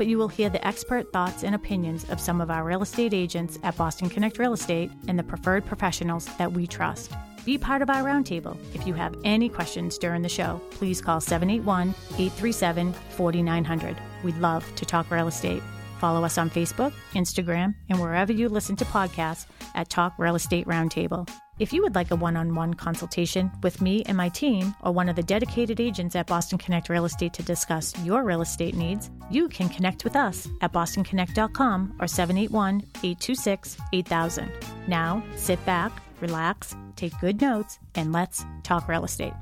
but 0.00 0.06
you 0.06 0.16
will 0.16 0.28
hear 0.28 0.48
the 0.48 0.66
expert 0.66 1.12
thoughts 1.12 1.44
and 1.44 1.54
opinions 1.54 2.08
of 2.08 2.18
some 2.18 2.40
of 2.40 2.50
our 2.50 2.64
real 2.64 2.80
estate 2.80 3.12
agents 3.12 3.58
at 3.62 3.76
Boston 3.76 4.08
Connect 4.08 4.38
Real 4.38 4.54
Estate 4.54 4.90
and 5.08 5.18
the 5.18 5.22
preferred 5.22 5.66
professionals 5.66 6.24
that 6.38 6.50
we 6.50 6.66
trust. 6.66 7.12
Be 7.44 7.58
part 7.58 7.82
of 7.82 7.90
our 7.90 8.02
roundtable. 8.02 8.56
If 8.74 8.86
you 8.86 8.94
have 8.94 9.14
any 9.24 9.50
questions 9.50 9.98
during 9.98 10.22
the 10.22 10.28
show, 10.30 10.58
please 10.70 11.02
call 11.02 11.20
781 11.20 11.90
837 12.14 12.94
4900. 13.10 13.94
We'd 14.24 14.38
love 14.38 14.64
to 14.76 14.86
talk 14.86 15.10
real 15.10 15.28
estate. 15.28 15.62
Follow 15.98 16.24
us 16.24 16.38
on 16.38 16.48
Facebook, 16.48 16.94
Instagram, 17.12 17.74
and 17.90 18.00
wherever 18.00 18.32
you 18.32 18.48
listen 18.48 18.76
to 18.76 18.86
podcasts 18.86 19.44
at 19.74 19.90
Talk 19.90 20.14
Real 20.16 20.34
Estate 20.34 20.66
Roundtable. 20.66 21.28
If 21.60 21.74
you 21.74 21.82
would 21.82 21.94
like 21.94 22.10
a 22.10 22.16
one 22.16 22.38
on 22.38 22.54
one 22.54 22.72
consultation 22.72 23.52
with 23.62 23.82
me 23.82 24.02
and 24.06 24.16
my 24.16 24.30
team, 24.30 24.74
or 24.80 24.92
one 24.92 25.10
of 25.10 25.16
the 25.16 25.22
dedicated 25.22 25.78
agents 25.78 26.16
at 26.16 26.26
Boston 26.26 26.56
Connect 26.56 26.88
Real 26.88 27.04
Estate 27.04 27.34
to 27.34 27.42
discuss 27.42 27.92
your 28.02 28.24
real 28.24 28.40
estate 28.40 28.74
needs, 28.74 29.10
you 29.30 29.46
can 29.46 29.68
connect 29.68 30.02
with 30.02 30.16
us 30.16 30.48
at 30.62 30.72
bostonconnect.com 30.72 31.96
or 32.00 32.06
781 32.06 32.80
826 33.02 33.76
8000. 33.92 34.50
Now, 34.88 35.22
sit 35.36 35.62
back, 35.66 35.92
relax, 36.22 36.74
take 36.96 37.12
good 37.20 37.42
notes, 37.42 37.78
and 37.94 38.10
let's 38.10 38.42
talk 38.62 38.88
real 38.88 39.04
estate. 39.04 39.34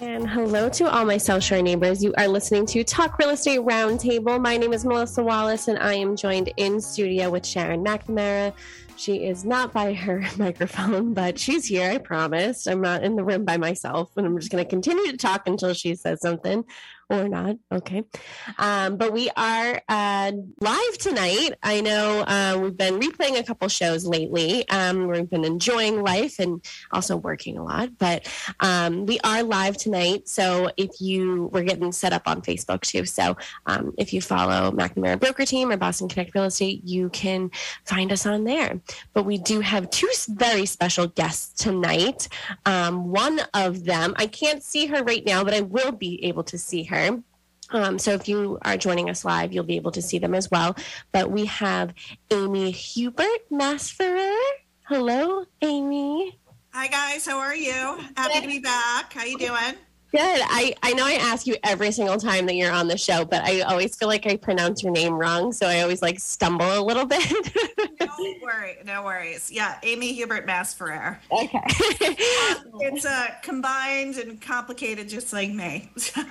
And 0.00 0.28
hello 0.28 0.70
to 0.70 0.90
all 0.90 1.04
my 1.04 1.18
South 1.18 1.44
Shore 1.44 1.60
neighbors. 1.60 2.02
You 2.02 2.14
are 2.16 2.28
listening 2.28 2.64
to 2.66 2.84
Talk 2.84 3.18
Real 3.18 3.30
Estate 3.30 3.60
Roundtable. 3.60 4.40
My 4.40 4.56
name 4.56 4.72
is 4.72 4.84
Melissa 4.84 5.22
Wallace, 5.22 5.68
and 5.68 5.78
I 5.78 5.94
am 5.94 6.16
joined 6.16 6.52
in 6.56 6.80
studio 6.80 7.28
with 7.30 7.44
Sharon 7.44 7.84
McNamara. 7.84 8.54
She 8.96 9.26
is 9.26 9.44
not 9.44 9.72
by 9.72 9.92
her 9.92 10.24
microphone, 10.38 11.12
but 11.12 11.38
she's 11.38 11.66
here, 11.66 11.90
I 11.90 11.98
promise. 11.98 12.66
I'm 12.66 12.80
not 12.80 13.04
in 13.04 13.14
the 13.14 13.24
room 13.24 13.44
by 13.44 13.58
myself, 13.58 14.10
and 14.16 14.26
I'm 14.26 14.38
just 14.38 14.50
going 14.50 14.64
to 14.64 14.68
continue 14.68 15.10
to 15.10 15.16
talk 15.18 15.46
until 15.46 15.74
she 15.74 15.94
says 15.94 16.20
something 16.20 16.64
or 17.08 17.28
not. 17.28 17.56
Okay. 17.70 18.04
Um, 18.58 18.96
but 18.96 19.12
we 19.12 19.30
are 19.36 19.80
uh, 19.88 20.32
live 20.60 20.98
tonight. 20.98 21.50
I 21.62 21.80
know 21.80 22.20
uh, 22.20 22.58
we've 22.60 22.76
been 22.76 22.98
replaying 22.98 23.38
a 23.38 23.44
couple 23.44 23.68
shows 23.68 24.06
lately. 24.06 24.68
Um, 24.68 25.06
we've 25.06 25.30
been 25.30 25.44
enjoying 25.44 26.02
life 26.02 26.38
and 26.40 26.64
also 26.90 27.16
working 27.16 27.58
a 27.58 27.64
lot, 27.64 27.96
but 27.98 28.28
um, 28.60 29.06
we 29.06 29.20
are 29.20 29.42
live 29.42 29.76
tonight. 29.76 30.28
So 30.28 30.70
if 30.76 31.00
you, 31.00 31.48
we're 31.52 31.62
getting 31.62 31.92
set 31.92 32.12
up 32.12 32.26
on 32.26 32.42
Facebook 32.42 32.80
too. 32.80 33.04
So 33.04 33.36
um, 33.66 33.94
if 33.98 34.12
you 34.12 34.20
follow 34.20 34.72
McNamara 34.72 35.20
Broker 35.20 35.44
Team 35.44 35.70
or 35.70 35.76
Boston 35.76 36.08
Connect 36.08 36.34
Real 36.34 36.44
Estate, 36.44 36.82
you 36.84 37.08
can 37.10 37.50
find 37.84 38.10
us 38.10 38.26
on 38.26 38.44
there. 38.44 38.80
But 39.14 39.24
we 39.24 39.38
do 39.38 39.60
have 39.60 39.90
two 39.90 40.10
very 40.28 40.66
special 40.66 41.06
guests 41.06 41.62
tonight. 41.62 42.28
Um, 42.64 43.12
one 43.12 43.40
of 43.54 43.84
them, 43.84 44.14
I 44.16 44.26
can't 44.26 44.62
see 44.62 44.86
her 44.86 45.04
right 45.04 45.24
now, 45.24 45.44
but 45.44 45.54
I 45.54 45.60
will 45.60 45.92
be 45.92 46.24
able 46.24 46.42
to 46.44 46.58
see 46.58 46.82
her 46.84 46.95
her. 46.96 47.22
Um, 47.70 47.98
so 47.98 48.12
if 48.12 48.28
you 48.28 48.58
are 48.62 48.76
joining 48.76 49.10
us 49.10 49.24
live, 49.24 49.52
you'll 49.52 49.64
be 49.64 49.76
able 49.76 49.92
to 49.92 50.02
see 50.02 50.18
them 50.18 50.34
as 50.34 50.50
well. 50.50 50.76
But 51.12 51.30
we 51.30 51.46
have 51.46 51.92
Amy 52.30 52.70
Hubert 52.70 53.50
Masferrer. 53.50 54.36
Hello, 54.88 55.44
Amy. 55.62 56.38
Hi 56.72 56.88
guys, 56.88 57.26
how 57.26 57.38
are 57.38 57.56
you? 57.56 57.98
Happy 58.16 58.40
to 58.40 58.46
be 58.46 58.58
back. 58.58 59.12
How 59.12 59.24
you 59.24 59.38
doing? 59.38 59.74
Good. 60.12 60.20
I, 60.22 60.74
I 60.82 60.92
know 60.92 61.04
I 61.04 61.14
ask 61.14 61.46
you 61.46 61.56
every 61.64 61.90
single 61.90 62.16
time 62.16 62.46
that 62.46 62.54
you're 62.54 62.72
on 62.72 62.88
the 62.88 62.96
show, 62.96 63.24
but 63.24 63.42
I 63.44 63.60
always 63.62 63.96
feel 63.96 64.08
like 64.08 64.26
I 64.26 64.36
pronounce 64.36 64.82
your 64.82 64.92
name 64.92 65.14
wrong. 65.14 65.52
So 65.52 65.66
I 65.66 65.80
always 65.80 66.00
like 66.00 66.20
stumble 66.20 66.78
a 66.78 66.80
little 66.80 67.06
bit. 67.06 67.24
no 68.00 68.34
worry, 68.42 68.78
no 68.84 69.02
worries. 69.02 69.50
Yeah, 69.50 69.78
Amy 69.82 70.12
Hubert 70.12 70.46
Masferrer. 70.46 71.18
Okay. 71.30 71.58
um, 71.58 72.80
it's 72.80 73.04
uh, 73.04 73.28
combined 73.42 74.16
and 74.16 74.40
complicated 74.40 75.08
just 75.08 75.32
like 75.32 75.50
me. 75.50 75.90
So. 75.96 76.22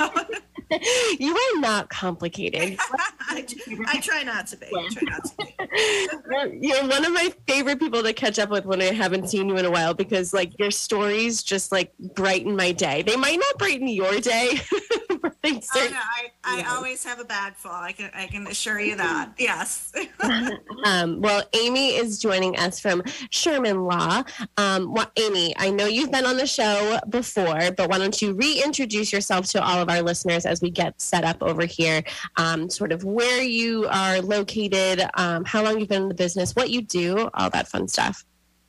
you 1.20 1.36
are 1.36 1.60
not 1.60 1.90
complicated. 1.90 2.80
I, 3.88 3.98
I, 3.98 4.00
try 4.00 4.24
not 4.24 4.48
to 4.48 4.58
be. 4.58 4.68
I 4.68 4.88
try 4.90 5.02
not 5.04 5.26
to 5.26 6.58
be. 6.60 6.68
You're 6.68 6.88
one 6.88 7.06
of 7.06 7.14
my 7.14 7.34
favorite 7.48 7.80
people 7.80 8.02
to 8.04 8.14
catch 8.14 8.40
up 8.40 8.50
with 8.50 8.66
when 8.66 8.82
I 8.82 8.94
haven't 8.94 9.30
seen 9.30 9.50
you 9.50 9.58
in 9.58 9.66
a 9.66 9.72
while 9.72 9.94
because 9.94 10.34
like 10.34 10.58
your 10.58 10.72
stories 10.72 11.44
just 11.44 11.72
like 11.72 11.94
brighten 11.98 12.56
my 12.56 12.72
day. 12.72 13.02
They 13.02 13.16
might 13.16 13.38
not 13.38 13.58
brighten 13.58 13.88
your 13.88 14.20
day. 14.20 14.60
oh, 15.46 15.88
no, 15.90 15.98
I, 15.98 16.32
I 16.44 16.58
yeah. 16.60 16.74
always 16.74 17.04
have 17.04 17.20
a 17.20 17.26
bag 17.26 17.56
full. 17.56 17.72
I 17.72 17.92
can 17.92 18.10
I 18.14 18.28
can 18.28 18.48
assure 18.48 18.80
you 18.80 18.96
that. 18.96 19.34
Yes. 19.38 19.94
um, 20.86 21.22
well, 21.22 21.44
Amy 21.54 21.96
is 21.96 22.20
joining 22.20 22.58
us 22.58 22.80
from 22.80 23.04
Sherman 23.30 23.86
Law. 23.86 24.24
Um, 24.58 24.94
well, 24.94 25.12
Amy, 25.18 25.54
I 25.58 25.70
know 25.70 25.86
you've 25.86 26.12
been 26.12 26.26
on 26.26 26.38
the 26.38 26.48
show 26.48 27.00
before, 27.10 27.72
but 27.78 27.90
why 27.90 27.98
don't 27.98 28.22
you 28.22 28.34
reintroduce 28.34 29.12
yourself 29.12 29.46
to 29.48 29.64
all 29.64 29.80
of 29.80 29.90
our 29.90 30.02
listeners 30.02 30.46
as 30.46 30.62
we 30.62 30.70
get 30.70 31.00
set 31.00 31.24
up 31.24 31.42
over 31.42 31.66
here? 31.66 32.04
Um, 32.38 32.70
sort 32.70 32.92
of 32.92 33.04
where 33.04 33.42
you 33.42 33.88
are 33.90 34.22
located, 34.22 35.04
um, 35.16 35.46
how 35.46 35.64
long 35.64 35.80
you've 35.80 35.90
been 35.90 36.04
in 36.04 36.10
the 36.10 36.16
business, 36.16 36.56
what 36.56 36.70
you 36.70 36.82
do, 36.82 37.30
all 37.34 37.50
that 37.50 37.68
fun 37.68 37.88
stuff. 37.88 38.26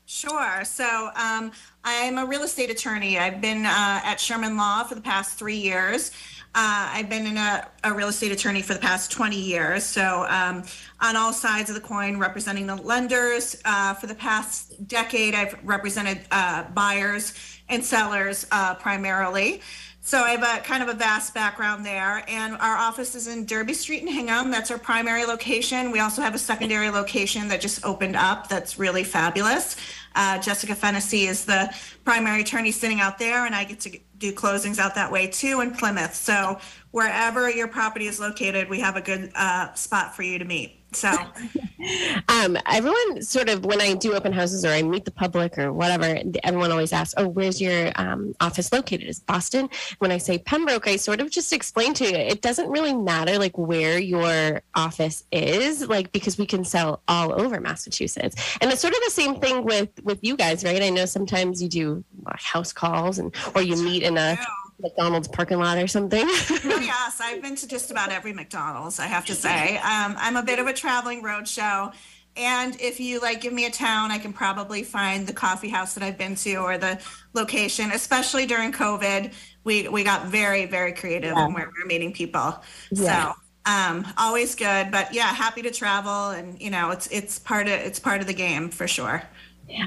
Sure. 0.06 0.64
So 0.64 1.10
um, 1.16 1.50
I'm 1.84 2.16
a 2.18 2.24
real 2.24 2.42
estate 2.42 2.70
attorney. 2.70 3.18
I've 3.18 3.40
been 3.40 3.66
uh, 3.66 4.00
at 4.04 4.20
Sherman 4.20 4.56
Law 4.56 4.84
for 4.84 4.94
the 4.94 5.00
past 5.00 5.36
three 5.36 5.56
years. 5.56 6.12
Uh, 6.58 6.88
I've 6.90 7.10
been 7.10 7.26
in 7.26 7.36
a, 7.36 7.68
a, 7.84 7.92
real 7.92 8.08
estate 8.08 8.32
attorney 8.32 8.62
for 8.62 8.72
the 8.72 8.80
past 8.80 9.12
20 9.12 9.36
years. 9.38 9.84
So, 9.84 10.24
um, 10.30 10.62
on 11.02 11.14
all 11.14 11.34
sides 11.34 11.68
of 11.68 11.74
the 11.74 11.82
coin, 11.82 12.16
representing 12.16 12.66
the 12.66 12.76
lenders. 12.76 13.60
Uh, 13.66 13.92
for 13.92 14.06
the 14.06 14.14
past 14.14 14.88
decade, 14.88 15.34
I've 15.34 15.54
represented 15.62 16.20
uh, 16.30 16.64
buyers 16.70 17.34
and 17.68 17.84
sellers 17.84 18.46
uh, 18.52 18.74
primarily. 18.76 19.60
So 20.00 20.22
I 20.22 20.30
have 20.30 20.44
a 20.44 20.62
kind 20.62 20.82
of 20.82 20.88
a 20.88 20.94
vast 20.94 21.34
background 21.34 21.84
there. 21.84 22.24
And 22.26 22.54
our 22.54 22.76
office 22.76 23.14
is 23.14 23.26
in 23.26 23.44
Derby 23.44 23.74
Street 23.74 24.02
in 24.02 24.08
Hingham. 24.08 24.50
That's 24.50 24.70
our 24.70 24.78
primary 24.78 25.26
location. 25.26 25.90
We 25.90 25.98
also 25.98 26.22
have 26.22 26.34
a 26.34 26.38
secondary 26.38 26.88
location 26.88 27.48
that 27.48 27.60
just 27.60 27.84
opened 27.84 28.16
up 28.16 28.48
that's 28.48 28.78
really 28.78 29.04
fabulous. 29.04 29.76
Uh, 30.14 30.38
Jessica 30.38 30.74
Fennessy 30.74 31.26
is 31.26 31.44
the 31.44 31.74
primary 32.04 32.40
attorney 32.40 32.70
sitting 32.70 33.00
out 33.00 33.18
there, 33.18 33.44
and 33.44 33.54
I 33.54 33.64
get 33.64 33.80
to 33.80 33.98
do 34.18 34.32
closings 34.32 34.78
out 34.78 34.94
that 34.94 35.10
way 35.10 35.26
too 35.26 35.60
in 35.60 35.72
Plymouth. 35.72 36.14
So 36.14 36.58
wherever 36.90 37.50
your 37.50 37.68
property 37.68 38.06
is 38.06 38.18
located, 38.18 38.68
we 38.68 38.80
have 38.80 38.96
a 38.96 39.00
good 39.00 39.30
uh, 39.34 39.72
spot 39.74 40.14
for 40.14 40.22
you 40.22 40.38
to 40.38 40.44
meet. 40.44 40.80
So, 40.96 41.10
um, 42.28 42.56
everyone 42.66 43.20
sort 43.20 43.50
of 43.50 43.66
when 43.66 43.82
I 43.82 43.92
do 43.92 44.14
open 44.14 44.32
houses 44.32 44.64
or 44.64 44.70
I 44.70 44.80
meet 44.80 45.04
the 45.04 45.10
public 45.10 45.58
or 45.58 45.74
whatever, 45.74 46.18
everyone 46.42 46.72
always 46.72 46.90
asks, 46.90 47.14
"Oh, 47.18 47.28
where's 47.28 47.60
your 47.60 47.92
um, 47.96 48.34
office 48.40 48.72
located?" 48.72 49.06
Is 49.06 49.20
Boston? 49.20 49.68
When 49.98 50.10
I 50.10 50.16
say 50.16 50.38
Pembroke, 50.38 50.88
I 50.88 50.96
sort 50.96 51.20
of 51.20 51.30
just 51.30 51.52
explain 51.52 51.92
to 51.94 52.04
you 52.04 52.16
it 52.16 52.40
doesn't 52.40 52.70
really 52.70 52.94
matter 52.94 53.38
like 53.38 53.58
where 53.58 53.98
your 53.98 54.62
office 54.74 55.24
is, 55.30 55.86
like 55.86 56.12
because 56.12 56.38
we 56.38 56.46
can 56.46 56.64
sell 56.64 57.02
all 57.08 57.38
over 57.38 57.60
Massachusetts, 57.60 58.56
and 58.62 58.72
it's 58.72 58.80
sort 58.80 58.94
of 58.94 59.00
the 59.04 59.10
same 59.10 59.38
thing 59.38 59.62
with 59.64 59.90
with 60.02 60.18
you 60.22 60.34
guys, 60.34 60.64
right? 60.64 60.82
I 60.82 60.88
know 60.88 61.04
sometimes 61.04 61.62
you 61.62 61.68
do 61.68 62.04
house 62.36 62.72
calls 62.72 63.18
and 63.18 63.34
or 63.54 63.60
you 63.60 63.76
meet 63.76 64.02
in 64.02 64.16
a 64.16 64.38
McDonald's 64.80 65.28
parking 65.28 65.58
lot 65.58 65.78
or 65.78 65.86
something. 65.86 66.24
oh, 66.26 66.60
yes, 66.82 67.20
I've 67.20 67.42
been 67.42 67.56
to 67.56 67.68
just 67.68 67.90
about 67.90 68.10
every 68.10 68.32
McDonald's. 68.32 68.98
I 68.98 69.06
have 69.06 69.24
to 69.26 69.34
say, 69.34 69.76
um, 69.78 70.14
I'm 70.18 70.36
a 70.36 70.42
bit 70.42 70.58
of 70.58 70.66
a 70.66 70.72
traveling 70.72 71.22
roadshow. 71.22 71.94
And 72.36 72.78
if 72.80 73.00
you 73.00 73.20
like 73.20 73.40
give 73.40 73.52
me 73.52 73.64
a 73.64 73.70
town, 73.70 74.10
I 74.10 74.18
can 74.18 74.32
probably 74.32 74.82
find 74.82 75.26
the 75.26 75.32
coffee 75.32 75.70
house 75.70 75.94
that 75.94 76.02
I've 76.02 76.18
been 76.18 76.34
to 76.36 76.56
or 76.56 76.76
the 76.76 77.00
location. 77.32 77.90
Especially 77.92 78.44
during 78.44 78.72
COVID, 78.72 79.32
we 79.64 79.88
we 79.88 80.04
got 80.04 80.26
very 80.26 80.66
very 80.66 80.92
creative 80.92 81.32
yeah. 81.34 81.46
when 81.46 81.54
we 81.54 81.62
were 81.62 81.86
meeting 81.86 82.12
people. 82.12 82.62
Yeah. 82.90 83.32
So 83.32 83.38
Um, 83.66 84.06
always 84.16 84.54
good, 84.54 84.92
but 84.92 85.12
yeah, 85.12 85.26
happy 85.34 85.62
to 85.62 85.72
travel, 85.72 86.30
and 86.30 86.60
you 86.60 86.70
know, 86.70 86.90
it's 86.90 87.08
it's 87.08 87.38
part 87.38 87.66
of 87.66 87.72
it's 87.72 87.98
part 87.98 88.20
of 88.20 88.26
the 88.26 88.34
game 88.34 88.68
for 88.68 88.86
sure. 88.86 89.22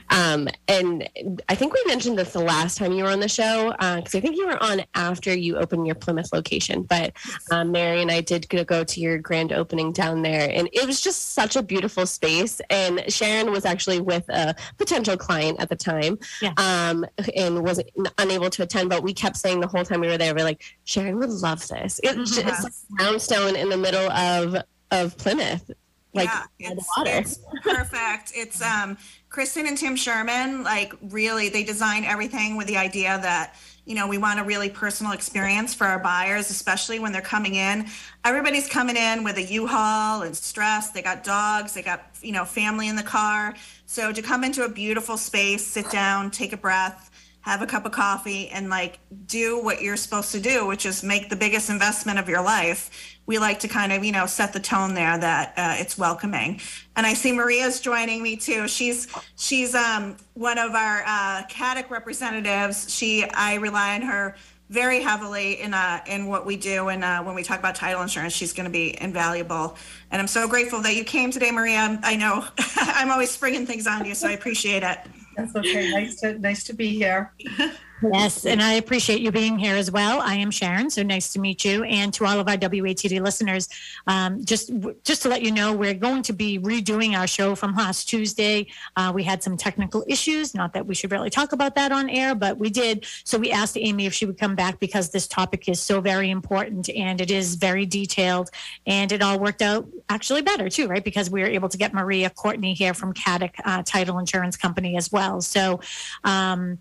Um, 0.10 0.48
and 0.68 1.10
I 1.48 1.56
think 1.56 1.74
we 1.74 1.84
mentioned 1.86 2.18
this 2.18 2.34
the 2.34 2.40
last 2.40 2.78
time 2.78 2.92
you 2.92 3.04
were 3.04 3.10
on 3.10 3.20
the 3.20 3.30
show 3.30 3.72
because 3.72 4.16
uh, 4.16 4.18
I 4.18 4.22
think 4.22 4.36
you 4.36 4.48
were 4.48 4.62
on 4.62 4.84
after 4.96 5.34
you 5.34 5.58
opened 5.58 5.86
your 5.86 5.96
Plymouth 5.96 6.31
location. 6.34 6.84
But 6.84 7.14
um, 7.52 7.72
Mary 7.72 8.02
and 8.02 8.12
I 8.12 8.22
did 8.22 8.48
go 8.50 8.84
to 8.84 9.00
your 9.00 9.18
grand 9.18 9.52
opening 9.52 9.92
down 9.92 10.22
there, 10.22 10.50
and 10.52 10.70
it 10.74 10.86
was 10.86 11.02
just 11.02 11.34
such 11.34 11.56
a 11.56 11.64
beautiful 11.64 12.06
space. 12.06 12.62
And 12.70 13.04
Sharon 13.08 13.52
was 13.52 13.66
actually 13.66 14.02
with 14.02 14.28
a 14.30 14.56
potential 14.78 15.18
client 15.18 15.60
at 15.60 15.70
the 15.70 15.76
time, 15.76 16.20
yeah. 16.42 16.54
um, 16.58 17.06
and 17.36 17.64
was 17.64 17.81
unable 18.18 18.50
to 18.50 18.64
attend. 18.64 18.90
But 18.90 19.04
we 19.04 19.14
kept 19.14 19.38
saying 19.38 19.60
the 19.60 19.68
whole 19.68 19.84
time 19.84 20.02
we 20.02 20.08
were 20.08 20.18
there, 20.18 20.34
we're 20.34 20.44
like, 20.44 20.64
Sharon 20.84 21.18
would 21.20 21.30
love 21.30 21.68
this. 21.68 22.00
It's 22.04 22.14
mm-hmm. 22.14 22.48
just 22.48 22.64
like 22.64 22.74
brownstone 22.90 23.56
in 23.56 23.70
the 23.70 23.78
middle 23.78 24.12
of 24.12 24.64
of 24.92 25.16
Plymouth 25.18 25.70
like 26.14 26.30
yeah, 26.58 26.72
it's, 26.72 26.88
it's 26.98 27.40
perfect. 27.62 28.31
It's 28.36 28.62
um 28.62 28.98
Kristen 29.30 29.68
and 29.68 29.78
Tim 29.78 29.96
Sherman, 29.96 30.64
like 30.64 30.92
really, 31.10 31.50
they 31.50 31.64
design 31.64 32.04
everything 32.04 32.58
with 32.58 32.66
the 32.66 32.78
idea 32.78 33.20
that, 33.22 33.54
you 33.86 33.94
know, 33.94 34.08
we 34.08 34.18
want 34.18 34.40
a 34.40 34.44
really 34.44 34.70
personal 34.70 35.12
experience 35.14 35.72
for 35.76 35.86
our 35.86 36.00
buyers, 36.00 36.50
especially 36.50 36.98
when 36.98 37.12
they're 37.12 37.22
coming 37.22 37.54
in. 37.54 37.86
Everybody's 38.26 38.68
coming 38.68 38.98
in 38.98 39.24
with 39.24 39.38
a 39.38 39.44
U-Haul 39.44 40.24
and 40.24 40.36
stress. 40.36 40.90
They 40.90 41.04
got 41.04 41.24
dogs, 41.24 41.76
they 41.76 41.84
got, 41.84 42.10
you 42.24 42.31
know, 42.31 42.44
family 42.44 42.88
in 42.88 42.96
the 42.96 43.04
car. 43.04 43.54
So 43.86 44.12
to 44.12 44.22
come 44.22 44.44
into 44.44 44.66
a 44.66 44.70
beautiful 44.70 45.16
space, 45.16 45.66
sit 45.66 45.92
down, 45.92 46.31
take 46.31 46.52
a 46.52 46.58
breath, 46.58 47.09
have 47.42 47.62
a 47.62 47.66
cup 47.66 47.86
of 47.86 47.92
coffee 47.92 48.50
and 48.50 48.70
like 48.70 49.00
do 49.26 49.64
what 49.64 49.82
you're 49.82 49.98
supposed 49.98 50.32
to 50.32 50.40
do, 50.40 50.66
which 50.66 50.86
is 50.86 51.04
make 51.04 51.30
the 51.30 51.36
biggest 51.36 51.70
investment 51.70 52.20
of 52.20 52.28
your 52.28 52.42
life. 52.42 53.18
We 53.26 53.38
like 53.38 53.60
to 53.60 53.68
kind 53.68 53.92
of, 53.92 54.04
you 54.04 54.12
know, 54.12 54.26
set 54.26 54.54
the 54.54 54.60
tone 54.60 54.94
there 54.94 55.18
that 55.18 55.54
uh, 55.56 55.76
it's 55.78 55.98
welcoming. 55.98 56.60
And 56.96 57.06
I 57.06 57.14
see 57.14 57.32
Maria's 57.32 57.80
joining 57.80 58.22
me 58.22 58.36
too. 58.36 58.68
She's 58.68 59.08
she's 59.38 59.76
um, 59.76 60.18
one 60.34 60.58
of 60.58 60.74
our 60.74 61.04
uh, 61.06 61.44
CATIC 61.50 61.90
representatives. 61.90 62.94
She 62.94 63.24
I 63.34 63.56
rely 63.56 63.96
on 63.96 64.02
her 64.02 64.36
very 64.70 65.02
heavily 65.02 65.62
in 65.62 65.74
uh, 65.74 66.02
in 66.06 66.28
what 66.28 66.46
we 66.46 66.56
do 66.56 66.90
and 66.90 67.04
uh, 67.04 67.24
when 67.24 67.36
we 67.36 67.44
talk 67.44 67.58
about 67.58 67.74
title 67.74 68.02
insurance 68.02 68.34
she's 68.34 68.54
going 68.54 68.66
to 68.66 68.72
be 68.72 68.96
invaluable 69.02 69.76
and 70.12 70.22
i'm 70.22 70.28
so 70.28 70.48
grateful 70.48 70.80
that 70.80 70.96
you 70.96 71.04
came 71.04 71.32
today 71.32 71.50
maria 71.50 72.00
i 72.04 72.16
know 72.16 72.46
i'm 72.76 73.10
always 73.10 73.32
springing 73.32 73.66
things 73.66 73.88
on 73.88 74.06
you 74.06 74.14
so 74.14 74.28
i 74.28 74.32
appreciate 74.32 74.84
it 74.84 75.00
that's 75.40 75.56
okay. 75.56 75.92
Nice 75.92 76.20
to 76.22 76.38
nice 76.40 76.64
to 76.66 76.74
be 76.74 76.90
here. 76.90 77.34
Yes, 78.01 78.46
and 78.46 78.62
I 78.62 78.74
appreciate 78.74 79.19
you 79.19 79.31
being 79.31 79.60
here 79.60 79.75
as 79.75 79.92
well. 79.92 80.22
I 80.22 80.36
am 80.36 80.51
Sharon, 80.51 80.90
so 80.90 81.04
nice 81.04 81.34
to 81.34 81.40
meet 81.40 81.66
you, 81.66 81.84
and 81.84 82.13
to 82.13 82.25
all 82.25 82.40
of 82.40 82.48
our 82.48 82.56
WATD 82.56 83.22
listeners. 83.22 83.68
Um, 84.07 84.44
just 84.46 84.72
just 85.04 85.22
to 85.24 85.30
let 85.30 85.42
you 85.42 85.51
know, 85.51 85.74
we're 85.74 85.94
going 85.94 86.24
to 86.24 86.34
be 86.34 86.60
redoing 86.60 87.18
our 87.18 87.28
show 87.28 87.56
from 87.56 87.75
last 87.75 88.07
Tuesday. 88.07 88.68
Uh, 88.96 89.12
we 89.13 89.24
had 89.24 89.44
some 89.44 89.57
technical 89.57 90.06
issues. 90.07 90.56
Not 90.56 90.74
that 90.74 90.86
we 90.86 90.96
should 90.96 91.12
really 91.12 91.30
talk 91.30 91.51
about 91.51 91.75
that 91.75 91.92
on 91.92 92.10
air, 92.10 92.36
but 92.36 92.57
we 92.57 92.69
did. 92.69 93.06
So 93.25 93.38
we 93.38 93.51
asked 93.51 93.78
Amy 93.78 94.06
if 94.06 94.13
she 94.13 94.25
would 94.25 94.38
come 94.38 94.56
back 94.56 94.80
because 94.80 95.10
this 95.10 95.28
topic 95.28 95.68
is 95.68 95.81
so 95.81 96.00
very 96.00 96.30
important 96.30 96.90
and 96.90 97.19
it 97.19 97.31
is 97.31 97.56
very 97.56 97.86
detailed, 97.86 98.50
and 98.88 99.12
it 99.12 99.22
all 99.22 99.40
worked 99.40 99.62
out 99.62 99.88
actually 100.07 100.42
better 100.42 100.69
too, 100.69 100.88
right? 100.88 101.04
Because 101.04 101.30
we 101.30 101.42
were 101.42 101.48
able 101.48 101.68
to 101.68 101.78
get 101.78 101.94
Maria 101.94 102.30
Courtney 102.30 102.74
here 102.74 102.94
from 102.94 103.13
CATIC 103.13 103.52
uh, 103.66 103.84
Title 103.86 104.19
Insurance 104.19 104.56
Company 104.56 104.95
as 104.95 105.12
well. 105.12 105.42
So, 105.42 105.81
um, 106.24 106.78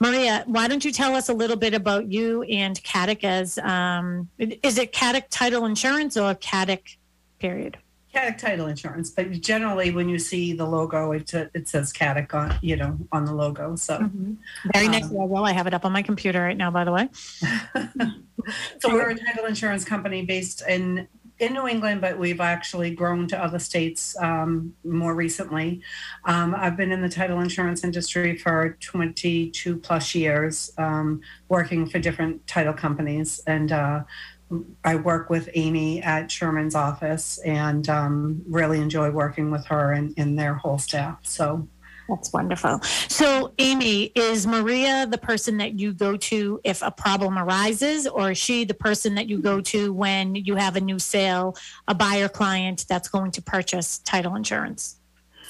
Maria 0.00 0.44
why 0.62 0.68
don't 0.68 0.84
you 0.84 0.92
tell 0.92 1.16
us 1.16 1.28
a 1.28 1.34
little 1.34 1.56
bit 1.56 1.74
about 1.74 2.12
you 2.12 2.44
and 2.44 2.80
CATIC 2.84 3.24
as, 3.24 3.58
um, 3.58 4.28
is 4.38 4.78
it 4.78 4.92
CATIC 4.92 5.24
Title 5.28 5.64
Insurance 5.64 6.16
or 6.16 6.36
CATIC 6.36 6.98
period? 7.40 7.78
CATIC 8.14 8.38
Title 8.38 8.68
Insurance, 8.68 9.10
but 9.10 9.32
generally 9.32 9.90
when 9.90 10.08
you 10.08 10.20
see 10.20 10.52
the 10.52 10.64
logo, 10.64 11.10
it, 11.10 11.34
it 11.34 11.66
says 11.66 11.92
CATIC 11.92 12.32
on, 12.32 12.56
you 12.62 12.76
know, 12.76 12.96
on 13.10 13.24
the 13.24 13.34
logo. 13.34 13.74
So 13.74 13.98
mm-hmm. 13.98 14.34
very 14.72 14.86
nice 14.86 15.06
um, 15.06 15.14
logo. 15.14 15.42
I 15.42 15.50
have 15.50 15.66
it 15.66 15.74
up 15.74 15.84
on 15.84 15.90
my 15.90 16.02
computer 16.02 16.40
right 16.40 16.56
now, 16.56 16.70
by 16.70 16.84
the 16.84 16.92
way. 16.92 17.08
so 18.78 18.92
we're 18.92 19.10
a 19.10 19.18
title 19.18 19.46
insurance 19.46 19.84
company 19.84 20.24
based 20.24 20.62
in 20.68 21.08
in 21.42 21.54
New 21.54 21.66
England, 21.66 22.00
but 22.00 22.16
we've 22.16 22.40
actually 22.40 22.94
grown 22.94 23.26
to 23.26 23.44
other 23.44 23.58
states 23.58 24.16
um, 24.20 24.72
more 24.84 25.12
recently. 25.12 25.82
Um, 26.24 26.54
I've 26.56 26.76
been 26.76 26.92
in 26.92 27.02
the 27.02 27.08
title 27.08 27.40
insurance 27.40 27.82
industry 27.82 28.38
for 28.38 28.76
22 28.80 29.76
plus 29.78 30.14
years, 30.14 30.72
um, 30.78 31.20
working 31.48 31.86
for 31.86 31.98
different 31.98 32.46
title 32.46 32.72
companies. 32.72 33.40
And 33.44 33.72
uh, 33.72 34.04
I 34.84 34.94
work 34.94 35.30
with 35.30 35.48
Amy 35.54 36.00
at 36.00 36.30
Sherman's 36.30 36.76
office 36.76 37.38
and 37.38 37.88
um, 37.88 38.42
really 38.48 38.80
enjoy 38.80 39.10
working 39.10 39.50
with 39.50 39.66
her 39.66 39.92
and, 39.92 40.14
and 40.16 40.38
their 40.38 40.54
whole 40.54 40.78
staff. 40.78 41.18
So 41.22 41.66
that's 42.12 42.32
wonderful. 42.32 42.80
So, 43.08 43.52
Amy, 43.58 44.12
is 44.14 44.46
Maria 44.46 45.06
the 45.06 45.18
person 45.18 45.56
that 45.58 45.78
you 45.78 45.92
go 45.94 46.16
to 46.16 46.60
if 46.62 46.82
a 46.82 46.90
problem 46.90 47.38
arises, 47.38 48.06
or 48.06 48.32
is 48.32 48.38
she 48.38 48.64
the 48.64 48.74
person 48.74 49.14
that 49.14 49.28
you 49.28 49.38
go 49.38 49.60
to 49.62 49.92
when 49.92 50.34
you 50.34 50.56
have 50.56 50.76
a 50.76 50.80
new 50.80 50.98
sale, 50.98 51.56
a 51.88 51.94
buyer 51.94 52.28
client 52.28 52.84
that's 52.88 53.08
going 53.08 53.30
to 53.32 53.42
purchase 53.42 53.98
title 53.98 54.36
insurance? 54.36 54.96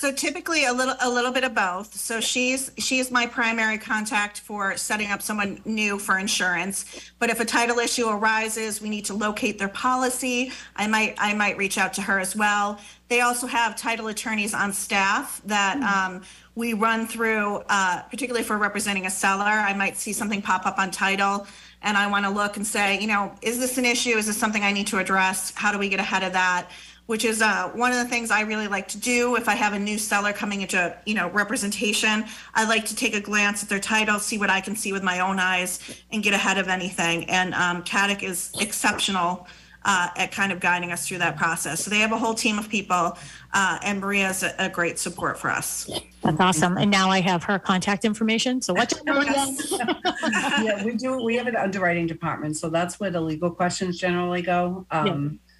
So 0.02 0.10
typically 0.10 0.64
a 0.64 0.72
little 0.72 0.96
a 1.00 1.08
little 1.08 1.30
bit 1.30 1.44
of 1.44 1.54
both. 1.54 1.94
So 1.94 2.18
she's 2.20 2.72
she's 2.76 3.12
my 3.12 3.24
primary 3.24 3.78
contact 3.78 4.40
for 4.40 4.76
setting 4.76 5.12
up 5.12 5.22
someone 5.22 5.60
new 5.64 5.96
for 5.96 6.18
insurance. 6.18 7.12
But 7.20 7.30
if 7.30 7.38
a 7.38 7.44
title 7.44 7.78
issue 7.78 8.08
arises, 8.08 8.82
we 8.82 8.88
need 8.88 9.04
to 9.04 9.14
locate 9.14 9.60
their 9.60 9.68
policy. 9.68 10.50
I 10.74 10.88
might 10.88 11.14
I 11.18 11.34
might 11.34 11.56
reach 11.56 11.78
out 11.78 11.94
to 11.94 12.02
her 12.02 12.18
as 12.18 12.34
well. 12.34 12.80
They 13.06 13.20
also 13.20 13.46
have 13.46 13.76
title 13.76 14.08
attorneys 14.08 14.54
on 14.54 14.72
staff 14.72 15.40
that 15.44 15.76
mm-hmm. 15.76 16.16
um, 16.16 16.22
we 16.56 16.74
run 16.74 17.06
through, 17.06 17.62
uh, 17.68 18.02
particularly 18.10 18.42
for 18.42 18.58
representing 18.58 19.06
a 19.06 19.10
seller. 19.10 19.44
I 19.44 19.72
might 19.72 19.96
see 19.96 20.12
something 20.12 20.42
pop 20.42 20.66
up 20.66 20.80
on 20.80 20.90
title 20.90 21.46
and 21.82 21.96
I 21.96 22.08
want 22.08 22.24
to 22.24 22.30
look 22.30 22.56
and 22.56 22.66
say, 22.66 22.98
you 23.00 23.06
know, 23.06 23.32
is 23.42 23.58
this 23.58 23.78
an 23.78 23.84
issue? 23.84 24.16
Is 24.16 24.26
this 24.26 24.36
something 24.36 24.62
I 24.62 24.72
need 24.72 24.88
to 24.88 24.98
address? 24.98 25.52
How 25.54 25.70
do 25.72 25.78
we 25.78 25.88
get 25.88 26.00
ahead 26.00 26.22
of 26.22 26.32
that? 26.32 26.68
Which 27.06 27.24
is 27.24 27.42
uh, 27.42 27.70
one 27.74 27.92
of 27.92 27.98
the 27.98 28.04
things 28.04 28.30
I 28.30 28.42
really 28.42 28.68
like 28.68 28.88
to 28.88 28.98
do 28.98 29.36
if 29.36 29.48
I 29.48 29.54
have 29.54 29.72
a 29.72 29.78
new 29.78 29.98
seller 29.98 30.32
coming 30.32 30.62
into, 30.62 30.96
you 31.04 31.14
know, 31.14 31.28
representation. 31.30 32.24
I 32.54 32.64
like 32.66 32.86
to 32.86 32.96
take 32.96 33.14
a 33.14 33.20
glance 33.20 33.62
at 33.62 33.68
their 33.68 33.80
title, 33.80 34.18
see 34.18 34.38
what 34.38 34.50
I 34.50 34.60
can 34.60 34.76
see 34.76 34.92
with 34.92 35.02
my 35.02 35.20
own 35.20 35.38
eyes, 35.38 36.00
and 36.12 36.22
get 36.22 36.32
ahead 36.32 36.58
of 36.58 36.68
anything. 36.68 37.28
And 37.28 37.54
um, 37.54 37.82
CATIC 37.82 38.22
is 38.22 38.52
exceptional 38.60 39.46
uh, 39.84 40.08
at 40.16 40.32
kind 40.32 40.52
of 40.52 40.60
guiding 40.60 40.92
us 40.92 41.06
through 41.06 41.18
that 41.18 41.36
process. 41.36 41.84
So 41.84 41.90
they 41.90 41.98
have 41.98 42.12
a 42.12 42.18
whole 42.18 42.34
team 42.34 42.58
of 42.58 42.68
people, 42.68 43.18
uh, 43.52 43.78
and 43.82 44.00
Maria 44.00 44.30
is 44.30 44.42
a, 44.42 44.54
a, 44.58 44.68
great 44.68 44.98
support 44.98 45.38
for 45.38 45.50
us. 45.50 45.90
That's 46.22 46.40
awesome. 46.40 46.78
And 46.78 46.90
now 46.90 47.10
I 47.10 47.20
have 47.20 47.42
her 47.44 47.58
contact 47.58 48.04
information. 48.04 48.62
So 48.62 48.74
what? 48.74 48.92
yeah, 49.06 50.84
we 50.84 50.94
do. 50.94 51.22
We 51.22 51.36
have 51.36 51.46
an 51.46 51.56
underwriting 51.56 52.06
department, 52.06 52.56
so 52.56 52.68
that's 52.68 53.00
where 53.00 53.10
the 53.10 53.20
legal 53.20 53.50
questions 53.50 53.98
generally 53.98 54.42
go. 54.42 54.86
Um, 54.90 55.06
yeah. 55.06 55.51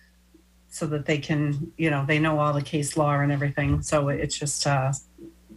So 0.73 0.87
that 0.87 1.07
they 1.07 1.19
can, 1.19 1.71
you 1.77 1.91
know, 1.91 2.05
they 2.07 2.19
know 2.19 2.39
all 2.41 2.53
the 2.53 2.63
case 2.63 2.97
law 2.97 3.19
and 3.21 3.31
everything. 3.31 3.83
So 3.83 4.09
it's 4.09 4.39
just 4.39 4.67
uh, 4.67 4.93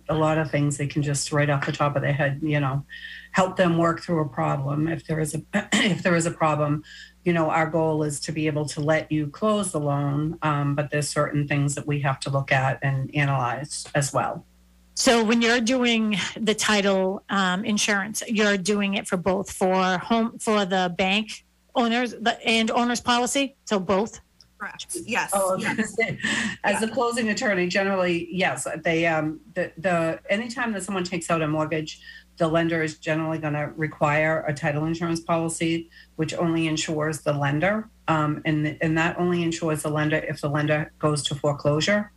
a 0.10 0.14
lot 0.14 0.38
of 0.38 0.52
things 0.52 0.78
they 0.78 0.88
can 0.88 1.02
just 1.02 1.32
right 1.32 1.50
off 1.50 1.66
the 1.66 1.72
top 1.72 1.96
of 1.96 2.02
their 2.02 2.14
head, 2.14 2.42
you 2.44 2.60
know, 2.60 2.86
help 3.32 3.56
them 3.56 3.78
work 3.78 4.02
through 4.02 4.20
a 4.20 4.28
problem 4.28 4.90
if 4.90 5.08
there 5.08 5.22
is 5.22 5.34
a 5.34 5.42
if 5.74 6.04
there 6.04 6.16
is 6.16 6.26
a 6.26 6.32
problem 6.32 6.84
you 7.26 7.34
know, 7.34 7.50
our 7.50 7.68
goal 7.68 8.04
is 8.04 8.20
to 8.22 8.32
be 8.32 8.46
able 8.46 8.66
to 8.68 8.82
let 8.82 9.12
you 9.12 9.28
close 9.28 9.72
the 9.72 9.80
loan, 9.80 10.38
um, 10.44 10.76
but 10.76 10.92
there's 10.92 11.10
certain 11.10 11.48
things 11.48 11.74
that 11.74 11.88
we 11.88 12.00
have 12.02 12.20
to 12.22 12.30
look 12.30 12.52
at 12.52 12.80
and 12.84 13.14
analyze 13.16 13.86
as 13.96 14.14
well. 14.14 14.46
So 14.94 15.24
when 15.24 15.42
you're 15.42 15.60
doing 15.60 16.18
the 16.40 16.54
title 16.54 17.24
um, 17.30 17.66
insurance, 17.66 18.22
you're 18.28 18.58
doing 18.58 18.94
it 18.94 19.08
for 19.08 19.18
both 19.18 19.52
for 19.52 19.98
home 19.98 20.38
for 20.40 20.66
the 20.66 20.94
bank 20.98 21.44
owners 21.74 22.12
the 22.12 22.40
and 22.46 22.72
owners 22.72 23.02
policy. 23.02 23.58
So 23.66 23.80
both. 23.80 24.22
Correct. 24.66 24.98
Yes. 25.06 25.30
Oh, 25.34 25.58
yes. 25.58 25.96
As 26.64 26.82
a 26.82 26.88
closing 26.88 27.30
attorney, 27.30 27.68
generally, 27.68 28.28
yes, 28.32 28.68
they 28.84 29.06
um 29.06 29.40
the 29.54 29.72
the 29.78 30.20
anytime 30.28 30.74
that 30.74 30.82
someone 30.82 31.04
takes 31.04 31.30
out 31.30 31.44
a 31.44 31.48
mortgage, 31.48 32.02
the 32.38 32.48
lender 32.48 32.82
is 32.82 32.98
generally 32.98 33.38
going 33.38 33.54
to 33.54 33.72
require 33.76 34.44
a 34.48 34.54
title 34.54 34.86
insurance 34.86 35.20
policy, 35.20 35.90
which 36.16 36.34
only 36.34 36.68
insures 36.68 37.22
the 37.22 37.34
lender. 37.34 37.90
Um, 38.08 38.42
and, 38.46 38.78
and 38.82 38.98
that 38.98 39.18
only 39.20 39.44
insures 39.44 39.84
the 39.84 39.90
lender 39.90 40.18
if 40.18 40.42
the 40.42 40.50
lender 40.50 40.92
goes 41.00 41.22
to 41.24 41.36
foreclosure. 41.36 42.12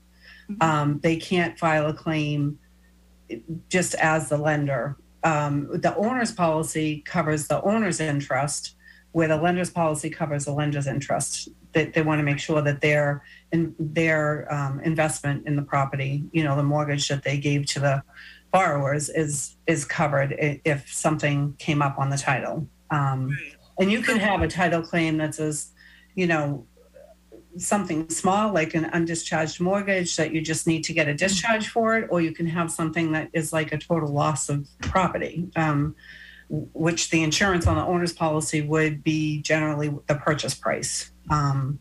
Mm-hmm. 0.51 0.63
Um, 0.63 1.01
they 1.01 1.17
can't 1.17 1.59
file 1.59 1.87
a 1.87 1.95
claim 1.95 2.59
just 3.69 3.95
as 3.97 4.29
the 4.31 4.39
lender. 4.39 4.97
Um, 5.23 5.69
the 5.81 5.95
owner's 5.97 6.33
policy 6.33 7.03
covers 7.07 7.47
the 7.47 7.61
owner's 7.63 8.01
interest, 8.01 8.75
where 9.13 9.29
the 9.29 9.37
lender's 9.37 9.71
policy 9.71 10.11
covers 10.11 10.47
the 10.47 10.53
lender's 10.53 10.87
interest. 10.87 11.49
They, 11.73 11.87
they 11.87 12.03
want 12.03 12.19
to 12.19 12.23
make 12.23 12.39
sure 12.39 12.63
that 12.63 12.81
their 12.81 13.23
in, 13.53 13.75
their 13.79 14.53
um, 14.53 14.81
investment 14.81 15.47
in 15.47 15.57
the 15.57 15.63
property, 15.63 16.25
you 16.33 16.43
know, 16.45 16.57
the 16.57 16.63
mortgage 16.63 17.09
that 17.09 17.23
they 17.23 17.39
gave 17.39 17.67
to 17.67 17.81
the 17.81 18.03
borrowers 18.53 19.09
is 19.09 19.57
is 19.67 19.85
covered 19.85 20.35
if 20.39 20.93
something 20.93 21.55
came 21.59 21.83
up 21.83 21.99
on 21.99 22.11
the 22.11 22.17
title. 22.17 22.67
Um, 22.91 23.37
and 23.79 23.93
you 23.93 24.01
can 24.03 24.19
have 24.19 24.43
a 24.43 24.49
title 24.49 24.83
claim 24.83 25.19
that 25.19 25.35
says, 25.35 25.73
you 26.15 26.27
know, 26.27 26.67
something 27.57 28.09
small 28.11 28.53
like 28.53 28.75
an 28.75 28.85
undischarged 28.85 29.61
mortgage 29.61 30.17
that 30.17 30.33
you 30.33 30.41
just 30.41 30.67
need 30.67 30.85
to 30.85 30.93
get 30.93 31.09
a 31.09 31.15
discharge 31.15 31.69
for 31.69 31.97
it, 31.97 32.09
or 32.11 32.21
you 32.21 32.33
can 32.33 32.47
have 32.47 32.71
something 32.71 33.13
that 33.13 33.29
is 33.33 33.53
like 33.53 33.73
a 33.73 33.79
total 33.79 34.09
loss 34.09 34.49
of 34.49 34.67
property, 34.81 35.49
um, 35.57 35.95
which 36.49 37.11
the 37.11 37.23
insurance 37.23 37.67
on 37.67 37.77
the 37.77 37.85
owner's 37.85 38.13
policy 38.13 38.63
would 38.63 39.03
be 39.03 39.43
generally 39.43 39.95
the 40.07 40.15
purchase 40.15 40.55
price. 40.55 41.13
Um, 41.31 41.81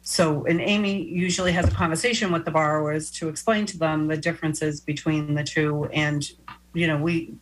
so, 0.00 0.46
and 0.46 0.60
Amy 0.60 1.04
usually 1.04 1.52
has 1.52 1.68
a 1.68 1.70
conversation 1.70 2.32
with 2.32 2.46
the 2.46 2.50
borrowers 2.50 3.10
to 3.12 3.28
explain 3.28 3.66
to 3.66 3.78
them 3.78 4.06
the 4.06 4.16
differences 4.16 4.80
between 4.80 5.34
the 5.34 5.44
two. 5.44 5.84
And, 5.92 6.26
you 6.72 6.86
know, 6.86 6.96
we, 6.96 7.34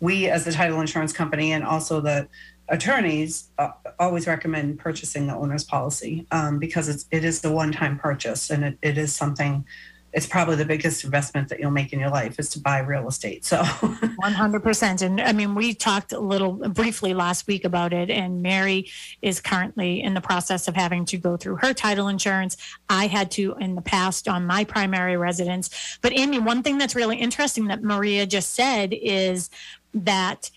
we 0.00 0.28
as 0.30 0.46
the 0.46 0.52
title 0.52 0.80
insurance 0.80 1.12
company 1.12 1.52
and 1.52 1.64
also 1.64 2.00
the 2.00 2.26
attorneys 2.70 3.50
uh, 3.58 3.72
always 3.98 4.26
recommend 4.26 4.78
purchasing 4.78 5.26
the 5.26 5.34
owner's 5.34 5.64
policy 5.64 6.26
um, 6.30 6.58
because 6.58 6.88
it's, 6.88 7.04
it 7.10 7.24
is 7.24 7.42
the 7.42 7.52
one-time 7.52 7.98
purchase 7.98 8.48
and 8.48 8.64
it, 8.64 8.78
it 8.80 8.96
is 8.96 9.14
something 9.14 9.66
it's 10.14 10.26
probably 10.26 10.56
the 10.56 10.64
biggest 10.64 11.04
investment 11.04 11.48
that 11.48 11.60
you'll 11.60 11.70
make 11.70 11.92
in 11.92 12.00
your 12.00 12.10
life 12.10 12.38
is 12.38 12.48
to 12.50 12.60
buy 12.60 12.78
real 12.78 13.08
estate 13.08 13.44
so. 13.44 13.62
100% 13.62 15.02
and 15.02 15.20
i 15.20 15.32
mean 15.32 15.54
we 15.54 15.74
talked 15.74 16.12
a 16.12 16.20
little 16.20 16.52
briefly 16.52 17.14
last 17.14 17.46
week 17.46 17.64
about 17.64 17.92
it 17.92 18.10
and 18.10 18.42
mary 18.42 18.88
is 19.22 19.40
currently 19.40 20.02
in 20.02 20.14
the 20.14 20.20
process 20.20 20.68
of 20.68 20.74
having 20.74 21.04
to 21.04 21.16
go 21.16 21.36
through 21.36 21.56
her 21.56 21.74
title 21.74 22.08
insurance. 22.08 22.56
I 22.88 23.06
had 23.06 23.30
to 23.32 23.56
in 23.60 23.74
the 23.74 23.82
past 23.82 24.28
on 24.28 24.46
my 24.46 24.64
primary 24.64 25.16
residence. 25.16 25.98
But 26.00 26.12
amy 26.16 26.38
one 26.38 26.62
thing 26.62 26.78
that's 26.78 26.94
really 26.94 27.16
interesting 27.16 27.66
that 27.66 27.82
maria 27.82 28.26
just 28.26 28.54
said 28.54 28.92
is 28.92 29.50
that 29.94 30.50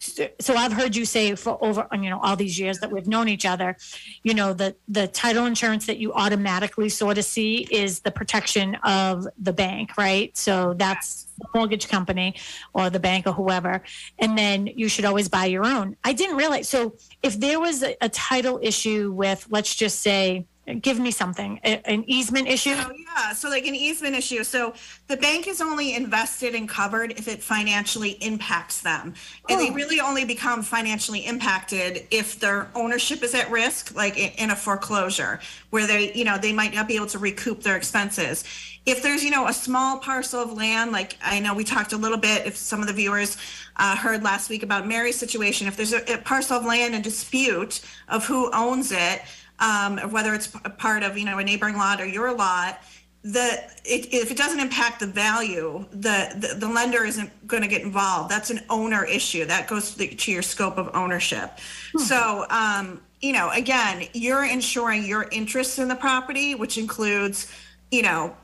so 0.00 0.54
I've 0.54 0.72
heard 0.72 0.96
you 0.96 1.04
say 1.04 1.34
for 1.34 1.62
over 1.62 1.86
you 1.92 2.08
know 2.08 2.18
all 2.20 2.34
these 2.34 2.58
years 2.58 2.78
that 2.78 2.90
we've 2.90 3.06
known 3.06 3.28
each 3.28 3.44
other, 3.44 3.76
you 4.22 4.34
know 4.34 4.52
the 4.52 4.74
the 4.88 5.06
title 5.08 5.46
insurance 5.46 5.86
that 5.86 5.98
you 5.98 6.12
automatically 6.14 6.88
sort 6.88 7.18
of 7.18 7.24
see 7.24 7.66
is 7.70 8.00
the 8.00 8.10
protection 8.10 8.76
of 8.76 9.26
the 9.38 9.52
bank, 9.52 9.96
right? 9.98 10.36
So 10.36 10.74
that's 10.74 11.26
the 11.38 11.46
mortgage 11.54 11.88
company 11.88 12.34
or 12.72 12.88
the 12.88 13.00
bank 13.00 13.26
or 13.26 13.32
whoever, 13.32 13.82
and 14.18 14.36
then 14.38 14.66
you 14.66 14.88
should 14.88 15.04
always 15.04 15.28
buy 15.28 15.44
your 15.46 15.64
own. 15.64 15.96
I 16.02 16.14
didn't 16.14 16.36
realize. 16.36 16.68
So 16.68 16.96
if 17.22 17.38
there 17.38 17.60
was 17.60 17.82
a, 17.82 17.94
a 18.00 18.08
title 18.08 18.58
issue 18.62 19.12
with, 19.12 19.46
let's 19.50 19.74
just 19.74 20.00
say, 20.00 20.46
give 20.74 20.98
me 20.98 21.10
something 21.10 21.58
an 21.60 22.04
easement 22.06 22.48
issue? 22.48 22.74
Oh, 22.76 22.92
yeah 22.96 23.32
so 23.32 23.48
like 23.48 23.66
an 23.66 23.74
easement 23.74 24.14
issue. 24.14 24.44
So 24.44 24.74
the 25.08 25.16
bank 25.16 25.46
is 25.46 25.60
only 25.60 25.94
invested 25.94 26.54
and 26.54 26.68
covered 26.68 27.12
if 27.12 27.28
it 27.28 27.42
financially 27.42 28.10
impacts 28.22 28.80
them. 28.80 29.14
And 29.48 29.60
oh. 29.60 29.64
they 29.64 29.70
really 29.70 30.00
only 30.00 30.24
become 30.24 30.62
financially 30.62 31.26
impacted 31.26 32.06
if 32.10 32.38
their 32.40 32.68
ownership 32.74 33.22
is 33.22 33.34
at 33.34 33.50
risk 33.50 33.94
like 33.94 34.18
in 34.18 34.50
a 34.50 34.56
foreclosure 34.56 35.40
where 35.70 35.86
they 35.86 36.12
you 36.12 36.24
know 36.24 36.38
they 36.38 36.52
might 36.52 36.74
not 36.74 36.88
be 36.88 36.96
able 36.96 37.06
to 37.06 37.18
recoup 37.18 37.62
their 37.62 37.76
expenses. 37.76 38.44
If 38.86 39.02
there's 39.02 39.22
you 39.22 39.30
know 39.30 39.46
a 39.46 39.52
small 39.52 39.98
parcel 39.98 40.42
of 40.42 40.52
land 40.54 40.90
like 40.90 41.16
i 41.22 41.38
know 41.38 41.54
we 41.54 41.64
talked 41.64 41.92
a 41.92 41.96
little 41.96 42.16
bit 42.16 42.46
if 42.46 42.56
some 42.56 42.80
of 42.80 42.86
the 42.86 42.92
viewers 42.92 43.36
uh, 43.76 43.94
heard 43.94 44.22
last 44.22 44.48
week 44.48 44.62
about 44.62 44.86
mary's 44.86 45.18
situation 45.18 45.66
if 45.68 45.76
there's 45.76 45.92
a, 45.92 46.14
a 46.14 46.18
parcel 46.18 46.56
of 46.56 46.64
land 46.64 46.94
in 46.94 47.02
dispute 47.02 47.82
of 48.08 48.24
who 48.24 48.50
owns 48.52 48.90
it 48.90 49.20
um, 49.60 49.98
whether 50.10 50.34
it's 50.34 50.52
a 50.64 50.70
part 50.70 51.02
of 51.02 51.16
you 51.16 51.24
know 51.24 51.38
a 51.38 51.44
neighboring 51.44 51.76
lot 51.76 52.00
or 52.00 52.06
your 52.06 52.34
lot 52.34 52.80
the 53.22 53.62
it, 53.84 54.12
if 54.14 54.30
it 54.30 54.36
doesn't 54.36 54.60
impact 54.60 55.00
the 55.00 55.06
value 55.06 55.84
the 55.90 56.34
the, 56.36 56.54
the 56.58 56.68
lender 56.68 57.04
isn't 57.04 57.46
going 57.46 57.62
to 57.62 57.68
get 57.68 57.82
involved. 57.82 58.30
That's 58.30 58.50
an 58.50 58.60
owner 58.70 59.04
issue. 59.04 59.44
That 59.44 59.68
goes 59.68 59.92
to, 59.92 59.98
the, 59.98 60.08
to 60.08 60.32
your 60.32 60.42
scope 60.42 60.78
of 60.78 60.90
ownership. 60.94 61.58
Hmm. 61.92 61.98
so 61.98 62.46
um, 62.48 63.02
you 63.20 63.32
know 63.32 63.50
again 63.50 64.06
you're 64.14 64.44
ensuring 64.44 65.04
your 65.04 65.26
interest 65.30 65.78
in 65.78 65.88
the 65.88 65.96
property 65.96 66.54
which 66.54 66.78
includes 66.78 67.52
you 67.90 68.02
know 68.02 68.34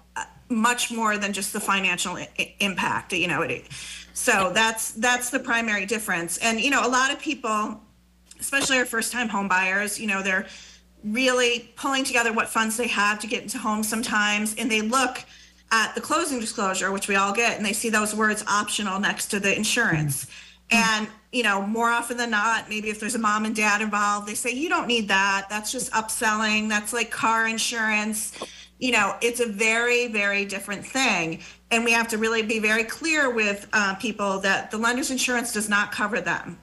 much 0.48 0.92
more 0.92 1.16
than 1.16 1.32
just 1.32 1.52
the 1.52 1.60
financial 1.60 2.16
I- 2.16 2.54
impact 2.60 3.12
you 3.14 3.28
know 3.28 3.42
it, 3.42 3.64
so 4.12 4.52
that's 4.52 4.92
that's 4.92 5.30
the 5.30 5.40
primary 5.40 5.86
difference. 5.86 6.36
And 6.38 6.60
you 6.60 6.70
know 6.70 6.86
a 6.86 6.88
lot 6.90 7.10
of 7.12 7.18
people 7.18 7.80
especially 8.38 8.76
our 8.76 8.84
first 8.84 9.10
time 9.10 9.30
home 9.30 9.48
buyers 9.48 9.98
you 9.98 10.06
know 10.06 10.22
they're 10.22 10.46
really 11.04 11.72
pulling 11.76 12.04
together 12.04 12.32
what 12.32 12.48
funds 12.48 12.76
they 12.76 12.88
have 12.88 13.18
to 13.20 13.26
get 13.26 13.42
into 13.42 13.58
homes 13.58 13.88
sometimes 13.88 14.54
and 14.56 14.70
they 14.70 14.80
look 14.80 15.24
at 15.70 15.94
the 15.94 16.00
closing 16.00 16.40
disclosure 16.40 16.90
which 16.92 17.08
we 17.08 17.16
all 17.16 17.32
get 17.32 17.56
and 17.56 17.64
they 17.64 17.72
see 17.72 17.90
those 17.90 18.14
words 18.14 18.44
optional 18.48 18.98
next 18.98 19.26
to 19.26 19.40
the 19.40 19.54
insurance. 19.54 20.26
Mm-hmm. 20.70 20.98
and 21.00 21.08
you 21.30 21.42
know 21.44 21.62
more 21.62 21.90
often 21.90 22.16
than 22.16 22.30
not 22.30 22.68
maybe 22.68 22.88
if 22.88 22.98
there's 22.98 23.14
a 23.14 23.20
mom 23.20 23.44
and 23.44 23.54
dad 23.54 23.80
involved 23.80 24.26
they 24.26 24.34
say 24.34 24.50
you 24.50 24.68
don't 24.68 24.88
need 24.88 25.08
that. 25.08 25.46
That's 25.48 25.70
just 25.70 25.92
upselling. 25.92 26.68
That's 26.68 26.92
like 26.92 27.10
car 27.10 27.46
insurance. 27.46 28.32
You 28.78 28.92
know 28.92 29.16
it's 29.20 29.40
a 29.40 29.46
very 29.46 30.08
very 30.08 30.44
different 30.44 30.84
thing. 30.84 31.40
And 31.70 31.84
we 31.84 31.92
have 31.92 32.08
to 32.08 32.18
really 32.18 32.42
be 32.42 32.58
very 32.60 32.84
clear 32.84 33.28
with 33.28 33.68
uh, 33.72 33.96
people 33.96 34.38
that 34.40 34.70
the 34.70 34.78
lender's 34.78 35.10
insurance 35.10 35.52
does 35.52 35.68
not 35.68 35.90
cover 35.90 36.20
them 36.20 36.58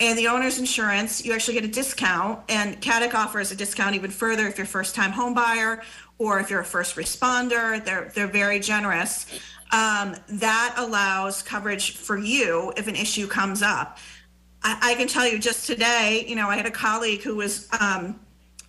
and 0.00 0.18
the 0.18 0.26
owner's 0.26 0.58
insurance, 0.58 1.24
you 1.24 1.32
actually 1.32 1.54
get 1.54 1.64
a 1.64 1.68
discount. 1.68 2.40
And 2.48 2.80
CATIC 2.80 3.14
offers 3.14 3.52
a 3.52 3.56
discount 3.56 3.94
even 3.94 4.10
further 4.10 4.46
if 4.46 4.58
you're 4.58 4.64
a 4.64 4.68
first 4.68 4.94
time 4.94 5.12
home 5.12 5.34
buyer 5.34 5.82
or 6.18 6.40
if 6.40 6.50
you're 6.50 6.60
a 6.60 6.64
first 6.64 6.96
responder. 6.96 7.84
They're, 7.84 8.10
they're 8.14 8.26
very 8.26 8.58
generous. 8.58 9.26
Um, 9.70 10.16
that 10.28 10.74
allows 10.78 11.42
coverage 11.42 11.96
for 11.96 12.18
you 12.18 12.72
if 12.76 12.86
an 12.88 12.96
issue 12.96 13.26
comes 13.26 13.62
up. 13.62 13.98
I, 14.62 14.90
I, 14.92 14.94
can 14.94 15.08
tell 15.08 15.26
you 15.26 15.38
just 15.38 15.66
today, 15.66 16.24
you 16.28 16.36
know, 16.36 16.48
I 16.48 16.56
had 16.56 16.66
a 16.66 16.70
colleague 16.70 17.22
who 17.22 17.36
was 17.36 17.68
um, 17.80 18.20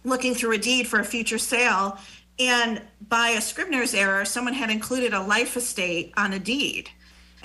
looking 0.03 0.33
through 0.33 0.53
a 0.53 0.57
deed 0.57 0.87
for 0.87 0.99
a 0.99 1.03
future 1.03 1.37
sale. 1.37 1.97
And 2.39 2.81
by 3.07 3.29
a 3.29 3.41
scrivener's 3.41 3.93
error, 3.93 4.25
someone 4.25 4.53
had 4.53 4.69
included 4.69 5.13
a 5.13 5.21
life 5.21 5.57
estate 5.57 6.13
on 6.17 6.33
a 6.33 6.39
deed 6.39 6.89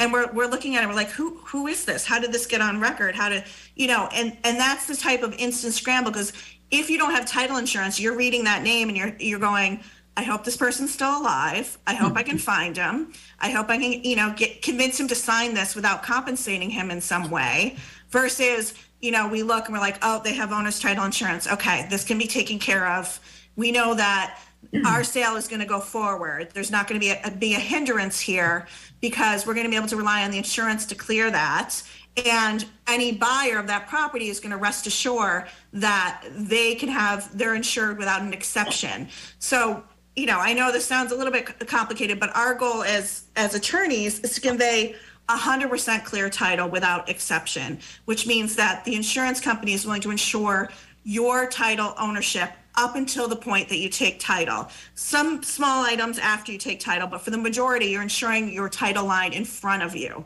and 0.01 0.13
we're, 0.13 0.33
we're 0.33 0.47
looking 0.47 0.75
at 0.75 0.83
it 0.83 0.89
we're 0.89 0.95
like 0.95 1.11
who 1.11 1.37
who 1.45 1.69
is 1.69 1.85
this? 1.85 2.05
How 2.05 2.19
did 2.19 2.33
this 2.33 2.47
get 2.47 2.61
on 2.61 2.81
record? 2.81 3.15
How 3.15 3.29
to 3.29 3.45
you 3.77 3.87
know 3.87 4.09
and 4.13 4.37
and 4.43 4.59
that's 4.59 4.87
the 4.87 4.97
type 4.97 5.23
of 5.23 5.35
instant 5.35 5.75
scramble 5.75 6.11
because 6.11 6.33
if 6.71 6.91
you 6.91 6.99
don't 6.99 7.13
have 7.13 7.27
title 7.27 7.59
insurance 7.59 8.01
you're 8.01 8.17
reading 8.17 8.45
that 8.45 8.63
name 8.63 8.89
and 8.89 8.97
you're 8.97 9.15
you're 9.21 9.39
going 9.39 9.81
i 10.17 10.23
hope 10.23 10.43
this 10.45 10.57
person's 10.57 10.93
still 10.93 11.21
alive. 11.21 11.79
I 11.87 11.95
hope 11.95 12.17
i 12.17 12.23
can 12.23 12.37
mm-hmm. 12.37 12.45
find 12.45 12.77
him. 12.77 13.13
I 13.39 13.51
hope 13.51 13.69
i 13.69 13.77
can 13.77 14.03
you 14.03 14.17
know 14.17 14.35
get 14.37 14.63
convince 14.63 14.99
him 14.99 15.07
to 15.09 15.15
sign 15.15 15.55
this 15.55 15.77
without 15.77 16.03
compensating 16.03 16.71
him 16.71 16.91
in 16.91 17.01
some 17.01 17.31
way 17.31 17.77
versus 18.09 18.75
you 19.01 19.13
know 19.13 19.29
we 19.29 19.43
look 19.43 19.67
and 19.67 19.75
we're 19.75 19.81
like 19.81 19.99
oh 20.03 20.21
they 20.25 20.35
have 20.35 20.51
owner's 20.51 20.81
title 20.81 21.05
insurance. 21.05 21.47
Okay 21.47 21.87
this 21.91 22.05
can 22.05 22.19
be 22.19 22.27
taken 22.27 22.59
care 22.59 22.87
of. 22.87 23.21
We 23.57 23.71
know 23.71 23.95
that 23.95 24.39
our 24.85 25.03
sale 25.03 25.37
is 25.37 25.49
going 25.49 25.61
to 25.61 25.67
go 25.67 25.81
forward. 25.81 26.51
There's 26.53 26.71
not 26.71 26.87
going 26.87 27.01
to 27.01 27.05
be 27.05 27.13
a, 27.13 27.31
be 27.31 27.55
a 27.55 27.59
hindrance 27.59 28.21
here 28.21 28.67
because 29.01 29.47
we're 29.47 29.55
going 29.55 29.67
to 29.67 29.71
be 29.71 29.77
able 29.77 29.89
to 29.89 29.97
rely 29.97 30.23
on 30.23 30.31
the 30.31 30.39
insurance 30.39 30.87
to 30.87 30.95
clear 30.95 31.31
that. 31.31 31.83
And 32.25 32.65
any 32.87 33.13
buyer 33.13 33.59
of 33.59 33.67
that 33.69 33.89
property 33.89 34.29
is 34.29 34.41
going 34.41 34.51
to 34.51 34.57
rest 34.57 34.87
assured 34.87 35.47
that 35.73 36.25
they 36.31 36.75
can 36.75 36.89
have 36.89 37.37
they're 37.37 37.55
insured 37.55 37.99
without 37.99 38.23
an 38.23 38.33
exception. 38.33 39.09
So, 39.39 39.83
you 40.17 40.27
know, 40.27 40.39
I 40.39 40.53
know 40.53 40.73
this 40.73 40.85
sounds 40.85 41.13
a 41.13 41.17
little 41.17 41.33
bit 41.33 41.47
complicated, 41.67 42.19
but 42.21 42.35
our 42.37 42.55
goal 42.55 42.83
as 42.83 43.25
as 43.37 43.55
attorneys 43.55 44.21
is 44.21 44.35
to 44.35 44.41
convey 44.41 44.97
100% 45.29 46.05
clear 46.05 46.29
title 46.29 46.69
without 46.69 47.09
exception, 47.09 47.79
which 48.05 48.27
means 48.27 48.57
that 48.57 48.85
the 48.85 48.97
insurance 48.97 49.41
company 49.41 49.73
is 49.73 49.85
willing 49.85 50.01
to 50.03 50.11
insure 50.11 50.71
your 51.05 51.47
title 51.47 51.95
ownership 51.99 52.51
up 52.77 52.97
until 52.97 53.29
the 53.29 53.37
point 53.37 53.69
that 53.69 53.79
you 53.79 53.89
take 53.89 54.21
title. 54.21 54.69
Some 54.95 55.43
small 55.43 55.85
items 55.85 56.19
after 56.19 56.53
you 56.53 56.59
take 56.59 56.81
title, 56.81 57.09
but 57.09 57.21
for 57.21 57.31
the 57.31 57.39
majority, 57.39 57.87
you're 57.87 58.03
ensuring 58.03 58.53
your 58.53 58.69
title 58.69 59.05
line 59.05 59.33
in 59.33 59.45
front 59.45 59.83
of 59.83 59.95
you 59.97 60.25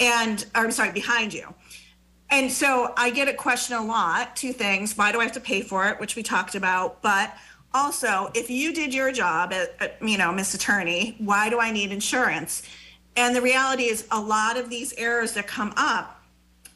and, 0.00 0.44
or, 0.54 0.64
I'm 0.64 0.70
sorry, 0.72 0.92
behind 0.92 1.32
you. 1.32 1.54
And 2.30 2.50
so 2.50 2.92
I 2.96 3.10
get 3.10 3.28
a 3.28 3.32
question 3.32 3.76
a 3.76 3.84
lot 3.84 4.34
two 4.36 4.52
things. 4.52 4.96
Why 4.96 5.12
do 5.12 5.20
I 5.20 5.24
have 5.24 5.32
to 5.32 5.40
pay 5.40 5.62
for 5.62 5.86
it? 5.88 6.00
Which 6.00 6.16
we 6.16 6.22
talked 6.22 6.54
about. 6.54 7.00
But 7.00 7.34
also, 7.72 8.30
if 8.34 8.50
you 8.50 8.72
did 8.72 8.92
your 8.92 9.12
job, 9.12 9.52
at, 9.52 9.74
at, 9.80 10.02
you 10.02 10.18
know, 10.18 10.32
Miss 10.32 10.54
Attorney, 10.54 11.14
why 11.18 11.48
do 11.50 11.60
I 11.60 11.70
need 11.70 11.92
insurance? 11.92 12.62
And 13.16 13.34
the 13.34 13.40
reality 13.40 13.84
is, 13.84 14.06
a 14.10 14.20
lot 14.20 14.56
of 14.56 14.68
these 14.68 14.92
errors 14.94 15.32
that 15.34 15.46
come 15.46 15.72
up 15.76 16.20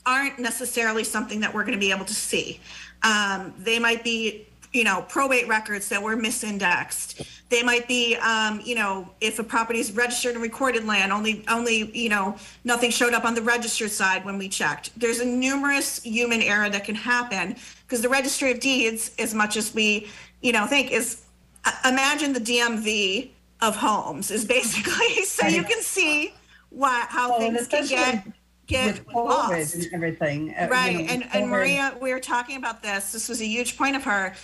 aren't 0.06 0.38
necessarily 0.38 1.04
something 1.04 1.40
that 1.40 1.52
we're 1.52 1.64
going 1.64 1.78
to 1.78 1.80
be 1.80 1.90
able 1.90 2.06
to 2.06 2.14
see. 2.14 2.60
Um, 3.02 3.52
they 3.58 3.78
might 3.78 4.04
be 4.04 4.46
you 4.72 4.84
know, 4.84 5.04
probate 5.08 5.48
records 5.48 5.88
that 5.88 6.02
were 6.02 6.16
misindexed. 6.16 7.26
They 7.48 7.62
might 7.62 7.88
be, 7.88 8.14
um, 8.16 8.60
you 8.64 8.76
know, 8.76 9.10
if 9.20 9.38
a 9.38 9.44
property 9.44 9.80
is 9.80 9.90
registered 9.92 10.34
and 10.34 10.42
recorded 10.42 10.86
land, 10.86 11.12
only, 11.12 11.44
only, 11.48 11.90
you 11.98 12.08
know, 12.08 12.36
nothing 12.62 12.90
showed 12.90 13.12
up 13.12 13.24
on 13.24 13.34
the 13.34 13.42
registered 13.42 13.90
side 13.90 14.24
when 14.24 14.38
we 14.38 14.48
checked. 14.48 14.98
There's 14.98 15.18
a 15.18 15.24
numerous 15.24 16.02
human 16.02 16.40
error 16.42 16.70
that 16.70 16.84
can 16.84 16.94
happen 16.94 17.56
because 17.82 18.02
the 18.02 18.08
registry 18.08 18.52
of 18.52 18.60
deeds, 18.60 19.10
as 19.18 19.34
much 19.34 19.56
as 19.56 19.74
we, 19.74 20.08
you 20.40 20.52
know, 20.52 20.66
think 20.66 20.92
is, 20.92 21.22
uh, 21.64 21.72
imagine 21.84 22.32
the 22.32 22.40
DMV 22.40 23.30
of 23.60 23.76
homes 23.76 24.30
is 24.30 24.44
basically 24.44 25.24
so 25.24 25.46
you 25.46 25.62
can 25.62 25.82
see 25.82 26.32
what 26.70 27.08
how 27.08 27.30
well, 27.30 27.38
things 27.40 27.66
can 27.66 27.86
get 27.86 28.26
get 28.66 29.14
lost 29.14 29.74
and 29.74 29.88
everything. 29.92 30.54
Uh, 30.54 30.68
right, 30.70 30.92
you 30.92 30.98
know, 31.02 31.12
and 31.12 31.28
and 31.32 31.50
Maria, 31.50 31.96
we 32.00 32.12
were 32.12 32.20
talking 32.20 32.56
about 32.56 32.82
this. 32.82 33.12
This 33.12 33.28
was 33.28 33.40
a 33.40 33.44
huge 33.44 33.76
point 33.76 33.96
of 33.96 34.04
her 34.04 34.34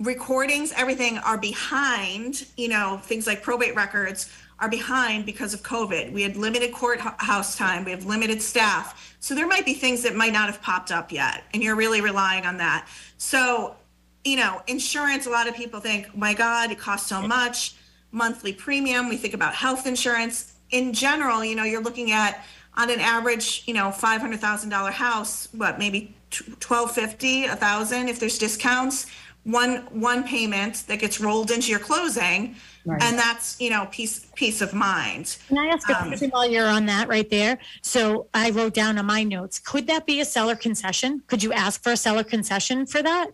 recordings, 0.00 0.72
everything 0.76 1.18
are 1.18 1.38
behind, 1.38 2.46
you 2.56 2.68
know, 2.68 3.00
things 3.04 3.26
like 3.26 3.42
probate 3.42 3.74
records 3.74 4.30
are 4.58 4.68
behind 4.68 5.26
because 5.26 5.54
of 5.54 5.62
COVID. 5.62 6.12
We 6.12 6.22
had 6.22 6.36
limited 6.36 6.72
courthouse 6.72 7.56
time, 7.56 7.84
we 7.84 7.90
have 7.90 8.04
limited 8.04 8.40
staff. 8.40 9.16
So 9.20 9.34
there 9.34 9.46
might 9.46 9.64
be 9.64 9.74
things 9.74 10.02
that 10.02 10.14
might 10.14 10.32
not 10.32 10.46
have 10.46 10.62
popped 10.62 10.92
up 10.92 11.12
yet, 11.12 11.44
and 11.52 11.62
you're 11.62 11.76
really 11.76 12.00
relying 12.00 12.46
on 12.46 12.56
that. 12.58 12.88
So, 13.18 13.76
you 14.24 14.36
know, 14.36 14.62
insurance, 14.66 15.26
a 15.26 15.30
lot 15.30 15.48
of 15.48 15.54
people 15.54 15.80
think, 15.80 16.16
my 16.16 16.34
God, 16.34 16.70
it 16.70 16.78
costs 16.78 17.08
so 17.08 17.22
much. 17.22 17.76
Monthly 18.12 18.52
premium, 18.52 19.08
we 19.08 19.16
think 19.16 19.34
about 19.34 19.54
health 19.54 19.86
insurance. 19.86 20.54
In 20.70 20.92
general, 20.92 21.44
you 21.44 21.54
know, 21.54 21.64
you're 21.64 21.82
looking 21.82 22.12
at 22.12 22.44
on 22.76 22.90
an 22.90 23.00
average, 23.00 23.62
you 23.66 23.74
know, 23.74 23.88
$500,000 23.88 24.90
house, 24.92 25.48
what, 25.52 25.78
maybe 25.78 26.14
1250, 26.30 27.48
1000 27.48 28.08
if 28.08 28.20
there's 28.20 28.38
discounts, 28.38 29.06
one 29.46 29.76
one 29.92 30.24
payment 30.24 30.82
that 30.88 30.98
gets 30.98 31.20
rolled 31.20 31.50
into 31.52 31.70
your 31.70 31.78
closing 31.78 32.56
Right. 32.84 33.02
and 33.02 33.18
that's 33.18 33.60
you 33.60 33.70
know 33.70 33.88
peace 33.90 34.26
peace 34.36 34.60
of 34.60 34.72
mind 34.72 35.36
Can 35.48 35.58
I 35.58 35.66
ask 35.66 35.88
a 35.88 35.96
Um, 36.00 36.08
question 36.08 36.30
while 36.30 36.48
you're 36.48 36.68
on 36.68 36.86
that 36.86 37.08
right 37.08 37.28
there? 37.30 37.58
So 37.82 38.28
I 38.34 38.50
wrote 38.50 38.74
down 38.74 38.96
on 38.98 39.06
my 39.06 39.22
notes, 39.24 39.58
could 39.58 39.86
that 39.88 40.06
be 40.06 40.20
a 40.20 40.24
seller 40.24 40.54
concession? 40.54 41.22
Could 41.26 41.42
you 41.42 41.52
ask 41.52 41.82
for 41.82 41.90
a 41.92 41.96
seller 41.96 42.22
concession 42.24 42.86
for 42.86 43.02
that? 43.02 43.26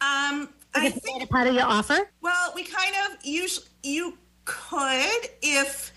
um 0.00 0.48
i 0.74 0.86
Is 0.86 0.94
that 0.94 1.22
a 1.22 1.26
part 1.26 1.46
of 1.48 1.54
your 1.54 1.64
offer? 1.66 1.98
Well, 2.20 2.52
we 2.54 2.62
kind 2.64 2.94
of 3.04 3.24
usually 3.24 3.66
you 3.82 4.16
could 4.44 5.22
if 5.42 5.92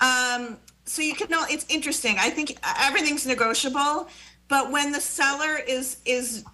um 0.00 0.58
so 0.86 1.00
you 1.02 1.14
could 1.14 1.30
know 1.30 1.44
it's 1.50 1.66
interesting. 1.68 2.16
I 2.18 2.30
think 2.30 2.48
everything's 2.88 3.26
negotiable, 3.26 4.08
but 4.48 4.70
when 4.70 4.92
the 4.92 5.00
seller 5.00 5.54
is 5.76 5.98
is 6.06 6.44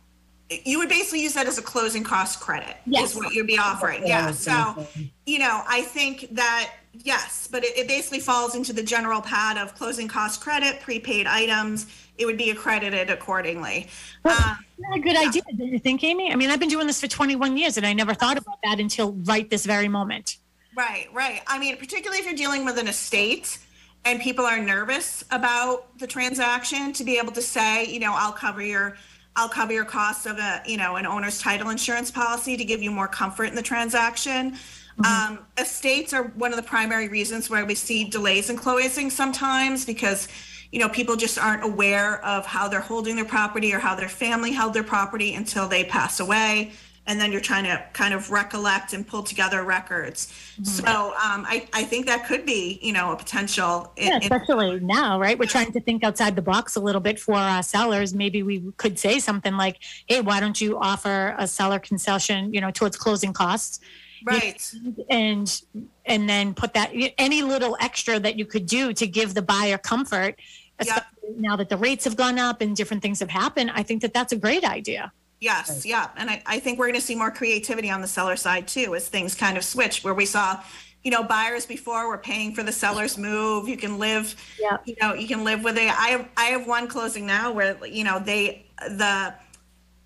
you 0.51 0.79
would 0.79 0.89
basically 0.89 1.23
use 1.23 1.35
that 1.35 1.47
as 1.47 1.59
a 1.59 1.63
closing 1.63 2.03
cost 2.03 2.41
credit 2.41 2.77
Yes. 2.87 3.11
is 3.11 3.17
what 3.17 3.33
you'd 3.33 3.47
be 3.47 3.59
offering. 3.59 4.07
Yeah. 4.07 4.33
So, 4.33 4.87
you 5.27 5.39
know, 5.39 5.63
I 5.69 5.83
think 5.83 6.29
that 6.35 6.73
yes, 6.93 7.49
but 7.51 7.65
it, 7.65 7.77
it 7.79 7.89
basically 7.89 8.19
falls 8.19 8.55
into 8.57 8.73
the 8.73 8.83
general 8.83 9.21
pad 9.21 9.59
of 9.59 9.75
closing 9.77 10.09
cost 10.09 10.41
credit, 10.41 10.81
prepaid 10.81 11.27
items. 11.27 11.87
It 12.19 12.27
would 12.27 12.37
be 12.37 12.51
accredited 12.51 13.11
accordingly. 13.11 13.89
Um, 14.25 14.59
Not 14.79 14.97
a 14.97 15.01
good 15.01 15.17
idea, 15.17 15.43
do 15.57 15.65
you 15.67 15.79
think, 15.79 16.03
Amy? 16.03 16.33
I 16.33 16.37
mean, 16.37 16.51
I've 16.51 16.61
been 16.61 16.69
doing 16.69 16.87
this 16.87 17.01
for 17.01 17.07
21 17.07 17.57
years 17.57 17.77
and 17.77 17.87
I 17.87 17.93
never 17.93 18.13
thought 18.13 18.37
about 18.37 18.59
that 18.65 18.81
until 18.81 19.13
right 19.13 19.49
this 19.49 19.65
very 19.65 19.89
moment. 19.89 20.37
Right, 20.77 21.07
right. 21.13 21.43
I 21.47 21.59
mean, 21.59 21.77
particularly 21.77 22.21
if 22.21 22.27
you're 22.27 22.35
dealing 22.35 22.65
with 22.65 22.79
an 22.79 22.89
estate 22.89 23.59
and 24.05 24.21
people 24.21 24.45
are 24.45 24.59
nervous 24.59 25.25
about 25.31 25.97
the 25.99 26.07
transaction, 26.07 26.93
to 26.95 27.05
be 27.05 27.19
able 27.19 27.33
to 27.33 27.43
say, 27.43 27.85
you 27.85 28.01
know, 28.01 28.15
I'll 28.17 28.33
cover 28.33 28.63
your 28.63 28.97
I'll 29.37 29.49
cover 29.49 29.73
your 29.73 29.85
costs 29.85 30.27
of 30.27 30.39
a, 30.39 30.63
you 30.67 30.77
know, 30.77 30.97
an 30.97 31.07
owner's 31.07 31.41
title 31.41 31.71
insurance 31.71 32.11
policy 32.11 32.57
to 32.57 32.65
give 32.65 32.83
you 32.83 32.91
more 32.91 33.09
comfort 33.09 33.45
in 33.45 33.55
the 33.55 33.63
transaction. 33.63 34.57
Um, 35.05 35.39
estates 35.57 36.13
are 36.13 36.25
one 36.37 36.53
of 36.53 36.57
the 36.57 36.63
primary 36.63 37.09
reasons 37.09 37.49
why 37.49 37.63
we 37.63 37.75
see 37.75 38.05
delays 38.05 38.51
in 38.51 38.57
closing 38.57 39.09
sometimes 39.09 39.87
because, 39.87 40.29
you 40.73 40.79
know, 40.79 40.91
people 40.91 41.17
just 41.17 41.39
aren't 41.39 41.65
aware 41.65 42.23
of 42.25 42.45
how 42.45 42.69
they're 42.69 42.81
holding 42.81 43.17
their 43.17 43.25
property 43.25 43.73
or 43.73 43.79
how 43.79 43.95
their 43.95 44.11
family 44.11 44.53
held 44.53 44.75
their 44.75 44.83
property 44.83 45.35
until 45.35 45.67
they 45.67 45.85
pass 45.85 46.21
away. 46.21 46.73
And 47.11 47.21
then 47.21 47.33
you're 47.33 47.41
trying 47.41 47.65
to 47.65 47.85
kind 47.93 48.15
of 48.15 48.31
recollect 48.31 48.93
and 48.93 49.05
pull 49.05 49.25
together 49.25 49.65
records. 49.65 50.33
So 50.63 50.85
um, 50.87 51.45
I, 51.55 51.67
I 51.73 51.83
think 51.83 52.07
that 52.07 52.25
could 52.25 52.47
be, 52.47 52.79
you 52.81 52.93
know, 52.93 53.11
a 53.11 53.17
potential. 53.17 53.93
in- 53.97 54.07
Yeah, 54.07 54.17
in- 54.19 54.23
especially 54.23 54.79
now, 54.79 55.19
right? 55.19 55.37
We're 55.37 55.47
trying 55.47 55.73
to 55.73 55.81
think 55.81 56.05
outside 56.05 56.37
the 56.37 56.43
box 56.43 56.77
a 56.77 56.81
little 56.81 57.01
bit 57.01 57.19
for 57.19 57.35
our 57.35 57.65
sellers. 57.65 58.15
Maybe 58.15 58.45
we 58.45 58.63
could 58.77 58.97
say 58.97 59.19
something 59.19 59.57
like, 59.57 59.79
hey, 60.07 60.21
why 60.21 60.39
don't 60.39 60.61
you 60.61 60.79
offer 60.79 61.35
a 61.37 61.49
seller 61.49 61.81
concession, 61.81 62.55
you 62.55 62.61
know, 62.61 62.71
towards 62.71 62.97
closing 62.97 63.33
costs? 63.33 63.81
Right. 64.25 64.63
and 65.09 65.63
and 66.05 66.29
then 66.29 66.53
put 66.55 66.75
that 66.75 66.91
any 67.17 67.41
little 67.43 67.77
extra 67.81 68.21
that 68.21 68.37
you 68.37 68.45
could 68.45 68.67
do 68.67 68.93
to 68.93 69.07
give 69.07 69.33
the 69.33 69.41
buyer 69.41 69.79
comfort 69.79 70.39
especially 70.79 71.37
now 71.39 71.57
that 71.57 71.71
the 71.71 71.77
rates 71.79 72.05
have 72.05 72.17
gone 72.17 72.39
up 72.39 72.61
and 72.61 72.77
different 72.77 73.03
things 73.03 73.19
have 73.21 73.31
happened 73.31 73.71
i 73.75 73.83
think 73.83 74.03
that 74.03 74.13
that's 74.13 74.33
a 74.35 74.37
great 74.37 74.63
idea 74.63 75.11
Yes, 75.41 75.87
yeah. 75.87 76.11
And 76.17 76.29
I, 76.31 76.43
I 76.45 76.59
think 76.61 76.79
we're 76.79 76.87
going 76.87 77.01
to 77.01 77.05
see 77.07 77.15
more 77.15 77.31
creativity 77.31 77.91
on 77.91 78.03
the 78.03 78.07
seller 78.07 78.37
side 78.37 78.69
too 78.69 78.95
as 78.95 79.09
things 79.09 79.35
kind 79.35 79.57
of 79.57 79.65
switch 79.65 80.05
where 80.05 80.13
we 80.15 80.27
saw, 80.27 80.63
you 81.03 81.11
know, 81.11 81.23
buyers 81.23 81.65
before 81.65 82.09
were 82.09 82.19
paying 82.19 82.55
for 82.55 82.63
the 82.63 82.73
seller's 82.73 83.17
move. 83.17 83.67
You 83.67 83.79
can 83.79 83.99
live, 83.99 84.37
Yeah. 84.61 84.77
you 84.85 84.97
know, 85.01 85.15
you 85.15 85.27
can 85.27 85.43
live 85.43 85.65
with 85.65 85.79
it. 85.79 85.89
I 85.99 86.09
have, 86.09 86.29
I 86.37 86.45
have 86.47 86.67
one 86.67 86.89
closing 86.89 87.25
now 87.27 87.53
where, 87.53 87.85
you 87.87 88.05
know, 88.05 88.19
they, 88.19 88.67
the, 88.87 89.35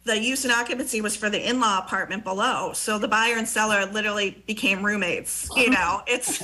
the 0.05 0.21
use 0.21 0.45
and 0.45 0.53
occupancy 0.53 1.01
was 1.01 1.17
for 1.17 1.31
the 1.31 1.49
in-law 1.49 1.79
apartment 1.79 2.23
below. 2.25 2.73
So 2.75 2.99
the 2.99 3.09
buyer 3.09 3.37
and 3.37 3.49
seller 3.49 3.87
literally 3.87 4.43
became 4.47 4.85
roommates. 4.85 5.49
You 5.57 5.71
know, 5.71 6.03
it's 6.07 6.43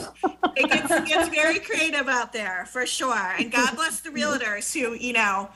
it 0.57 0.71
gets, 0.71 0.91
it 0.91 1.05
gets 1.07 1.29
very 1.29 1.59
creative 1.61 2.09
out 2.09 2.33
there 2.33 2.67
for 2.73 2.87
sure. 2.87 3.35
And 3.39 3.53
God 3.53 3.77
bless 3.77 4.01
the 4.01 4.09
realtors 4.19 4.73
who, 4.73 4.95
you 4.95 5.13
know, 5.13 5.51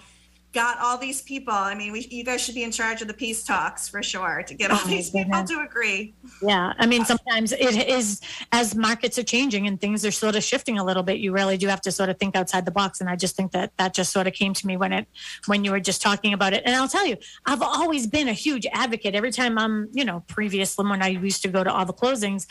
got 0.55 0.79
all 0.79 0.97
these 0.97 1.21
people. 1.21 1.53
I 1.53 1.75
mean, 1.75 1.93
we, 1.93 2.07
you 2.11 2.25
guys 2.25 2.41
should 2.41 2.55
be 2.55 2.63
in 2.63 2.71
charge 2.71 3.03
of 3.03 3.09
the 3.09 3.15
peace 3.15 3.43
talks 3.45 3.89
for 3.89 4.03
sure 4.03 4.43
to 4.47 4.55
get 4.55 4.71
all 4.71 4.79
Oh, 4.83 4.87
these 4.89 5.11
people 5.11 5.31
goodness. 5.33 5.51
to 5.51 5.61
agree. 5.61 6.15
yeah 6.43 6.73
i 6.79 6.87
mean 6.87 7.03
uh, 7.03 7.05
sometimes 7.05 7.53
it 7.53 7.89
is 7.89 8.21
as 8.53 8.75
markets 8.75 9.19
are 9.19 9.23
changing 9.23 9.67
and 9.67 9.81
things 9.81 10.05
are 10.05 10.11
sort 10.11 10.37
of 10.37 10.43
shifting 10.45 10.79
a 10.79 10.85
little 10.85 11.03
bit 11.03 11.19
you 11.19 11.33
really 11.33 11.57
do 11.57 11.67
have 11.69 11.81
to 11.81 11.91
sort 11.93 12.09
of 12.11 12.19
think 12.19 12.37
outside 12.37 12.65
the 12.65 12.71
box 12.71 13.01
and 13.01 13.09
i 13.11 13.17
just 13.17 13.35
think 13.37 13.53
that 13.53 13.73
that 13.79 13.95
just 13.95 14.13
sort 14.13 14.27
of 14.27 14.33
came 14.33 14.53
to 14.55 14.67
me 14.67 14.77
when 14.77 14.93
it 14.93 15.07
when 15.47 15.65
you 15.65 15.71
were 15.71 15.81
just 15.81 16.01
talking 16.03 16.33
about 16.33 16.53
it 16.53 16.63
and 16.67 16.75
i'll 16.77 16.89
tell 16.89 17.07
you 17.07 17.17
i've 17.47 17.63
always 17.63 18.07
been 18.07 18.29
a 18.29 18.33
huge 18.33 18.67
advocate 18.73 19.15
every 19.15 19.33
time 19.33 19.59
i'm 19.59 19.89
you 19.93 20.05
know 20.05 20.23
previously 20.29 20.85
when 20.87 21.03
i 21.03 21.09
used 21.09 21.43
to 21.43 21.49
go 21.49 21.65
to 21.65 21.73
all 21.73 21.85
the 21.87 21.93
closings 21.95 22.47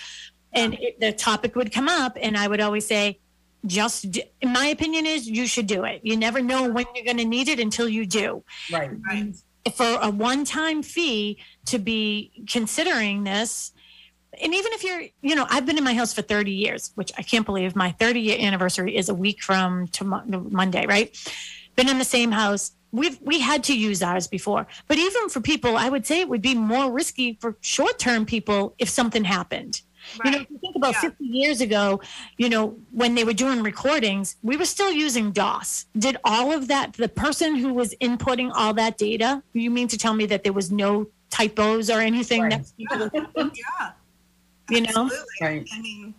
and 0.54 0.74
it, 0.76 1.00
the 1.00 1.12
topic 1.12 1.56
would 1.56 1.72
come 1.72 1.88
up 1.88 2.18
and 2.22 2.38
i 2.38 2.48
would 2.48 2.62
always 2.62 2.86
say 2.86 3.20
just 3.65 4.12
d- 4.12 4.23
in 4.41 4.52
my 4.52 4.67
opinion 4.67 5.06
is 5.06 5.28
you 5.28 5.47
should 5.47 5.67
do 5.67 5.84
it. 5.86 6.02
You 6.04 6.17
never 6.17 6.41
know 6.41 6.69
when 6.69 6.86
you're 6.93 7.06
going 7.06 7.17
to 7.17 7.26
need 7.26 7.47
it 7.47 7.60
until 7.60 7.88
you 7.88 8.06
do. 8.06 8.43
Right. 8.71 8.91
Right. 9.08 9.36
for 9.73 9.97
a 10.02 10.10
one-time 10.10 10.84
fee 10.84 11.38
to 11.67 11.80
be 11.80 12.32
considering 12.49 13.23
this 13.23 13.71
and 14.41 14.54
even 14.54 14.73
if 14.73 14.84
you're 14.84 15.04
you 15.21 15.36
know 15.36 15.45
i've 15.49 15.65
been 15.65 15.78
in 15.78 15.84
my 15.84 15.93
house 15.93 16.13
for 16.13 16.21
30 16.21 16.52
years 16.52 16.91
which 16.95 17.12
i 17.17 17.21
can't 17.21 17.45
believe 17.45 17.76
my 17.76 17.91
30 17.91 18.19
year 18.19 18.38
anniversary 18.39 18.97
is 18.97 19.08
a 19.08 19.13
week 19.13 19.41
from 19.41 19.88
tomorrow 19.88 20.26
monday 20.49 20.86
right? 20.86 21.15
Been 21.76 21.89
in 21.89 21.97
the 21.97 22.06
same 22.06 22.32
house. 22.32 22.71
We've 22.91 23.17
we 23.21 23.39
had 23.39 23.63
to 23.63 23.76
use 23.76 24.04
ours 24.04 24.28
before. 24.28 24.67
But 24.88 24.97
even 24.97 25.30
for 25.30 25.39
people 25.41 25.76
i 25.78 25.88
would 25.89 26.06
say 26.06 26.19
it 26.19 26.30
would 26.30 26.41
be 26.41 26.56
more 26.56 26.91
risky 26.91 27.38
for 27.39 27.56
short-term 27.62 28.26
people 28.26 28.76
if 28.78 28.89
something 28.89 29.23
happened 29.23 29.82
you 30.26 30.32
know, 30.32 30.38
if 30.39 30.50
you 30.50 30.58
think 30.60 30.76
about 30.76 30.94
Yeah. 30.94 31.02
50 31.02 31.24
years 31.26 31.62
ago, 31.62 32.02
you 32.38 32.50
know, 32.50 32.78
when 32.92 33.16
they 33.16 33.24
were 33.24 33.34
doing 33.34 33.62
recordings, 33.63 34.36
we 34.44 34.58
were 34.58 34.66
still 34.66 34.92
using 34.92 35.32
DOS. 35.32 35.86
Did 35.98 36.18
all 36.24 36.52
of 36.52 36.68
that, 36.68 36.94
the 36.94 37.10
person 37.10 37.56
who 37.56 37.74
was 37.74 37.96
inputting 38.02 38.52
all 38.54 38.74
that 38.76 38.98
data, 38.98 39.42
you 39.54 39.70
mean 39.72 39.88
to 39.89 39.98
tell 39.98 40.13
me 40.13 40.26
that 40.28 40.44
there 40.44 40.54
was 40.54 40.72
no 40.72 41.08
typos 41.30 41.89
or 41.89 42.00
anything 42.00 42.42
Right. 42.44 42.50
next 42.52 42.74
to 42.89 42.98
the, 42.98 43.52
Yeah. 43.56 43.92
you 44.70 44.82
know? 44.82 45.10
Right. 45.42 45.68
I 45.74 45.80
mean, 45.80 46.13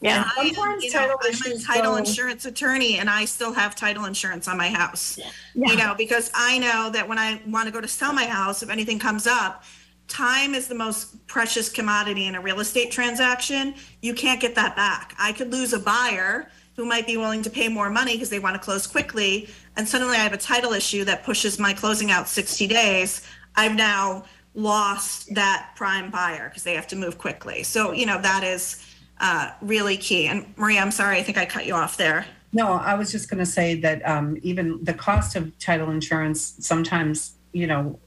Yeah. 0.00 0.30
I, 0.36 0.52
Sometimes 0.52 0.84
you 0.84 0.92
know, 0.92 0.98
title 1.00 1.16
I'm 1.24 1.52
a 1.52 1.58
title 1.58 1.92
go- 1.92 1.96
insurance 1.96 2.44
attorney 2.44 2.98
and 2.98 3.10
I 3.10 3.24
still 3.24 3.52
have 3.52 3.74
title 3.74 4.04
insurance 4.04 4.46
on 4.46 4.56
my 4.56 4.68
house. 4.68 5.18
Yeah. 5.18 5.70
You 5.70 5.76
know, 5.76 5.94
because 5.96 6.30
I 6.34 6.58
know 6.58 6.90
that 6.90 7.08
when 7.08 7.18
I 7.18 7.40
want 7.48 7.66
to 7.66 7.72
go 7.72 7.80
to 7.80 7.88
sell 7.88 8.12
my 8.12 8.24
house, 8.26 8.62
if 8.62 8.70
anything 8.70 8.98
comes 9.00 9.26
up, 9.26 9.64
time 10.08 10.54
is 10.54 10.66
the 10.66 10.74
most 10.74 11.26
precious 11.26 11.68
commodity 11.68 12.26
in 12.26 12.34
a 12.34 12.40
real 12.40 12.60
estate 12.60 12.90
transaction. 12.90 13.74
You 14.02 14.14
can't 14.14 14.40
get 14.40 14.54
that 14.56 14.74
back. 14.74 15.14
I 15.18 15.32
could 15.32 15.52
lose 15.52 15.72
a 15.72 15.78
buyer 15.78 16.50
who 16.76 16.84
might 16.84 17.06
be 17.06 17.16
willing 17.16 17.42
to 17.42 17.50
pay 17.50 17.68
more 17.68 17.90
money 17.90 18.12
because 18.12 18.30
they 18.30 18.38
want 18.38 18.54
to 18.54 18.60
close 18.60 18.86
quickly, 18.86 19.48
and 19.76 19.88
suddenly 19.88 20.16
I 20.16 20.20
have 20.20 20.32
a 20.32 20.38
title 20.38 20.72
issue 20.72 21.04
that 21.04 21.24
pushes 21.24 21.58
my 21.58 21.72
closing 21.72 22.10
out 22.10 22.28
60 22.28 22.66
days. 22.66 23.26
I've 23.56 23.74
now 23.74 24.24
lost 24.54 25.34
that 25.34 25.72
prime 25.76 26.10
buyer 26.10 26.48
because 26.48 26.62
they 26.62 26.74
have 26.74 26.86
to 26.88 26.96
move 26.96 27.18
quickly. 27.18 27.62
So, 27.62 27.92
you 27.92 28.06
know, 28.06 28.20
that 28.20 28.44
is 28.44 28.84
uh, 29.20 29.50
really 29.60 29.96
key. 29.96 30.26
And 30.26 30.52
Maria, 30.56 30.80
I'm 30.80 30.90
sorry, 30.90 31.18
I 31.18 31.22
think 31.22 31.38
I 31.38 31.46
cut 31.46 31.66
you 31.66 31.74
off 31.74 31.96
there. 31.96 32.26
No, 32.52 32.72
I 32.72 32.94
was 32.94 33.12
just 33.12 33.28
going 33.28 33.38
to 33.38 33.46
say 33.46 33.74
that 33.80 34.06
um, 34.08 34.38
even 34.42 34.82
the 34.82 34.94
cost 34.94 35.36
of 35.36 35.56
title 35.58 35.90
insurance 35.90 36.54
sometimes, 36.60 37.32
you 37.52 37.66
know, 37.66 37.98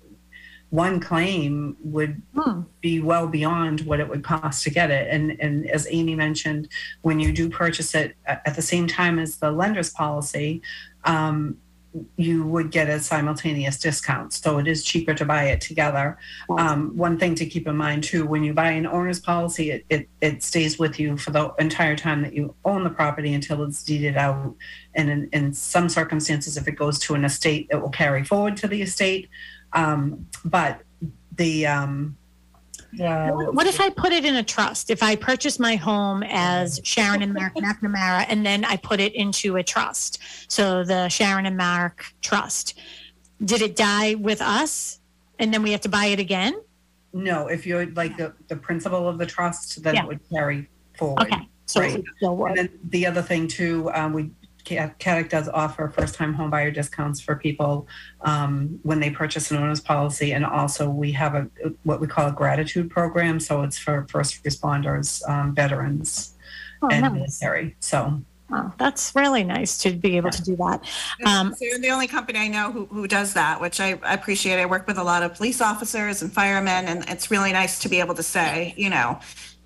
one 0.72 1.00
claim 1.00 1.76
would 1.84 2.22
Hmm. 2.36 2.62
be 2.82 3.00
well 3.02 3.28
beyond 3.28 3.82
what 3.82 4.00
it 4.00 4.10
would 4.10 4.24
cost 4.24 4.64
to 4.64 4.70
get 4.70 4.90
it. 4.90 5.08
And 5.12 5.40
and 5.40 5.70
as 5.70 5.88
Amy 5.92 6.16
mentioned, 6.16 6.70
when 7.02 7.20
you 7.20 7.32
do 7.32 7.50
purchase 7.50 7.94
it 7.94 8.16
at 8.26 8.56
the 8.56 8.62
same 8.62 8.88
time 8.88 9.20
as 9.20 9.38
the 9.38 9.52
lender's 9.52 9.92
policy, 9.92 10.62
um, 11.04 11.58
you 12.16 12.46
would 12.46 12.72
get 12.72 12.90
a 12.90 13.02
simultaneous 13.02 13.78
discount. 13.78 14.32
So 14.32 14.60
it 14.60 14.66
is 14.66 14.82
cheaper 14.82 15.14
to 15.14 15.26
buy 15.26 15.44
it 15.50 15.60
together. 15.60 16.18
Um, 16.50 16.96
one 16.96 17.20
thing 17.20 17.36
to 17.36 17.46
keep 17.46 17.68
in 17.68 17.76
mind 17.76 18.06
too, 18.06 18.26
when 18.26 18.46
you 18.46 18.54
buy 18.54 18.72
an 18.72 18.88
owner's 18.88 19.20
policy, 19.20 19.72
it, 19.72 19.86
it, 19.90 20.10
it 20.22 20.42
stays 20.42 20.80
with 20.80 21.02
you 21.02 21.18
for 21.18 21.32
the 21.32 21.54
entire 21.60 21.98
time 21.98 22.22
that 22.22 22.34
you 22.34 22.56
own 22.64 22.86
the 22.86 22.90
property 22.90 23.34
until 23.34 23.62
it's 23.66 23.84
deeded 23.84 24.16
out. 24.16 24.56
And 24.96 25.10
in, 25.10 25.30
in 25.34 25.54
some 25.54 25.90
circumstances, 25.90 26.56
if 26.56 26.66
it 26.66 26.78
goes 26.78 26.98
to 27.00 27.14
an 27.14 27.26
estate, 27.26 27.68
it 27.70 27.82
will 27.82 27.90
carry 27.90 28.24
forward 28.24 28.56
to 28.58 28.70
the 28.70 28.82
estate. 28.82 29.28
Um, 29.74 30.28
but 30.46 30.82
the 31.36 31.68
um, 31.68 32.18
uh, 33.02 33.32
What 33.32 33.68
if 33.68 33.80
I 33.80 33.90
put 33.90 34.12
it 34.12 34.26
in 34.26 34.36
a 34.36 34.44
trust? 34.44 34.90
If 34.90 35.02
I 35.02 35.16
purchase 35.16 35.60
my 35.60 35.76
home 35.76 36.24
as 36.24 36.80
Sharon 36.84 37.22
and 37.22 37.34
Mark 37.34 37.56
McNamara, 37.58 38.26
and 38.28 38.46
then 38.46 38.66
I 38.66 38.76
put 38.78 39.00
it 39.00 39.14
into 39.16 39.56
a 39.58 39.64
trust, 39.64 40.20
so 40.52 40.84
the 40.84 41.08
Sharon 41.10 41.46
and 41.46 41.56
Mark 41.58 42.06
Trust, 42.22 42.80
did 43.44 43.62
it 43.62 43.76
die 43.76 44.16
with 44.16 44.42
us, 44.42 45.00
and 45.40 45.54
then 45.54 45.64
we 45.64 45.72
have 45.72 45.82
to 45.82 45.90
buy 45.90 46.06
it 46.08 46.20
again? 46.20 46.60
no, 47.14 47.48
if 47.48 47.66
you're 47.66 47.88
like 47.88 48.16
the, 48.16 48.32
the 48.48 48.56
principal 48.56 49.06
of 49.06 49.18
the 49.18 49.26
trust, 49.26 49.84
then 49.84 49.96
Yeah. 49.96 50.04
it 50.04 50.08
would 50.08 50.22
carry 50.30 50.70
forward. 50.98 51.24
Okay, 51.24 51.46
so 51.66 51.82
Right. 51.82 52.02
still 52.16 52.46
And 52.46 52.58
then 52.58 52.70
the 52.90 53.06
other 53.06 53.22
thing 53.22 53.50
too, 53.50 53.92
um, 53.94 54.14
we 54.14 54.32
CATIC 55.00 55.30
does 55.30 55.48
offer 55.50 55.90
first-time 55.90 56.36
homebuyer 56.36 56.74
discounts 56.74 57.20
for 57.20 57.36
people 57.36 57.88
um, 58.22 58.80
when 58.84 59.00
they 59.00 59.10
purchase 59.10 59.52
an 59.52 59.58
owner's 59.58 59.82
policy, 59.82 60.34
and 60.34 60.46
also 60.46 60.90
we 60.90 61.12
have 61.14 61.36
a 61.36 61.48
what 61.84 62.00
we 62.00 62.08
call 62.08 62.28
a 62.28 62.32
gratitude 62.32 62.90
program. 62.90 63.40
So 63.40 63.62
it's 63.64 63.78
for 63.78 64.06
first 64.10 64.44
responders, 64.44 65.28
um, 65.30 65.56
veterans, 65.56 66.36
Oh, 66.84 66.90
and 66.90 67.02
nice. 67.04 67.14
military. 67.14 67.76
So 67.80 68.22
Oh, 68.54 68.74
that's 68.78 69.16
really 69.16 69.46
nice 69.46 69.78
to 69.78 69.92
be 69.92 70.18
able 70.18 70.30
to 70.32 70.42
do 70.42 70.58
that. 70.58 70.84
Um, 71.26 71.56
So 71.56 71.64
you're 71.64 71.80
the 71.80 71.92
only 71.92 72.08
company 72.08 72.38
I 72.38 72.50
know 72.50 72.70
who, 72.70 72.86
who 72.88 73.08
does 73.08 73.34
that, 73.34 73.62
which 73.62 73.80
I, 73.80 73.98
I 74.04 74.14
appreciate. 74.14 74.60
I 74.60 74.66
work 74.66 74.88
with 74.88 74.98
a 74.98 75.04
lot 75.04 75.24
of 75.24 75.36
police 75.36 75.62
officers 75.62 76.22
and 76.22 76.34
firemen, 76.34 76.86
and 76.86 77.06
it's 77.08 77.32
really 77.32 77.54
nice 77.54 77.80
to 77.80 77.88
be 77.88 78.02
able 78.02 78.16
to 78.16 78.24
say, 78.24 78.74
you 78.76 78.90
know, 78.90 79.20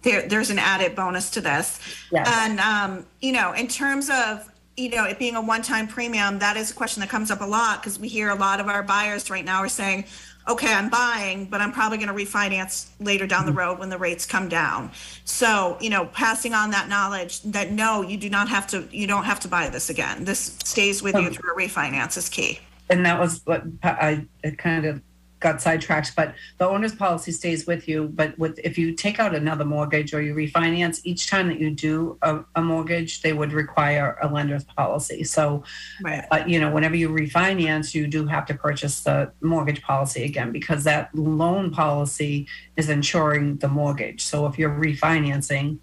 there, 0.04 0.28
there's 0.28 0.52
an 0.52 0.60
added 0.60 0.96
bonus 0.96 1.32
to 1.32 1.42
this. 1.42 1.80
Yes. 2.12 2.28
And, 2.32 2.60
um, 2.60 3.08
you 3.22 3.32
know, 3.32 3.54
in 3.54 3.68
terms 3.68 4.12
of, 4.12 4.52
you 4.78 4.90
know, 4.90 5.06
it 5.06 5.20
being 5.20 5.36
a 5.36 5.42
one-time 5.42 5.88
premium, 5.88 6.40
that 6.40 6.58
is 6.58 6.72
a 6.72 6.74
question 6.74 7.02
that 7.02 7.10
comes 7.10 7.32
up 7.32 7.42
a 7.42 7.46
lot 7.46 7.82
because 7.82 8.00
we 8.00 8.08
hear 8.08 8.30
a 8.30 8.36
lot 8.36 8.60
of 8.60 8.68
our 8.68 8.84
buyers 8.84 9.30
right 9.30 9.46
now 9.46 9.60
are 9.60 9.70
saying, 9.70 10.06
okay, 10.48 10.72
I'm 10.72 10.90
buying, 10.90 11.46
but 11.46 11.62
I'm 11.62 11.72
probably 11.72 11.98
going 11.98 12.10
to 12.10 12.14
refinance 12.14 12.90
later 13.00 13.26
down 13.26 13.46
the 13.46 13.52
mm-hmm. 13.52 13.60
road 13.60 13.80
when 13.80 13.90
the 13.90 13.98
rates 13.98 14.26
come 14.26 14.48
down. 14.48 14.92
So, 15.24 15.78
you 15.80 15.90
know, 15.90 16.06
passing 16.08 16.54
on 16.54 16.72
that 16.72 16.88
knowledge 16.88 17.42
that 17.44 17.72
no, 17.72 18.02
you 18.02 18.18
do 18.18 18.30
not 18.30 18.48
have 18.50 18.68
to, 18.68 18.88
you 18.92 19.08
don't 19.08 19.24
have 19.24 19.40
to 19.42 19.48
buy 19.48 19.70
this 19.70 19.90
again. 19.90 20.26
This 20.26 20.58
stays 20.64 21.02
with 21.02 21.16
you 21.16 21.28
um, 21.28 21.34
through 21.34 21.54
a 21.54 21.58
refinance 21.58 22.18
is 22.18 22.30
key. 22.30 22.60
and 22.90 23.06
that 23.06 23.20
was 23.20 23.42
what 23.46 23.64
I 23.84 24.26
it 24.44 24.58
kind 24.58 24.86
of 24.86 25.02
got 25.46 25.62
sidetracked. 25.62 26.16
But 26.16 26.34
the 26.58 26.68
owner's 26.68 26.96
policy 26.96 27.32
stays 27.32 27.62
with 27.72 27.88
you. 27.88 28.00
But 28.20 28.38
with 28.40 28.60
if 28.64 28.78
you 28.80 28.88
take 29.06 29.18
out 29.24 29.34
another 29.36 29.66
mortgage 29.76 30.10
or 30.14 30.22
you 30.22 30.34
refinance, 30.34 31.02
each 31.04 31.24
time 31.34 31.48
that 31.50 31.60
you 31.60 31.70
do 31.72 32.18
a, 32.22 32.44
a 32.56 32.62
mortgage, 32.62 33.22
they 33.22 33.34
would 33.40 33.54
require 33.54 34.18
a 34.22 34.28
lender's 34.28 34.64
policy. 34.64 35.24
So 35.24 35.64
Right. 36.04 36.26
but 36.30 36.50
you 36.50 36.60
know 36.60 36.72
whenever 36.72 36.96
you 36.96 37.10
refinance 37.10 37.94
you 37.94 38.08
do 38.08 38.26
have 38.28 38.46
to 38.48 38.54
purchase 38.54 38.96
the 39.08 39.32
mortgage 39.42 39.82
policy 39.82 40.24
again 40.24 40.52
because 40.52 40.84
that 40.84 41.04
loan 41.16 41.72
policy 41.72 42.48
is 42.76 42.90
insuring 42.90 43.58
the 43.58 43.68
mortgage 43.68 44.22
so 44.22 44.46
if 44.46 44.58
you're 44.60 44.78
refinancing 44.88 45.80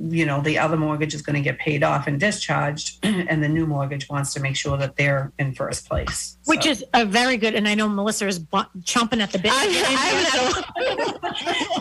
you 0.00 0.24
know 0.24 0.40
the 0.40 0.58
other 0.58 0.76
mortgage 0.76 1.12
is 1.14 1.20
going 1.20 1.34
to 1.34 1.42
get 1.42 1.58
paid 1.58 1.82
off 1.84 2.06
and 2.06 2.18
discharged 2.18 2.98
and 3.02 3.42
the 3.42 3.48
new 3.48 3.66
mortgage 3.66 4.08
wants 4.08 4.32
to 4.32 4.40
make 4.40 4.56
sure 4.56 4.76
that 4.78 4.96
they're 4.96 5.30
in 5.38 5.54
first 5.54 5.86
place 5.88 6.38
Which 6.46 6.64
So- 6.64 6.70
is 6.70 6.84
a 6.94 7.04
very 7.04 7.36
good, 7.36 7.54
and 7.54 7.68
I 7.68 7.74
know 7.74 7.88
Melissa 7.88 8.26
is 8.26 8.38
bu- 8.38 8.64
chomping 8.80 9.20
at 9.22 9.32
the 9.32 9.38
bit. 9.38 9.52
I, 9.54 9.66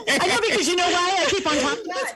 I 0.08 0.28
know 0.28 0.38
because 0.50 0.67
you 0.67 0.76
know 0.76 0.86
why 0.88 1.17
I 1.19 1.26
keep 1.30 1.47
on 1.47 1.56
talking 1.58 1.86
about. 1.86 2.15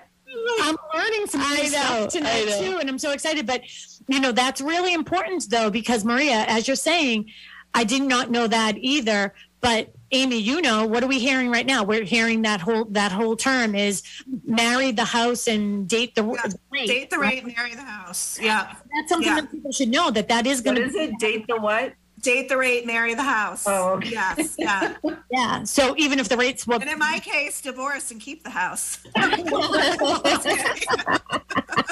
I'm 0.62 0.76
learning 0.94 1.28
some 1.28 1.42
I 1.42 1.56
new 1.56 1.64
know, 1.64 1.68
stuff 1.70 2.10
tonight 2.10 2.46
too, 2.60 2.78
and 2.80 2.90
I'm 2.90 3.00
so 3.00 3.12
excited. 3.12 3.48
But 3.48 3.62
you 4.08 4.20
know 4.20 4.32
that's 4.32 4.62
really 4.62 4.94
important 4.94 5.50
though 5.50 5.70
because 5.70 6.04
Maria, 6.04 6.44
as 6.48 6.68
you're 6.68 6.76
saying, 6.76 7.32
I 7.74 7.84
did 7.86 8.02
not 8.04 8.30
know 8.32 8.48
that 8.48 8.76
either. 8.78 9.34
But 9.62 9.95
Amy, 10.12 10.38
you 10.38 10.62
know 10.62 10.86
what 10.86 11.04
are 11.04 11.08
we 11.08 11.20
hearing 11.20 11.50
right 11.50 11.66
now? 11.66 11.84
We're 11.84 12.04
hearing 12.04 12.44
that 12.44 12.62
whole 12.62 12.86
that 12.86 13.12
whole 13.12 13.36
term 13.36 13.76
is 13.76 14.04
marry 14.46 14.92
the 14.92 15.04
house 15.06 15.48
and 15.48 15.88
date 15.88 16.16
the, 16.16 16.24
Yeah, 16.24 16.42
the 16.48 16.60
rate. 16.72 16.88
Date 16.88 17.10
the 17.10 17.18
right? 17.18 17.44
rate, 17.44 17.56
marry 17.58 17.74
the 17.76 17.82
house. 17.84 18.40
Yeah. 18.40 18.76
That's 18.96 19.10
something 19.10 19.28
Yeah. 19.28 19.42
that 19.42 19.52
people 19.52 19.72
should 19.72 19.90
know 19.90 20.12
that 20.12 20.28
that 20.30 20.46
is 20.46 20.62
going 20.62 20.76
what 20.78 20.92
to 20.92 21.00
is 21.00 21.10
it 21.10 21.20
date 21.20 21.46
the 21.48 21.58
what 21.58 21.94
Date 22.22 22.50
the 22.50 22.58
rate, 22.58 22.86
marry 22.86 23.14
the 23.14 23.24
house. 23.24 23.66
Oh, 23.68 23.94
okay. 23.96 24.12
Yes. 24.12 24.56
Yeah. 24.58 24.96
yeah. 25.32 25.64
So 25.64 25.96
even 25.98 26.20
if 26.20 26.30
the 26.30 26.38
rates 26.38 26.66
will 26.66 26.80
And 26.80 26.90
in 26.90 26.98
my 26.98 27.20
case, 27.20 27.62
divorce 27.62 28.12
and 28.12 28.20
keep 28.20 28.44
the 28.44 28.50
house. 28.50 29.00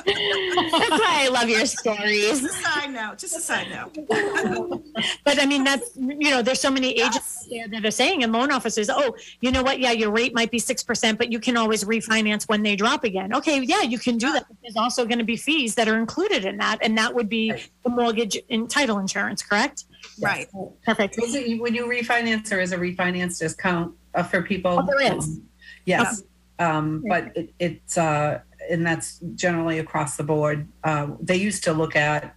That's 0.05 0.89
why 0.91 1.25
I 1.25 1.29
love 1.31 1.49
your 1.49 1.65
stories. 1.65 2.41
Just 2.41 2.43
a 2.43 2.49
side 2.49 2.91
note. 2.91 3.17
Just 3.17 3.37
a 3.37 3.39
side 3.39 3.67
note. 3.69 3.93
But 5.23 5.41
I 5.41 5.45
mean, 5.45 5.63
that's, 5.63 5.91
you 5.95 6.29
know, 6.29 6.41
there's 6.41 6.59
so 6.59 6.71
many 6.71 6.91
agents 6.91 7.47
there 7.49 7.67
that 7.67 7.85
are 7.85 7.91
saying 7.91 8.23
and 8.23 8.31
loan 8.31 8.51
officers, 8.51 8.89
oh, 8.89 9.15
you 9.41 9.51
know 9.51 9.63
what? 9.63 9.79
Yeah, 9.79 9.91
your 9.91 10.11
rate 10.11 10.33
might 10.33 10.51
be 10.51 10.59
6%, 10.59 11.17
but 11.17 11.31
you 11.31 11.39
can 11.39 11.57
always 11.57 11.83
refinance 11.83 12.43
when 12.49 12.63
they 12.63 12.75
drop 12.75 13.03
again. 13.03 13.33
Okay, 13.35 13.61
yeah, 13.61 13.81
you 13.81 13.99
can 13.99 14.17
do 14.17 14.31
that. 14.33 14.45
But 14.47 14.57
there's 14.61 14.77
also 14.77 15.05
going 15.05 15.19
to 15.19 15.23
be 15.25 15.37
fees 15.37 15.75
that 15.75 15.87
are 15.87 15.97
included 15.97 16.45
in 16.45 16.57
that. 16.57 16.79
And 16.81 16.97
that 16.97 17.13
would 17.13 17.29
be 17.29 17.53
the 17.83 17.89
mortgage 17.89 18.37
and 18.49 18.69
title 18.69 18.99
insurance, 18.99 19.41
correct? 19.41 19.85
Right. 20.21 20.47
Perfect. 20.85 21.17
Is 21.21 21.35
it- 21.35 21.59
when 21.59 21.73
you 21.73 21.85
refinance 21.85 22.49
there 22.49 22.61
is 22.61 22.71
a 22.71 22.77
refinance 22.77 23.39
discount 23.39 23.95
uh, 24.15 24.23
for 24.23 24.41
people 24.41 24.79
Oh, 24.79 24.85
there 24.85 25.17
is. 25.17 25.25
Um, 25.25 25.43
yes 25.85 26.23
um, 26.59 27.03
but 27.07 27.35
it, 27.35 27.53
it's 27.59 27.97
uh, 27.97 28.39
and 28.69 28.85
that's 28.85 29.19
generally 29.35 29.79
across 29.79 30.17
the 30.17 30.23
board 30.23 30.67
uh, 30.83 31.07
they 31.19 31.35
used 31.35 31.63
to 31.63 31.73
look 31.73 31.95
at 31.95 32.35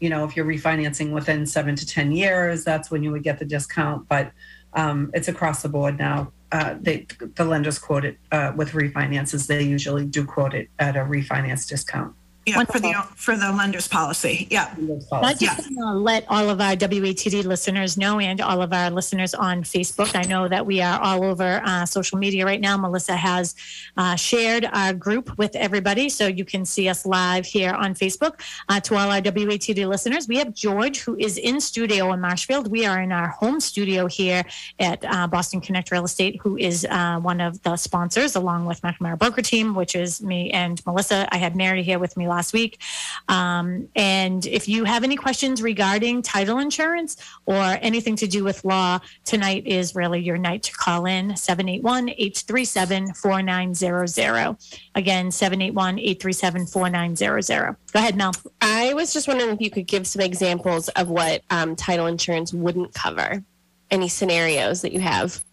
you 0.00 0.08
know 0.08 0.24
if 0.24 0.36
you're 0.36 0.46
refinancing 0.46 1.10
within 1.12 1.46
seven 1.46 1.74
to 1.76 1.86
ten 1.86 2.12
years 2.12 2.64
that's 2.64 2.90
when 2.90 3.02
you 3.02 3.10
would 3.10 3.22
get 3.22 3.38
the 3.38 3.44
discount 3.44 4.08
but 4.08 4.32
um, 4.74 5.10
it's 5.14 5.28
across 5.28 5.62
the 5.62 5.68
board 5.68 5.98
now 5.98 6.32
uh, 6.52 6.76
they 6.80 7.06
the 7.34 7.44
lenders 7.44 7.78
quote 7.78 8.04
it 8.04 8.18
uh, 8.32 8.52
with 8.56 8.70
refinances 8.72 9.46
they 9.46 9.62
usually 9.62 10.04
do 10.04 10.24
quote 10.24 10.54
it 10.54 10.68
at 10.78 10.96
a 10.96 11.00
refinance 11.00 11.68
discount 11.68 12.14
Yeah. 12.46 12.64
For 12.64 12.78
the 12.78 12.94
for 13.16 13.36
the 13.36 13.50
lender's 13.50 13.88
policy. 13.88 14.46
Yeah. 14.52 14.72
I 15.10 15.34
just 15.34 15.68
want 15.72 15.96
to 15.96 15.98
let 15.98 16.24
all 16.28 16.48
of 16.48 16.60
our 16.60 16.76
WATD 16.76 17.44
listeners 17.44 17.96
know 17.96 18.20
and 18.20 18.40
all 18.40 18.62
of 18.62 18.72
our 18.72 18.88
listeners 18.88 19.34
on 19.34 19.64
Facebook. 19.64 20.14
I 20.14 20.22
know 20.28 20.46
that 20.46 20.64
we 20.64 20.80
are 20.80 21.00
all 21.00 21.24
over 21.24 21.60
uh, 21.64 21.84
social 21.86 22.18
media 22.18 22.44
right 22.44 22.60
now. 22.60 22.76
Melissa 22.76 23.16
has 23.16 23.56
uh, 23.96 24.14
shared 24.14 24.64
our 24.72 24.94
group 24.94 25.36
with 25.38 25.56
everybody, 25.56 26.08
so 26.08 26.28
you 26.28 26.44
can 26.44 26.64
see 26.64 26.88
us 26.88 27.04
live 27.04 27.44
here 27.44 27.72
on 27.72 27.94
Facebook. 27.94 28.40
Uh, 28.68 28.78
to 28.78 28.94
all 28.94 29.10
our 29.10 29.20
WATD 29.20 29.88
listeners, 29.88 30.28
we 30.28 30.36
have 30.36 30.54
George, 30.54 31.00
who 31.00 31.16
is 31.16 31.38
in 31.38 31.60
studio 31.60 32.12
in 32.12 32.20
Marshfield. 32.20 32.70
We 32.70 32.86
are 32.86 33.02
in 33.02 33.10
our 33.10 33.26
home 33.26 33.58
studio 33.58 34.06
here 34.06 34.44
at 34.78 35.04
uh, 35.04 35.26
Boston 35.26 35.60
Connect 35.60 35.90
Real 35.90 36.04
Estate, 36.04 36.40
who 36.40 36.56
is 36.56 36.86
uh, 36.88 37.18
one 37.18 37.40
of 37.40 37.60
the 37.64 37.76
sponsors, 37.76 38.36
along 38.36 38.66
with 38.66 38.82
McNamara 38.82 39.18
Broker 39.18 39.42
Team, 39.42 39.74
which 39.74 39.96
is 39.96 40.22
me 40.22 40.52
and 40.52 40.80
Melissa. 40.86 41.26
I 41.32 41.38
had 41.38 41.56
Mary 41.56 41.82
here 41.82 41.98
with 41.98 42.16
me 42.16 42.28
last 42.28 42.35
week. 42.52 42.80
Um, 43.28 43.88
and 43.96 44.44
if 44.46 44.68
you 44.68 44.84
have 44.84 45.04
any 45.04 45.16
questions 45.16 45.62
regarding 45.62 46.22
title 46.22 46.58
insurance 46.58 47.16
or 47.46 47.78
anything 47.80 48.16
to 48.16 48.26
do 48.26 48.44
with 48.44 48.64
law, 48.64 48.98
tonight 49.24 49.66
is 49.66 49.94
really 49.94 50.20
your 50.20 50.38
night 50.38 50.62
to 50.64 50.72
call 50.72 51.06
in 51.06 51.36
781 51.36 52.10
837 52.10 53.14
4900. 53.14 54.56
Again, 54.94 55.30
781 55.30 55.98
837 55.98 56.66
4900. 56.66 57.76
Go 57.92 57.98
ahead, 57.98 58.16
Mel. 58.16 58.32
I 58.60 58.94
was 58.94 59.12
just 59.12 59.28
wondering 59.28 59.50
if 59.50 59.60
you 59.60 59.70
could 59.70 59.86
give 59.86 60.06
some 60.06 60.22
examples 60.22 60.88
of 60.90 61.08
what 61.08 61.42
um, 61.50 61.76
title 61.76 62.06
insurance 62.06 62.52
wouldn't 62.52 62.94
cover. 62.94 63.42
Any 63.90 64.08
scenarios 64.08 64.82
that 64.82 64.92
you 64.92 65.00
have? 65.00 65.44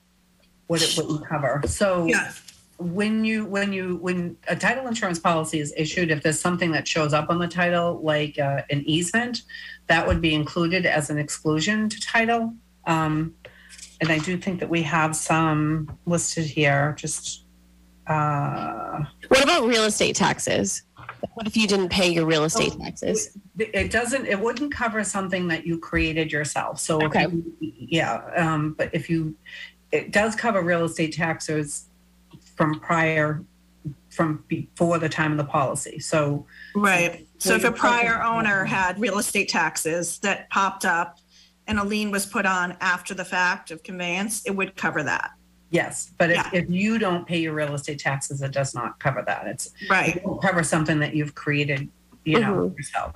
what 0.67 0.82
it 0.82 0.98
wouldn't 0.98 1.26
cover 1.28 1.62
so 1.67 2.06
Yeah. 2.06 2.32
When 2.77 3.23
you 3.23 3.45
when 3.45 3.71
you 3.71 3.97
when 3.97 4.36
a 4.47 4.55
title 4.55 4.88
insurance 4.88 5.19
policy 5.19 5.59
is 5.59 5.73
issued 5.77 6.12
if 6.12 6.23
there's 6.23 6.39
something 6.39 6.71
that 6.71 6.88
shows 6.88 7.13
up 7.13 7.29
on 7.29 7.39
the 7.39 7.47
title 7.47 8.01
like 8.03 8.38
uh, 8.39 8.62
an 8.69 8.83
easement 8.86 9.43
that 9.88 10.07
would 10.07 10.21
be 10.21 10.33
included 10.33 10.86
as 10.86 11.09
an 11.09 11.17
exclusion 11.17 11.88
to 11.88 11.99
title 12.01 12.53
um, 12.86 13.33
and 14.01 14.09
i 14.12 14.17
do 14.17 14.38
think 14.38 14.59
that 14.59 14.69
we 14.69 14.81
have 14.81 15.15
some 15.15 15.97
listed 16.05 16.45
here 16.45 16.95
just 16.97 17.43
uh, 18.07 18.99
What 19.29 19.41
about 19.43 19.63
real 19.65 19.86
estate 19.86 20.13
taxes? 20.17 20.83
What 21.36 21.47
if 21.47 21.55
you 21.55 21.67
didn't 21.67 21.88
pay 21.88 22.09
your 22.12 22.25
real 22.25 22.43
estate 22.43 22.73
taxes? 22.77 23.38
it 23.57 23.91
doesn't 23.91 24.25
it 24.25 24.38
wouldn't 24.38 24.73
cover 24.73 25.05
something 25.05 25.47
that 25.47 25.65
you 25.65 25.77
created 25.79 26.31
yourself 26.31 26.79
so 26.81 27.01
Okay. 27.05 27.27
you, 27.31 27.55
yeah 27.62 28.15
um, 28.36 28.73
but 28.73 28.89
if 28.93 29.09
you 29.09 29.36
it 29.93 30.12
does 30.12 30.36
cover 30.36 30.62
real 30.62 30.83
estate 30.83 31.13
taxes 31.13 31.88
from 32.55 32.79
prior 32.79 33.43
from 34.09 34.43
before 34.47 34.97
the 34.99 35.09
time 35.09 35.31
of 35.31 35.37
the 35.37 35.43
policy 35.43 35.99
so 35.99 36.45
Right. 36.75 37.27
So 37.39 37.55
if 37.55 37.63
a 37.63 37.71
prior 37.71 38.13
talking- 38.19 38.37
owner 38.39 38.63
had 38.65 38.99
real 38.99 39.17
estate 39.17 39.49
taxes 39.49 40.19
that 40.19 40.49
popped 40.49 40.85
up 40.85 41.17
and 41.67 41.79
a 41.79 41.83
lien 41.83 42.11
was 42.11 42.25
put 42.25 42.45
on 42.45 42.77
after 42.79 43.13
the 43.13 43.25
fact 43.25 43.71
of 43.71 43.83
conveyance, 43.83 44.41
it 44.45 44.51
would 44.51 44.75
cover 44.75 45.03
that. 45.03 45.31
yes 45.71 46.11
but 46.19 46.29
if, 46.29 46.37
Yeah. 46.37 46.49
if 46.53 46.69
you 46.69 46.99
don't 46.99 47.25
pay 47.27 47.39
your 47.39 47.53
real 47.53 47.73
estate 47.73 47.99
taxes 47.99 48.41
it 48.41 48.51
does 48.51 48.73
not 48.75 48.99
cover 48.99 49.23
that 49.25 49.47
it's 49.47 49.71
Right. 49.89 50.15
it 50.17 50.23
won't 50.25 50.41
cover 50.41 50.63
something 50.63 50.99
that 50.99 51.15
you've 51.15 51.33
created 51.35 51.89
you 52.25 52.39
know 52.39 52.53
mm-hmm. 52.67 52.77
yourself 52.77 53.15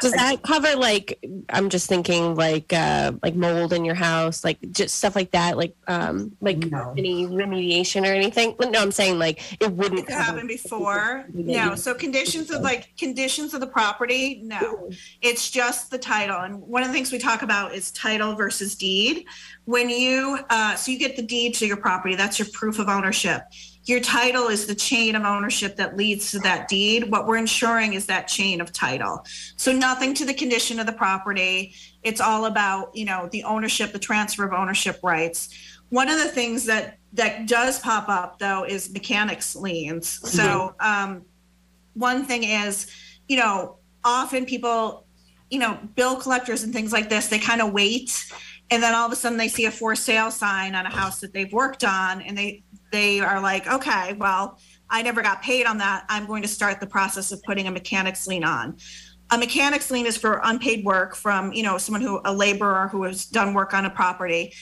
Does 0.00 0.12
that 0.12 0.42
cover 0.42 0.76
like 0.76 1.18
I'm 1.50 1.68
just 1.68 1.88
thinking 1.88 2.34
like 2.34 2.72
uh 2.72 3.12
like 3.22 3.34
mold 3.34 3.72
in 3.72 3.84
your 3.84 3.94
house, 3.94 4.44
like 4.44 4.58
just 4.72 4.96
stuff 4.96 5.14
like 5.16 5.30
that, 5.32 5.56
like 5.56 5.74
um 5.86 6.36
like 6.40 6.58
No. 6.58 6.94
any 6.96 7.26
remediation 7.26 8.02
or 8.02 8.12
anything? 8.12 8.54
No, 8.60 8.80
I'm 8.80 8.92
saying 8.92 9.18
like 9.18 9.40
it 9.60 9.72
wouldn't 9.72 10.08
It 10.08 10.10
happened 10.10 10.48
before. 10.48 11.24
No, 11.32 11.74
so 11.74 11.94
conditions 11.94 12.50
of 12.50 12.62
like 12.62 12.96
conditions 12.96 13.54
of 13.54 13.60
the 13.60 13.66
property, 13.66 14.40
no. 14.44 14.90
It's 15.22 15.50
just 15.50 15.90
the 15.90 15.98
title. 15.98 16.38
And 16.38 16.60
one 16.60 16.82
of 16.82 16.88
the 16.88 16.94
things 16.94 17.12
we 17.12 17.18
talk 17.18 17.42
about 17.42 17.74
is 17.74 17.90
title 17.92 18.34
versus 18.34 18.74
deed. 18.74 19.26
When 19.64 19.88
you, 19.90 20.38
uh, 20.50 20.76
so 20.76 20.90
you 20.90 20.98
get 20.98 21.16
the 21.16 21.22
deed 21.22 21.54
to 21.56 21.66
your 21.66 21.76
property, 21.76 22.14
that's 22.14 22.38
your 22.38 22.48
proof 22.52 22.78
of 22.78 22.88
ownership. 22.88 23.42
Your 23.88 24.00
title 24.00 24.48
is 24.48 24.66
the 24.66 24.74
chain 24.74 25.16
of 25.16 25.22
ownership 25.22 25.76
that 25.76 25.96
leads 25.96 26.30
to 26.32 26.38
that 26.40 26.68
deed. 26.68 27.10
What 27.10 27.26
we're 27.26 27.38
ensuring 27.38 27.94
is 27.94 28.04
that 28.04 28.28
chain 28.28 28.60
of 28.60 28.70
title. 28.70 29.24
So 29.56 29.72
nothing 29.72 30.12
to 30.14 30.26
the 30.26 30.34
condition 30.34 30.78
of 30.78 30.84
the 30.84 30.92
property. 30.92 31.74
It's 32.02 32.20
all 32.20 32.44
about, 32.44 32.94
you 32.94 33.06
know, 33.06 33.30
the 33.32 33.44
ownership, 33.44 33.92
the 33.92 33.98
transfer 33.98 34.44
of 34.44 34.52
ownership 34.52 35.00
rights. 35.02 35.48
One 35.88 36.10
of 36.10 36.18
the 36.18 36.28
things 36.28 36.66
that 36.66 36.98
that 37.14 37.48
does 37.48 37.80
pop 37.80 38.10
up 38.10 38.38
though 38.38 38.66
is 38.66 38.92
mechanics 38.92 39.56
liens. 39.56 40.06
So 40.06 40.74
um, 40.80 41.24
one 41.94 42.26
thing 42.26 42.44
is, 42.44 42.90
you 43.26 43.38
know, 43.38 43.78
often 44.04 44.44
people, 44.44 45.06
you 45.50 45.60
know, 45.60 45.78
bill 45.96 46.16
collectors 46.16 46.62
and 46.62 46.74
things 46.74 46.92
like 46.92 47.08
this, 47.08 47.28
they 47.28 47.38
kind 47.38 47.62
of 47.62 47.72
wait 47.72 48.30
and 48.70 48.82
then 48.82 48.94
all 48.94 49.06
of 49.06 49.12
a 49.12 49.16
sudden 49.16 49.38
they 49.38 49.48
see 49.48 49.64
a 49.64 49.70
for 49.70 49.94
sale 49.94 50.30
sign 50.30 50.74
on 50.74 50.84
a 50.84 50.90
house 50.90 51.20
that 51.20 51.32
they've 51.32 51.52
worked 51.52 51.84
on 51.84 52.20
and 52.20 52.36
they 52.36 52.62
they 52.92 53.20
are 53.20 53.40
like, 53.40 53.66
okay, 53.66 54.14
well, 54.14 54.58
I 54.90 55.02
never 55.02 55.22
got 55.22 55.42
paid 55.42 55.66
on 55.66 55.78
that. 55.78 56.04
I'm 56.08 56.26
going 56.26 56.42
to 56.42 56.48
start 56.48 56.80
the 56.80 56.86
process 56.86 57.32
of 57.32 57.42
putting 57.42 57.66
a 57.66 57.70
mechanics 57.70 58.26
lien 58.26 58.44
on. 58.44 58.76
A 59.30 59.36
mechanics 59.36 59.90
lien 59.90 60.06
is 60.06 60.16
for 60.16 60.40
unpaid 60.44 60.84
work 60.84 61.14
from, 61.14 61.52
you 61.52 61.62
know, 61.62 61.76
someone 61.76 62.00
who 62.00 62.20
a 62.24 62.32
laborer 62.32 62.88
who 62.88 63.02
has 63.02 63.26
done 63.26 63.52
work 63.52 63.74
on 63.74 63.84
a 63.84 63.90
property 63.90 64.54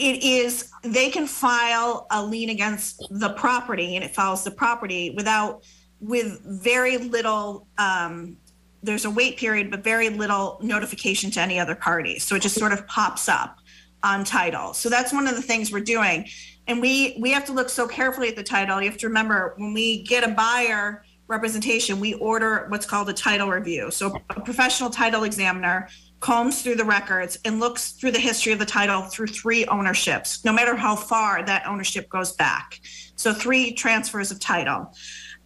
it 0.00 0.22
is 0.22 0.72
they 0.82 1.10
can 1.10 1.26
file 1.26 2.06
a 2.10 2.24
lien 2.24 2.48
against 2.48 3.06
the 3.10 3.30
property 3.30 3.96
and 3.96 4.04
it 4.04 4.14
follows 4.14 4.42
the 4.42 4.50
property 4.50 5.10
without 5.14 5.62
with 6.00 6.40
very 6.62 6.96
little 6.96 7.66
um, 7.76 8.36
there's 8.82 9.04
a 9.04 9.10
wait 9.10 9.36
period 9.36 9.70
but 9.70 9.84
very 9.84 10.08
little 10.08 10.58
notification 10.62 11.30
to 11.30 11.40
any 11.40 11.60
other 11.60 11.74
party 11.74 12.18
so 12.18 12.34
it 12.34 12.40
just 12.40 12.54
sort 12.54 12.72
of 12.72 12.86
pops 12.86 13.28
up 13.28 13.58
on 14.02 14.24
title 14.24 14.72
so 14.72 14.88
that's 14.88 15.12
one 15.12 15.26
of 15.26 15.36
the 15.36 15.42
things 15.42 15.70
we're 15.70 15.80
doing 15.80 16.26
and 16.66 16.80
we 16.80 17.16
we 17.20 17.30
have 17.30 17.44
to 17.44 17.52
look 17.52 17.68
so 17.68 17.86
carefully 17.86 18.28
at 18.28 18.36
the 18.36 18.42
title 18.42 18.80
you 18.80 18.88
have 18.88 18.98
to 18.98 19.08
remember 19.08 19.54
when 19.56 19.72
we 19.72 20.02
get 20.02 20.24
a 20.24 20.28
buyer 20.28 21.04
representation 21.28 22.00
we 22.00 22.14
order 22.14 22.66
what's 22.68 22.86
called 22.86 23.08
a 23.08 23.12
title 23.12 23.48
review 23.48 23.90
so 23.90 24.16
a 24.30 24.40
professional 24.40 24.90
title 24.90 25.24
examiner 25.24 25.88
combs 26.20 26.62
through 26.62 26.76
the 26.76 26.84
records 26.84 27.38
and 27.44 27.58
looks 27.58 27.92
through 27.92 28.12
the 28.12 28.18
history 28.18 28.52
of 28.52 28.58
the 28.58 28.66
title 28.66 29.02
through 29.02 29.26
three 29.26 29.66
ownerships, 29.66 30.44
no 30.44 30.52
matter 30.52 30.76
how 30.76 30.94
far 30.94 31.42
that 31.42 31.66
ownership 31.66 32.08
goes 32.08 32.32
back. 32.32 32.80
So 33.16 33.32
three 33.32 33.72
transfers 33.72 34.30
of 34.30 34.38
title, 34.38 34.94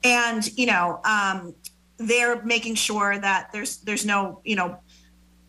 and 0.02 0.46
you 0.58 0.66
know 0.66 1.00
um, 1.04 1.54
they're 1.96 2.42
making 2.44 2.74
sure 2.74 3.18
that 3.18 3.50
there's 3.52 3.78
there's 3.78 4.04
no 4.04 4.40
you 4.44 4.56
know 4.56 4.78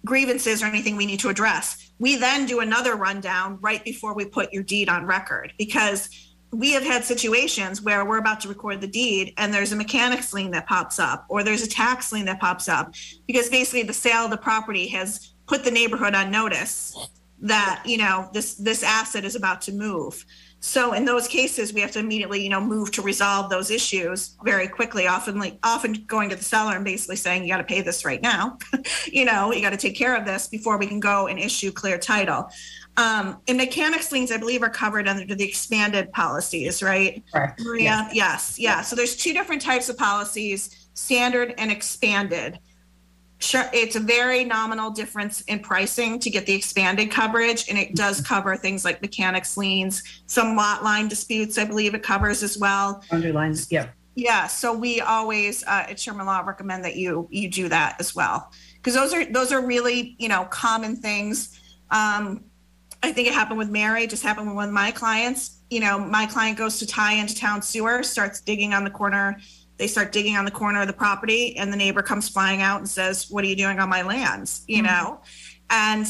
grievances 0.06 0.62
or 0.62 0.68
anything 0.68 0.96
we 0.96 1.06
need 1.06 1.20
to 1.20 1.30
address. 1.30 1.85
We 2.00 2.18
then 2.18 2.46
do 2.46 2.60
another 2.60 2.96
rundown 2.96 3.58
right 3.62 3.84
before 3.84 4.14
we 4.14 4.26
put 4.26 4.52
your 4.52 4.64
deed 4.64 4.90
on 4.90 5.06
record 5.06 5.54
because 5.58 6.10
we 6.52 6.72
have 6.72 6.84
had 6.84 7.04
situations 7.04 7.82
where 7.82 8.06
we're 8.06 8.18
about 8.18 8.40
to 8.42 8.48
record 8.48 8.80
the 8.82 8.88
deed 8.88 9.34
and 9.38 9.54
there's 9.54 9.72
a 9.72 9.76
mechanics 9.76 10.34
lien 10.34 10.52
that 10.52 10.68
pops 10.68 11.00
up 11.00 11.26
or 11.28 11.44
there's 11.44 11.64
a 11.64 11.70
tax 11.70 12.12
lien 12.12 12.26
that 12.26 12.40
pops 12.40 12.70
up 12.70 12.94
because 13.28 13.50
basically 13.50 13.84
the 13.84 13.94
sale 13.94 14.26
of 14.26 14.32
the 14.32 14.38
property 14.38 14.88
has 14.88 15.34
put 15.48 15.64
the 15.64 15.72
neighborhood 15.72 16.16
on 16.16 16.32
notice 16.32 16.96
that 17.42 17.84
you 17.86 17.98
know 17.98 18.30
this 18.34 18.56
this 18.56 18.84
asset 18.84 19.26
is 19.26 19.36
about 19.36 19.62
to 19.62 19.72
move 19.72 20.26
so 20.66 20.94
in 20.94 21.06
those 21.06 21.28
cases 21.28 21.74
we 21.74 21.82
have 21.82 21.92
to 21.92 22.00
immediately 22.00 22.44
you 22.44 22.50
know 22.50 22.60
move 22.60 22.92
to 22.92 23.02
resolve 23.02 23.50
those 23.50 23.70
issues 23.70 24.36
very 24.44 24.68
quickly 24.68 25.08
often 25.08 25.38
like 25.38 25.58
often 25.64 25.94
going 26.08 26.30
to 26.30 26.36
the 26.36 26.44
seller 26.44 26.76
and 26.76 26.84
basically 26.84 27.16
saying 27.16 27.44
you 27.44 27.50
got 27.50 27.58
to 27.58 27.64
pay 27.64 27.82
this 27.82 28.04
right 28.04 28.22
now 28.22 28.58
you 29.06 29.26
know 29.26 29.54
you 29.54 29.62
got 29.62 29.70
to 29.70 29.78
take 29.78 29.96
care 29.96 30.16
of 30.16 30.26
this 30.26 30.48
before 30.48 30.78
we 30.78 30.88
can 30.88 31.00
go 31.00 31.28
and 31.28 31.40
issue 31.40 31.72
clear 31.72 31.98
title 31.98 32.50
um, 32.98 33.42
and 33.50 33.58
mechanics 33.58 34.12
liens, 34.14 34.32
I 34.32 34.38
believe, 34.38 34.64
are 34.64 34.70
covered 34.70 35.06
under 35.06 35.36
the 35.36 35.44
expanded 35.44 36.14
policies, 36.14 36.82
right? 36.82 37.22
Correct. 37.30 37.60
Maria? 37.60 38.08
Yes, 38.14 38.58
yeah. 38.58 38.82
So 38.82 38.96
there's 38.96 39.18
two 39.18 39.34
different 39.34 39.62
types 39.62 39.90
of 39.90 39.98
policies, 39.98 40.88
standard 40.94 41.54
and 41.58 41.72
expanded. 41.72 42.58
Sure, 43.46 43.70
it's 43.74 43.96
a 43.96 44.00
very 44.00 44.44
nominal 44.44 44.90
difference 44.90 45.42
in 45.42 45.60
pricing 45.60 46.18
to 46.18 46.32
get 46.32 46.48
the 46.48 46.54
expanded 46.54 47.12
coverage, 47.12 47.70
and 47.70 47.78
it 47.78 47.94
does 47.94 48.20
cover 48.20 48.58
things 48.58 48.84
like 48.84 49.04
mechanics 49.04 49.56
liens, 49.56 50.02
some 50.26 50.56
lot 50.56 50.84
line 50.84 51.08
disputes, 51.08 51.60
I 51.60 51.66
believe 51.66 51.94
it 51.94 52.02
covers 52.02 52.42
as 52.42 52.58
well. 52.58 53.04
Underlines, 53.12 53.72
yeah. 53.72 53.90
Yeah, 54.16 54.48
so 54.48 54.74
we 54.74 55.00
always 55.00 55.64
uh, 55.66 55.86
at 55.90 56.00
Sherman 56.00 56.26
Law 56.26 56.40
recommend 56.40 56.84
that 56.86 56.96
you 56.96 57.28
you 57.30 57.48
do 57.48 57.70
that 57.70 57.98
as 58.00 58.16
well 58.16 58.52
because 58.78 58.96
those 58.96 59.14
are 59.14 59.26
those 59.26 59.52
are 59.52 59.64
really 59.64 60.16
you 60.18 60.28
know 60.28 60.46
common 60.46 60.96
things. 60.96 61.60
Um, 61.92 62.46
I 63.04 63.12
think 63.12 63.28
it 63.28 63.36
happened 63.36 63.60
with 63.60 63.70
Mary. 63.70 64.06
It 64.06 64.10
just 64.10 64.24
happened 64.24 64.48
with 64.48 64.56
one 64.56 64.70
of 64.70 64.74
my 64.74 64.90
clients. 64.90 65.60
You 65.70 65.82
know, 65.82 66.00
my 66.00 66.26
client 66.26 66.58
goes 66.58 66.80
to 66.80 66.88
tie 66.88 67.14
into 67.14 67.36
town 67.36 67.62
sewer, 67.62 68.02
starts 68.02 68.42
digging 68.42 68.74
on 68.74 68.84
the 68.84 68.90
corner. 68.90 69.38
They 69.78 69.88
start 69.88 70.12
digging 70.12 70.38
on 70.38 70.46
the 70.46 70.52
corner 70.52 70.82
of 70.82 70.88
the 70.88 70.94
property, 70.94 71.58
and 71.58 71.72
the 71.72 71.78
neighbor 71.78 72.02
comes 72.02 72.30
flying 72.30 72.62
out 72.62 72.80
and 72.80 72.90
says, 72.90 73.30
"What 73.30 73.44
are 73.44 73.48
you 73.48 73.56
doing 73.56 73.80
on 73.80 73.90
my 73.90 74.02
lands?" 74.04 74.64
You 74.68 74.82
know, 74.84 75.20
and 75.70 76.06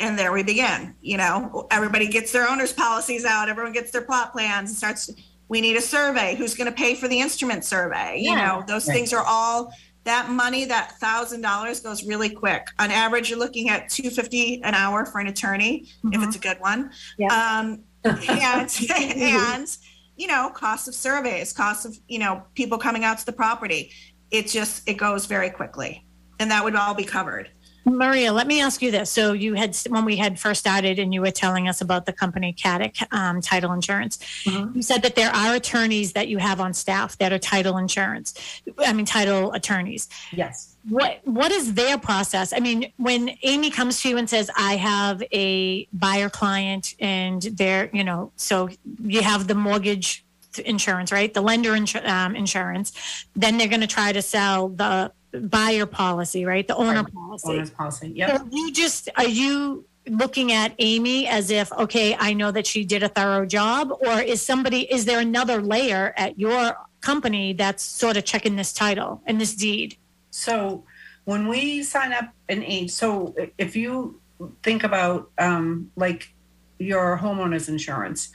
and 0.00 0.16
there 0.18 0.32
we 0.32 0.44
begin. 0.44 0.94
You 1.00 1.16
know, 1.16 1.66
everybody 1.72 2.06
gets 2.06 2.30
their 2.30 2.48
owner's 2.48 2.72
policies 2.72 3.24
out. 3.24 3.48
Everyone 3.48 3.72
gets 3.72 3.90
their 3.90 4.02
plot 4.02 4.32
plans 4.32 4.70
and 4.70 4.76
starts. 4.78 5.10
We 5.48 5.60
need 5.60 5.76
a 5.76 5.80
survey. 5.80 6.36
Who's 6.36 6.54
going 6.54 6.70
to 6.70 6.76
pay 6.76 6.94
for 6.94 7.08
the 7.08 7.18
instrument 7.20 7.64
survey? 7.64 8.18
You 8.20 8.30
Yeah. 8.32 8.46
know, 8.46 8.64
those 8.68 8.86
Right. 8.86 8.94
things 8.94 9.12
are 9.12 9.24
all 9.24 9.72
that 10.04 10.30
money. 10.30 10.64
That 10.66 10.98
thousand 11.00 11.40
dollars 11.40 11.80
goes 11.80 12.04
really 12.04 12.28
quick. 12.30 12.68
On 12.78 12.90
average, 12.92 13.30
you're 13.30 13.38
looking 13.38 13.68
at 13.70 13.88
two 13.88 14.10
fifty 14.10 14.62
an 14.62 14.74
hour 14.74 15.04
for 15.04 15.20
an 15.20 15.26
attorney 15.26 15.86
if 16.12 16.22
it's 16.22 16.36
a 16.36 16.38
good 16.38 16.60
one. 16.60 16.90
Yeah. 17.18 17.32
Um, 17.32 17.80
and 18.04 18.70
and 18.90 19.76
you 20.18 20.26
know, 20.26 20.50
cost 20.50 20.88
of 20.88 20.94
surveys, 20.94 21.52
cost 21.52 21.86
of 21.86 21.96
you 22.08 22.18
know 22.18 22.42
people 22.54 22.76
coming 22.76 23.04
out 23.04 23.18
to 23.18 23.26
the 23.26 23.32
property. 23.32 23.92
It 24.30 24.48
just 24.48 24.86
it 24.86 24.94
goes 24.94 25.24
very 25.24 25.48
quickly, 25.48 26.04
and 26.38 26.50
that 26.50 26.62
would 26.62 26.74
all 26.74 26.92
be 26.92 27.04
covered. 27.04 27.50
Maria, 27.84 28.32
let 28.32 28.46
me 28.46 28.60
ask 28.60 28.82
you 28.82 28.90
this. 28.90 29.10
So 29.10 29.32
you 29.32 29.54
had 29.54 29.76
when 29.88 30.04
we 30.04 30.16
had 30.16 30.38
first 30.38 30.60
started, 30.60 30.98
and 30.98 31.12
you 31.14 31.20
were 31.20 31.30
telling 31.30 31.68
us 31.68 31.80
about 31.80 32.06
the 32.06 32.12
company 32.12 32.52
CATIC 32.52 33.12
um, 33.12 33.40
Title 33.40 33.72
Insurance. 33.72 34.18
Mhm. 34.44 34.76
You 34.76 34.82
said 34.82 35.02
that 35.02 35.14
there 35.16 35.30
are 35.30 35.54
attorneys 35.54 36.12
that 36.12 36.28
you 36.28 36.38
have 36.38 36.60
on 36.60 36.74
staff 36.74 37.16
that 37.18 37.32
are 37.32 37.38
title 37.38 37.78
insurance. 37.78 38.34
I 38.78 38.92
mean, 38.92 39.06
title 39.06 39.52
attorneys. 39.52 40.08
Yes. 40.32 40.76
What 40.88 41.20
what 41.24 41.50
is 41.50 41.74
their 41.74 41.98
process? 41.98 42.52
I 42.52 42.60
mean, 42.60 42.92
when 42.96 43.30
Amy 43.42 43.70
comes 43.70 44.00
to 44.02 44.08
you 44.10 44.16
and 44.18 44.28
says, 44.28 44.50
"I 44.56 44.76
have 44.76 45.22
a 45.32 45.86
buyer 45.92 46.30
client," 46.30 46.94
and 47.00 47.42
they're 47.42 47.90
you 47.92 48.04
know, 48.04 48.32
so 48.36 48.68
you 49.02 49.22
have 49.22 49.48
the 49.48 49.54
mortgage 49.54 50.24
insurance, 50.64 51.12
right? 51.12 51.32
The 51.32 51.40
lender 51.42 51.72
insur- 51.72 52.06
um, 52.08 52.34
insurance. 52.34 52.92
Then 53.36 53.58
they're 53.58 53.68
going 53.68 53.82
to 53.82 53.86
try 53.86 54.12
to 54.12 54.22
sell 54.22 54.68
the 54.70 55.12
buyer 55.32 55.86
policy, 55.86 56.44
right? 56.44 56.66
The 56.66 56.76
owner 56.76 57.04
policy. 57.04 57.48
Owner's 57.48 57.70
policy, 57.70 58.08
yep. 58.14 58.38
So 58.38 58.48
you 58.50 58.72
just 58.72 59.08
are 59.16 59.28
you 59.28 59.84
looking 60.06 60.52
at 60.52 60.74
Amy 60.78 61.26
as 61.26 61.50
if 61.50 61.72
okay, 61.72 62.16
I 62.18 62.32
know 62.32 62.50
that 62.50 62.66
she 62.66 62.84
did 62.84 63.02
a 63.02 63.08
thorough 63.08 63.46
job, 63.46 63.92
or 64.00 64.20
is 64.20 64.42
somebody 64.42 64.92
is 64.92 65.04
there 65.04 65.20
another 65.20 65.60
layer 65.60 66.14
at 66.16 66.38
your 66.38 66.76
company 67.00 67.52
that's 67.52 67.82
sort 67.82 68.16
of 68.16 68.24
checking 68.24 68.56
this 68.56 68.72
title 68.72 69.22
and 69.26 69.40
this 69.40 69.54
deed? 69.54 69.96
So 70.30 70.84
when 71.24 71.48
we 71.48 71.82
sign 71.82 72.12
up 72.12 72.32
an 72.48 72.62
age, 72.62 72.90
so 72.90 73.34
if 73.58 73.76
you 73.76 74.20
think 74.62 74.84
about 74.84 75.30
um, 75.38 75.90
like 75.96 76.32
your 76.78 77.18
homeowner's 77.18 77.68
insurance 77.68 78.30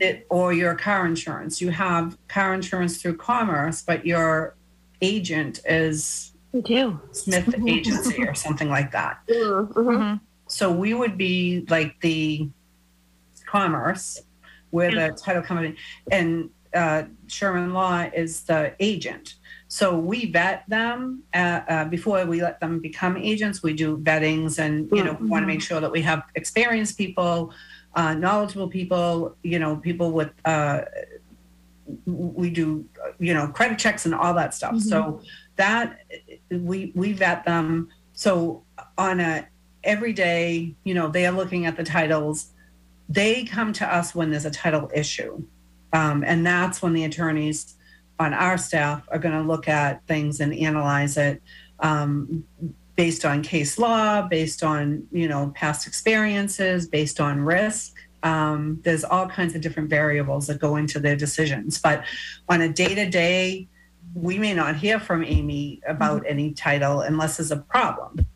it, 0.00 0.26
or 0.28 0.52
your 0.52 0.74
car 0.74 1.06
insurance, 1.06 1.60
you 1.60 1.70
have 1.70 2.18
car 2.28 2.52
insurance 2.52 3.00
through 3.00 3.16
Commerce, 3.16 3.82
but 3.82 4.04
your 4.04 4.56
agent 5.00 5.60
is 5.64 6.32
We 6.54 6.62
do. 6.62 7.00
Smith 7.10 7.52
Agency 7.66 8.22
or 8.22 8.34
something 8.34 8.70
like 8.70 8.92
that. 8.92 9.18
Mhm. 9.28 9.74
Mhm. 9.74 10.20
So 10.46 10.70
we 10.70 10.94
would 10.94 11.18
be 11.18 11.66
like 11.68 12.00
the 12.00 12.48
Commerce, 13.46 14.22
where 14.70 14.90
the 14.90 15.08
title 15.24 15.42
company, 15.42 15.74
and 16.10 16.50
uh, 16.74 17.02
Sherman 17.26 17.72
Law 17.72 18.06
is 18.14 18.42
the 18.44 18.74
agent. 18.80 19.34
So 19.68 19.96
we 19.98 20.30
vet 20.30 20.64
them 20.68 21.22
uh, 21.34 21.60
uh, 21.68 21.84
before 21.86 22.24
we 22.26 22.40
let 22.42 22.60
them 22.60 22.78
become 22.80 23.16
agents. 23.16 23.62
We 23.62 23.74
do 23.74 23.98
vettings, 23.98 24.58
and 24.58 24.88
you 24.92 25.02
know, 25.04 25.16
we 25.20 25.26
want 25.28 25.42
to 25.42 25.46
make 25.46 25.62
sure 25.62 25.80
that 25.80 25.90
we 25.90 26.02
have 26.02 26.22
experienced 26.36 26.96
people, 26.98 27.52
uh, 27.94 28.14
knowledgeable 28.14 28.68
people. 28.68 29.36
You 29.42 29.58
know, 29.58 29.76
people 29.76 30.12
with. 30.12 30.30
We 32.06 32.50
do, 32.50 32.86
you 33.18 33.34
know, 33.34 33.48
credit 33.48 33.78
checks 33.78 34.06
and 34.06 34.14
all 34.14 34.34
that 34.34 34.54
stuff. 34.54 34.78
So 34.78 35.20
that 35.56 35.98
we 36.50 36.92
we 36.94 37.12
vet 37.12 37.44
them 37.44 37.88
so 38.14 38.62
on 38.96 39.20
a 39.20 39.46
everyday, 39.82 40.74
you 40.84 40.94
know, 40.94 41.08
they 41.08 41.26
are 41.26 41.32
looking 41.32 41.66
at 41.66 41.76
the 41.76 41.84
titles. 41.84 42.52
They 43.08 43.44
come 43.44 43.72
to 43.74 43.94
us 43.94 44.14
when 44.14 44.30
there's 44.30 44.46
a 44.46 44.50
title 44.50 44.90
issue. 44.94 45.44
Um, 45.92 46.24
and 46.24 46.44
that's 46.46 46.82
when 46.82 46.92
the 46.92 47.04
attorneys 47.04 47.74
on 48.18 48.32
our 48.32 48.56
staff 48.56 49.06
are 49.08 49.18
going 49.18 49.34
to 49.34 49.46
look 49.46 49.68
at 49.68 50.06
things 50.06 50.40
and 50.40 50.54
analyze 50.54 51.16
it 51.16 51.42
um, 51.80 52.44
based 52.96 53.24
on 53.24 53.42
case 53.42 53.78
law, 53.78 54.22
based 54.22 54.62
on, 54.62 55.06
you 55.12 55.28
know, 55.28 55.52
past 55.54 55.86
experiences, 55.86 56.86
based 56.88 57.20
on 57.20 57.40
risk. 57.40 57.94
Um, 58.24 58.80
there's 58.82 59.04
all 59.04 59.28
kinds 59.28 59.54
of 59.54 59.60
different 59.60 59.88
variables 59.88 60.48
that 60.48 60.58
go 60.58 60.76
into 60.76 60.98
their 60.98 61.14
decisions. 61.14 61.78
But 61.78 62.04
on 62.48 62.60
a 62.62 62.68
day 62.68 62.94
to 62.94 63.08
day, 63.08 63.68
we 64.14 64.38
may 64.38 64.54
not 64.54 64.76
hear 64.76 64.98
from 64.98 65.22
Amy 65.22 65.80
about 65.86 66.22
mm-hmm. 66.22 66.32
any 66.32 66.52
title 66.52 67.00
unless 67.00 67.36
there's 67.36 67.52
a 67.52 67.58
problem 67.58 68.26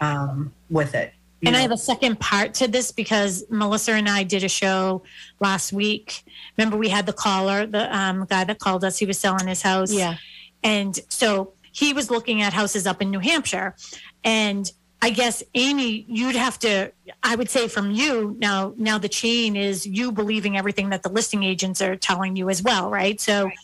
um, 0.00 0.52
with 0.68 0.94
it. 0.94 1.12
And 1.42 1.54
know. 1.54 1.58
I 1.58 1.62
have 1.62 1.70
a 1.70 1.78
second 1.78 2.20
part 2.20 2.52
to 2.54 2.68
this 2.68 2.92
because 2.92 3.44
Melissa 3.48 3.92
and 3.92 4.08
I 4.08 4.24
did 4.24 4.44
a 4.44 4.48
show 4.48 5.02
last 5.40 5.72
week. 5.72 6.22
Remember, 6.58 6.76
we 6.76 6.88
had 6.88 7.06
the 7.06 7.14
caller, 7.14 7.66
the 7.66 7.96
um, 7.96 8.26
guy 8.26 8.44
that 8.44 8.58
called 8.58 8.84
us. 8.84 8.98
He 8.98 9.06
was 9.06 9.18
selling 9.18 9.46
his 9.46 9.62
house. 9.62 9.92
Yeah. 9.92 10.16
And 10.62 10.98
so 11.08 11.54
he 11.72 11.94
was 11.94 12.10
looking 12.10 12.42
at 12.42 12.52
houses 12.52 12.86
up 12.86 13.00
in 13.00 13.10
New 13.10 13.20
Hampshire. 13.20 13.74
And 14.22 14.70
I 15.02 15.10
guess 15.10 15.42
Amy, 15.54 16.04
you'd 16.08 16.36
have 16.36 16.58
to. 16.60 16.92
I 17.22 17.34
would 17.34 17.50
say 17.50 17.68
from 17.68 17.90
you 17.90 18.36
now. 18.38 18.74
Now 18.76 18.98
the 18.98 19.08
chain 19.08 19.56
is 19.56 19.86
you 19.86 20.12
believing 20.12 20.56
everything 20.56 20.90
that 20.90 21.02
the 21.02 21.08
listing 21.08 21.42
agents 21.42 21.80
are 21.80 21.96
telling 21.96 22.36
you 22.36 22.50
as 22.50 22.62
well, 22.62 22.90
right? 22.90 23.20
So. 23.20 23.44
Right 23.44 23.54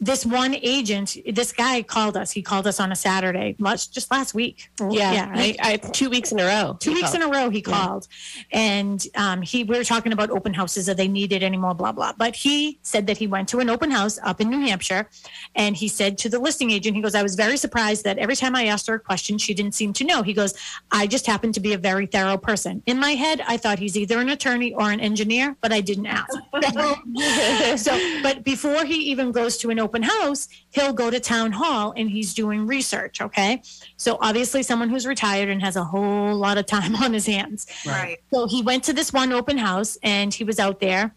this 0.00 0.24
one 0.24 0.54
agent, 0.62 1.16
this 1.26 1.52
guy 1.52 1.82
called 1.82 2.16
us. 2.16 2.30
He 2.30 2.40
called 2.40 2.66
us 2.66 2.78
on 2.78 2.92
a 2.92 2.96
Saturday, 2.96 3.56
much 3.58 3.90
just 3.90 4.10
last 4.10 4.32
week. 4.32 4.70
Yeah, 4.80 5.12
yeah, 5.12 5.30
right? 5.30 5.56
I, 5.60 5.72
I, 5.72 5.76
two 5.76 6.08
weeks 6.08 6.30
in 6.30 6.38
a 6.38 6.44
row. 6.44 6.76
Two 6.78 6.92
weeks 6.92 7.10
called. 7.10 7.22
in 7.22 7.28
a 7.28 7.30
row, 7.30 7.50
he 7.50 7.60
called, 7.60 8.06
yeah. 8.36 8.60
and 8.60 9.06
um, 9.16 9.42
he 9.42 9.64
we 9.64 9.76
were 9.76 9.84
talking 9.84 10.12
about 10.12 10.30
open 10.30 10.54
houses. 10.54 10.88
Are 10.88 10.94
they 10.94 11.08
needed 11.08 11.42
anymore? 11.42 11.74
Blah 11.74 11.92
blah. 11.92 12.12
But 12.16 12.36
he 12.36 12.78
said 12.82 13.08
that 13.08 13.16
he 13.18 13.26
went 13.26 13.48
to 13.48 13.58
an 13.58 13.68
open 13.68 13.90
house 13.90 14.20
up 14.22 14.40
in 14.40 14.50
New 14.50 14.60
Hampshire, 14.60 15.08
and 15.56 15.76
he 15.76 15.88
said 15.88 16.16
to 16.18 16.28
the 16.28 16.38
listing 16.38 16.70
agent, 16.70 16.94
he 16.94 17.02
goes, 17.02 17.16
"I 17.16 17.22
was 17.22 17.34
very 17.34 17.56
surprised 17.56 18.04
that 18.04 18.18
every 18.18 18.36
time 18.36 18.54
I 18.54 18.66
asked 18.66 18.86
her 18.86 18.94
a 18.94 19.00
question, 19.00 19.36
she 19.36 19.52
didn't 19.52 19.74
seem 19.74 19.92
to 19.94 20.04
know." 20.04 20.22
He 20.22 20.32
goes, 20.32 20.54
"I 20.92 21.08
just 21.08 21.26
happen 21.26 21.52
to 21.52 21.60
be 21.60 21.72
a 21.72 21.78
very 21.78 22.06
thorough 22.06 22.38
person. 22.38 22.82
In 22.86 23.00
my 23.00 23.12
head, 23.12 23.42
I 23.48 23.56
thought 23.56 23.80
he's 23.80 23.96
either 23.96 24.20
an 24.20 24.28
attorney 24.28 24.72
or 24.74 24.92
an 24.92 25.00
engineer, 25.00 25.56
but 25.60 25.72
I 25.72 25.80
didn't 25.80 26.06
ask." 26.06 26.30
so, 27.84 28.20
but 28.22 28.44
before 28.44 28.84
he 28.84 28.94
even 29.10 29.32
goes 29.32 29.56
to 29.58 29.70
an 29.70 29.80
open 29.80 29.87
house, 30.02 30.48
he'll 30.70 30.92
go 30.92 31.10
to 31.10 31.20
town 31.20 31.52
hall 31.52 31.92
and 31.96 32.10
he's 32.10 32.34
doing 32.34 32.66
research. 32.66 33.20
Okay. 33.20 33.62
So 33.96 34.18
obviously, 34.20 34.62
someone 34.62 34.88
who's 34.88 35.06
retired 35.06 35.48
and 35.48 35.62
has 35.62 35.76
a 35.76 35.84
whole 35.84 36.34
lot 36.34 36.58
of 36.58 36.66
time 36.66 36.94
on 36.96 37.12
his 37.12 37.26
hands. 37.26 37.66
Right. 37.86 38.18
So 38.32 38.46
he 38.46 38.62
went 38.62 38.84
to 38.84 38.92
this 38.92 39.12
one 39.12 39.32
open 39.32 39.58
house 39.58 39.98
and 40.02 40.32
he 40.32 40.44
was 40.44 40.58
out 40.58 40.80
there. 40.80 41.14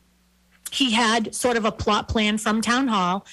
He 0.71 0.91
had 0.91 1.35
sort 1.35 1.57
of 1.57 1.65
a 1.65 1.71
plot 1.71 2.07
plan 2.07 2.37
from 2.37 2.61
town 2.61 2.87
hall. 2.87 3.25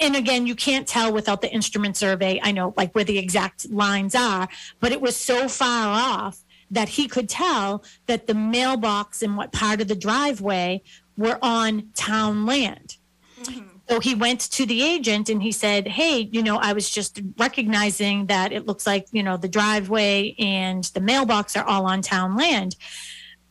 And 0.00 0.14
again, 0.14 0.46
you 0.46 0.54
can't 0.54 0.86
tell 0.86 1.12
without 1.12 1.40
the 1.40 1.52
instrument 1.52 1.96
survey. 1.96 2.40
I 2.42 2.52
know, 2.52 2.72
like 2.76 2.94
where 2.94 3.04
the 3.04 3.18
exact 3.18 3.68
lines 3.70 4.14
are, 4.14 4.48
but 4.80 4.92
it 4.92 5.00
was 5.00 5.16
so 5.16 5.48
far 5.48 5.88
off 5.88 6.44
that 6.70 6.90
he 6.90 7.08
could 7.08 7.28
tell 7.28 7.82
that 8.06 8.26
the 8.26 8.34
mailbox 8.34 9.22
and 9.22 9.36
what 9.36 9.52
part 9.52 9.80
of 9.80 9.88
the 9.88 9.96
driveway 9.96 10.82
were 11.16 11.38
on 11.42 11.90
town 11.94 12.46
land. 12.46 12.96
Mm-hmm. 13.42 13.67
So 13.88 14.00
he 14.00 14.14
went 14.14 14.40
to 14.40 14.66
the 14.66 14.82
agent 14.82 15.30
and 15.30 15.42
he 15.42 15.50
said, 15.50 15.88
Hey, 15.88 16.28
you 16.30 16.42
know, 16.42 16.56
I 16.58 16.72
was 16.74 16.90
just 16.90 17.20
recognizing 17.38 18.26
that 18.26 18.52
it 18.52 18.66
looks 18.66 18.86
like, 18.86 19.06
you 19.12 19.22
know, 19.22 19.36
the 19.36 19.48
driveway 19.48 20.34
and 20.38 20.84
the 20.84 21.00
mailbox 21.00 21.56
are 21.56 21.64
all 21.64 21.86
on 21.86 22.02
town 22.02 22.36
land. 22.36 22.76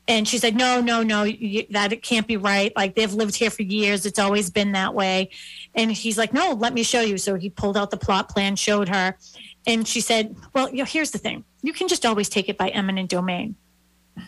And 0.08 0.28
she 0.28 0.38
said, 0.38 0.56
No, 0.56 0.80
no, 0.80 1.02
no, 1.02 1.26
that 1.72 1.92
it 1.92 2.04
can't 2.04 2.28
be 2.28 2.38
right. 2.38 2.72
Like 2.76 2.96
they've 2.96 3.14
lived 3.14 3.36
here 3.36 3.50
for 3.50 3.64
years. 3.64 4.06
It's 4.06 4.20
always 4.20 4.50
been 4.50 4.74
that 4.74 4.94
way. 4.94 5.32
And 5.74 5.92
he's 5.92 6.18
like, 6.18 6.34
No, 6.34 6.52
let 6.52 6.74
me 6.74 6.84
show 6.84 7.02
you. 7.02 7.18
So 7.18 7.36
he 7.36 7.50
pulled 7.50 7.76
out 7.76 7.90
the 7.90 7.98
plot 7.98 8.30
plan, 8.30 8.56
showed 8.56 8.90
her. 8.90 9.18
And 9.66 9.88
she 9.88 10.02
said, 10.02 10.36
Well, 10.54 10.70
you 10.70 10.78
know, 10.78 10.86
here's 10.86 11.12
the 11.12 11.18
thing 11.18 11.44
you 11.64 11.74
can 11.74 11.88
just 11.88 12.06
always 12.06 12.30
take 12.30 12.48
it 12.48 12.58
by 12.58 12.70
eminent 12.70 13.10
domain. 13.10 13.56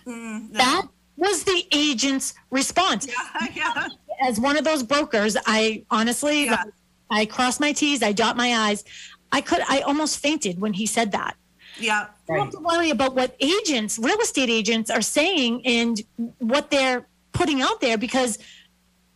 Mm, 0.05 0.51
no. 0.51 0.57
That 0.57 0.87
was 1.19 1.43
the 1.43 1.67
agent's 1.71 2.33
response. 2.49 3.07
Yeah, 3.07 3.47
yeah 3.55 3.87
as 4.21 4.39
one 4.39 4.57
of 4.57 4.63
those 4.63 4.83
brokers, 4.83 5.37
I 5.45 5.83
honestly, 5.89 6.45
yeah. 6.45 6.63
I 7.09 7.25
cross 7.25 7.59
my 7.59 7.71
T's, 7.71 8.03
I 8.03 8.11
dot 8.11 8.37
my 8.37 8.53
I's. 8.69 8.83
I 9.31 9.41
could, 9.41 9.61
I 9.67 9.81
almost 9.81 10.19
fainted 10.19 10.59
when 10.59 10.73
he 10.73 10.85
said 10.85 11.11
that. 11.11 11.35
Yeah. 11.79 12.07
You 12.27 12.35
don't 12.35 12.45
have 12.45 12.53
to 12.53 12.59
worry 12.59 12.89
about 12.89 13.15
what 13.15 13.35
agents, 13.39 13.97
real 13.99 14.19
estate 14.19 14.49
agents 14.49 14.89
are 14.89 15.01
saying 15.01 15.65
and 15.65 16.01
what 16.39 16.71
they're 16.71 17.07
putting 17.31 17.61
out 17.61 17.79
there 17.79 17.97
because 17.97 18.37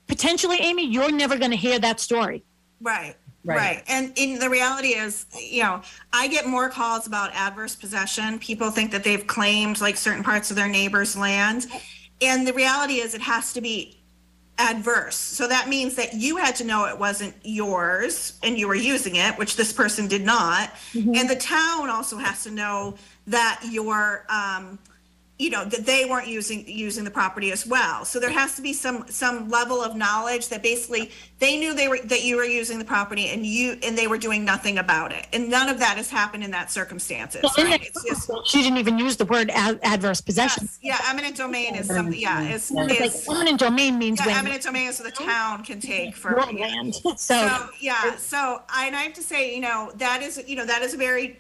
potentially, 0.08 0.58
Amy, 0.60 0.88
you're 0.88 1.12
never 1.12 1.38
going 1.38 1.52
to 1.52 1.58
hear 1.58 1.80
that 1.80 2.00
story. 2.00 2.44
Right. 2.80 3.16
Right. 3.46 3.58
right. 3.58 3.84
And 3.88 4.14
in 4.16 4.40
the 4.40 4.50
reality 4.50 4.90
is, 4.90 5.26
you 5.38 5.64
know, 5.64 5.82
I 6.14 6.28
get 6.28 6.48
more 6.48 6.70
calls 6.70 7.08
about 7.08 7.34
adverse 7.34 7.76
possession. 7.76 8.40
People 8.40 8.72
think 8.72 8.92
that 8.92 9.04
they've 9.04 9.26
claimed 9.28 9.82
like 9.82 9.98
certain 9.98 10.24
parts 10.24 10.50
of 10.50 10.56
their 10.56 10.70
neighbor's 10.70 11.18
land. 11.18 11.68
And 12.22 12.48
the 12.48 12.54
reality 12.54 12.96
is 12.96 13.14
it 13.14 13.22
has 13.22 13.52
to 13.54 13.62
be 13.62 14.00
adverse. 14.60 15.16
So 15.16 15.48
that 15.48 15.68
means 15.68 15.96
that 15.96 16.14
you 16.14 16.38
had 16.38 16.56
to 16.58 16.64
know 16.64 16.86
it 16.86 16.98
wasn't 16.98 17.36
yours 17.44 18.40
and 18.44 18.58
you 18.58 18.68
were 18.68 18.76
using 18.76 19.16
it, 19.16 19.38
which 19.38 19.56
this 19.56 19.74
person 19.74 20.08
did 20.08 20.24
not. 20.24 20.70
Mm-hmm. 20.94 21.16
And 21.16 21.30
the 21.30 21.36
town 21.36 21.90
also 21.90 22.18
has 22.18 22.44
to 22.44 22.52
know 22.52 22.96
that 23.28 23.62
your 23.70 24.26
um, 24.30 24.78
you 25.44 25.50
know 25.50 25.66
that 25.66 25.86
they 25.86 26.06
weren't 26.06 26.28
using 26.28 26.64
using 26.68 27.04
the 27.04 27.12
property 27.12 27.52
as 27.52 27.68
well. 27.68 28.06
So 28.06 28.18
there 28.18 28.30
has 28.30 28.56
to 28.56 28.62
be 28.62 28.72
some 28.72 29.06
some 29.10 29.50
level 29.50 29.82
of 29.82 29.94
knowledge 29.94 30.48
that 30.48 30.64
basically 30.64 31.12
they 31.40 31.58
knew 31.60 31.74
they 31.74 31.90
were 31.90 32.00
that 32.06 32.24
you 32.24 32.38
were 32.38 32.46
using 32.46 32.80
the 32.80 32.86
property 32.86 33.28
and 33.28 33.46
you 33.46 33.78
and 33.84 33.98
they 33.98 34.08
were 34.08 34.18
doing 34.18 34.46
nothing 34.46 34.78
about 34.78 35.12
it. 35.12 35.28
And 35.34 35.50
none 35.50 35.68
of 35.68 35.80
that 35.80 35.98
has 35.98 36.10
happened 36.10 36.46
in 36.46 36.52
that 36.52 36.72
circumstances 36.72 37.42
well, 37.44 37.66
right? 37.66 37.92
just, 38.08 38.32
she 38.46 38.62
didn't 38.64 38.78
even 38.78 38.98
use 38.98 39.18
the 39.18 39.26
word 39.26 39.50
ad- 39.50 39.82
adverse 39.84 40.22
possession. 40.22 40.64
Yes, 40.64 40.80
yeah 40.82 41.12
eminent 41.12 41.36
domain 41.36 41.76
is 41.76 41.88
something 41.88 42.18
yeah 42.18 42.44
is, 42.44 42.72
is 42.72 42.72
like 42.72 43.12
eminent 43.30 43.60
domain 43.60 43.98
means 43.98 44.26
yeah, 44.26 44.38
eminent 44.38 44.64
domain 44.64 44.88
is 44.88 44.98
so 44.98 45.04
the 45.04 45.12
town 45.12 45.62
can 45.66 45.82
take 45.82 46.16
for 46.16 46.42
land. 46.54 46.96
So, 46.96 47.16
so 47.18 47.70
yeah 47.82 48.16
so 48.16 48.62
I, 48.70 48.88
and 48.88 48.96
I 48.96 49.02
have 49.02 49.14
to 49.16 49.22
say 49.22 49.54
you 49.54 49.62
know 49.62 49.92
that 49.96 50.22
is 50.22 50.42
you 50.48 50.56
know 50.56 50.66
that 50.66 50.84
is 50.84 50.94
a 50.94 50.98
very 50.98 51.38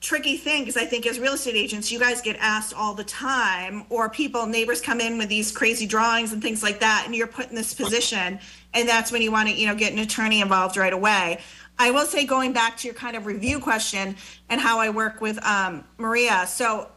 tricky 0.00 0.36
thing 0.36 0.62
because 0.62 0.76
I 0.76 0.84
think 0.84 1.06
as 1.06 1.18
real 1.18 1.34
estate 1.34 1.56
agents, 1.56 1.90
you 1.90 1.98
guys 1.98 2.20
get 2.20 2.36
asked 2.38 2.74
all 2.74 2.94
the 2.94 3.04
time, 3.04 3.84
or 3.90 4.08
people, 4.08 4.46
neighbors 4.46 4.80
come 4.80 5.00
in 5.00 5.18
with 5.18 5.28
these 5.28 5.50
crazy 5.50 5.86
drawings 5.86 6.32
and 6.32 6.42
things 6.42 6.62
like 6.62 6.80
that, 6.80 7.02
and 7.04 7.14
you're 7.14 7.26
put 7.26 7.48
in 7.48 7.54
this 7.54 7.74
position, 7.74 8.38
and 8.74 8.88
that's 8.88 9.10
when 9.10 9.22
you 9.22 9.32
want 9.32 9.48
to, 9.48 9.54
you 9.54 9.66
know, 9.66 9.74
get 9.74 9.92
an 9.92 9.98
attorney 9.98 10.40
involved 10.40 10.76
right 10.76 10.92
away. 10.92 11.40
I 11.80 11.90
will 11.90 12.06
say, 12.06 12.24
going 12.24 12.52
back 12.52 12.76
to 12.78 12.88
your 12.88 12.94
kind 12.94 13.16
of 13.16 13.26
review 13.26 13.60
question 13.60 14.16
and 14.48 14.60
how 14.60 14.80
I 14.80 14.90
work 14.90 15.20
with 15.20 15.44
um, 15.44 15.84
Maria. 15.96 16.44
So 16.46 16.88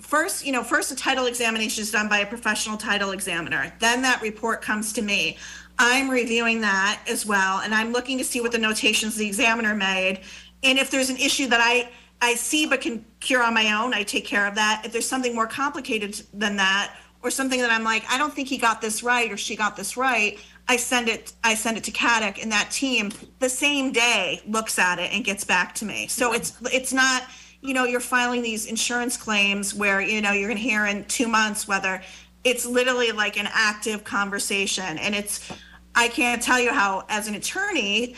first, 0.00 0.44
you 0.46 0.52
know, 0.52 0.62
first 0.62 0.90
a 0.90 0.96
title 0.96 1.26
examination 1.26 1.82
is 1.82 1.90
done 1.90 2.08
by 2.08 2.18
a 2.18 2.26
professional 2.26 2.76
title 2.76 3.10
examiner. 3.10 3.72
Then 3.78 4.02
that 4.02 4.22
report 4.22 4.62
comes 4.62 4.92
to 4.94 5.02
me. 5.02 5.36
I'm 5.78 6.08
reviewing 6.08 6.60
that 6.62 7.02
as 7.08 7.26
well, 7.26 7.60
and 7.60 7.74
I'm 7.74 7.92
looking 7.92 8.18
to 8.18 8.24
see 8.24 8.40
what 8.40 8.52
the 8.52 8.58
notations 8.58 9.16
the 9.16 9.26
examiner 9.26 9.74
made, 9.74 10.20
and 10.62 10.78
if 10.78 10.90
there's 10.90 11.10
an 11.10 11.16
issue 11.16 11.48
that 11.48 11.60
I 11.62 11.90
I 12.22 12.34
see 12.36 12.66
but 12.66 12.80
can 12.80 13.04
cure 13.20 13.42
on 13.42 13.52
my 13.52 13.72
own, 13.72 13.92
I 13.92 14.04
take 14.04 14.24
care 14.24 14.46
of 14.46 14.54
that. 14.54 14.82
If 14.84 14.92
there's 14.92 15.08
something 15.08 15.34
more 15.34 15.46
complicated 15.46 16.22
than 16.32 16.56
that, 16.56 16.94
or 17.22 17.30
something 17.30 17.60
that 17.60 17.70
I'm 17.70 17.84
like, 17.84 18.04
I 18.10 18.18
don't 18.18 18.32
think 18.32 18.48
he 18.48 18.58
got 18.58 18.80
this 18.80 19.02
right 19.02 19.30
or 19.30 19.36
she 19.36 19.54
got 19.56 19.76
this 19.76 19.96
right, 19.96 20.38
I 20.68 20.76
send 20.76 21.08
it 21.08 21.32
I 21.44 21.54
send 21.54 21.76
it 21.76 21.84
to 21.84 21.92
CATIC 21.92 22.42
and 22.42 22.50
that 22.52 22.70
team 22.70 23.12
the 23.38 23.48
same 23.48 23.92
day 23.92 24.42
looks 24.46 24.78
at 24.78 24.98
it 24.98 25.12
and 25.12 25.24
gets 25.24 25.44
back 25.44 25.74
to 25.76 25.84
me. 25.84 26.06
So 26.08 26.32
it's 26.32 26.56
it's 26.72 26.92
not, 26.92 27.24
you 27.60 27.74
know, 27.74 27.84
you're 27.84 28.00
filing 28.00 28.42
these 28.42 28.66
insurance 28.66 29.16
claims 29.16 29.74
where, 29.74 30.00
you 30.00 30.20
know, 30.20 30.32
you're 30.32 30.48
gonna 30.48 30.60
hear 30.60 30.86
in 30.86 31.04
two 31.06 31.28
months 31.28 31.66
whether 31.68 32.02
it's 32.44 32.66
literally 32.66 33.12
like 33.12 33.38
an 33.38 33.48
active 33.52 34.02
conversation. 34.04 34.98
And 34.98 35.14
it's 35.14 35.52
I 35.94 36.08
can't 36.08 36.42
tell 36.42 36.58
you 36.58 36.72
how 36.72 37.04
as 37.08 37.28
an 37.28 37.34
attorney, 37.34 38.16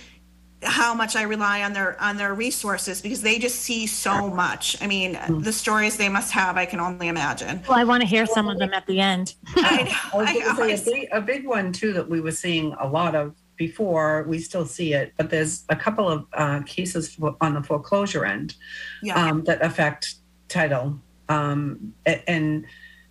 how 0.65 0.95
much 0.95 1.17
I 1.17 1.23
rely 1.23 1.62
on 1.62 1.73
their 1.73 2.01
on 2.03 2.17
their 2.17 2.35
resources 2.35 3.01
because 3.01 3.23
they 3.23 3.39
just 3.39 3.61
see 3.61 3.87
so 3.87 4.29
much. 4.29 4.81
I 4.83 4.87
mean, 4.87 5.15
mm-hmm. 5.15 5.41
the 5.41 5.53
stories 5.53 5.97
they 5.97 6.09
must 6.09 6.33
have, 6.33 6.57
I 6.57 6.67
can 6.67 6.81
only 6.81 7.09
imagine. 7.09 7.62
Well, 7.69 7.79
I 7.79 7.85
want 7.85 8.03
to 8.03 8.07
hear 8.07 8.27
some 8.27 8.49
of 8.49 8.59
them 8.59 8.73
at 8.73 8.87
the 8.87 9.01
end. 9.01 9.35
I 9.57 9.83
know. 9.83 10.21
I 10.21 10.57
I 10.59 10.67
a, 10.73 10.79
big, 10.79 11.09
a 11.12 11.21
big 11.21 11.47
one 11.47 11.73
too 11.73 11.93
that 11.93 12.09
we 12.09 12.21
were 12.21 12.33
seeing 12.33 12.75
a 12.81 12.87
lot 12.87 13.15
of 13.15 13.35
before. 13.57 14.25
We 14.29 14.39
still 14.39 14.67
see 14.67 14.95
it, 14.95 15.12
but 15.17 15.31
there's 15.31 15.65
a 15.69 15.77
couple 15.77 16.09
of 16.09 16.27
uh, 16.33 16.61
cases 16.62 17.17
on 17.41 17.55
the 17.55 17.62
foreclosure 17.62 18.25
end 18.25 18.57
yeah. 19.03 19.23
um, 19.23 19.45
that 19.45 19.62
affect 19.62 20.17
title, 20.49 20.99
um, 21.29 21.95
and 22.07 22.67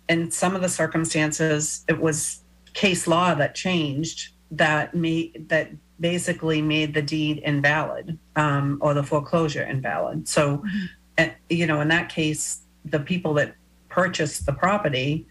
in 0.08 0.30
some 0.30 0.54
of 0.54 0.62
the 0.62 0.68
circumstances, 0.68 1.84
it 1.88 2.00
was 2.00 2.40
case 2.74 3.06
law 3.06 3.34
that 3.34 3.54
changed 3.54 4.30
that 4.50 4.94
made 4.94 5.48
that 5.48 5.70
basically 6.00 6.60
made 6.60 6.94
the 6.94 7.02
deed 7.02 7.38
invalid 7.44 8.18
um, 8.36 8.78
or 8.80 8.94
the 8.94 9.02
foreclosure 9.02 9.62
invalid. 9.62 10.28
So 10.28 10.58
mm-hmm. 10.58 11.30
you 11.48 11.66
know, 11.66 11.80
in 11.80 11.88
that 11.88 12.08
case, 12.08 12.60
the 12.84 13.00
people 13.00 13.34
that 13.34 13.54
purchased 13.88 14.46
the 14.46 14.52
property 14.52 15.26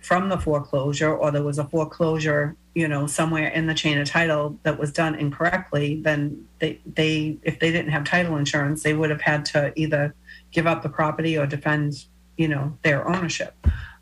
from 0.00 0.28
the 0.28 0.38
foreclosure, 0.38 1.12
or 1.12 1.32
there 1.32 1.42
was 1.42 1.58
a 1.58 1.64
foreclosure, 1.64 2.54
you 2.74 2.86
know, 2.86 3.08
somewhere 3.08 3.48
in 3.48 3.66
the 3.66 3.74
chain 3.74 3.98
of 3.98 4.06
title 4.06 4.56
that 4.62 4.78
was 4.78 4.92
done 4.92 5.16
incorrectly, 5.16 6.00
then 6.02 6.46
they, 6.60 6.78
they, 6.94 7.36
if 7.42 7.58
they 7.58 7.72
didn't 7.72 7.90
have 7.90 8.04
title 8.04 8.36
insurance, 8.36 8.84
they 8.84 8.94
would 8.94 9.10
have 9.10 9.20
had 9.20 9.44
to 9.44 9.72
either 9.74 10.14
give 10.52 10.64
up 10.64 10.82
the 10.82 10.88
property 10.88 11.36
or 11.36 11.44
defend, 11.44 12.04
you 12.36 12.46
know, 12.46 12.78
their 12.82 13.08
ownership. 13.08 13.54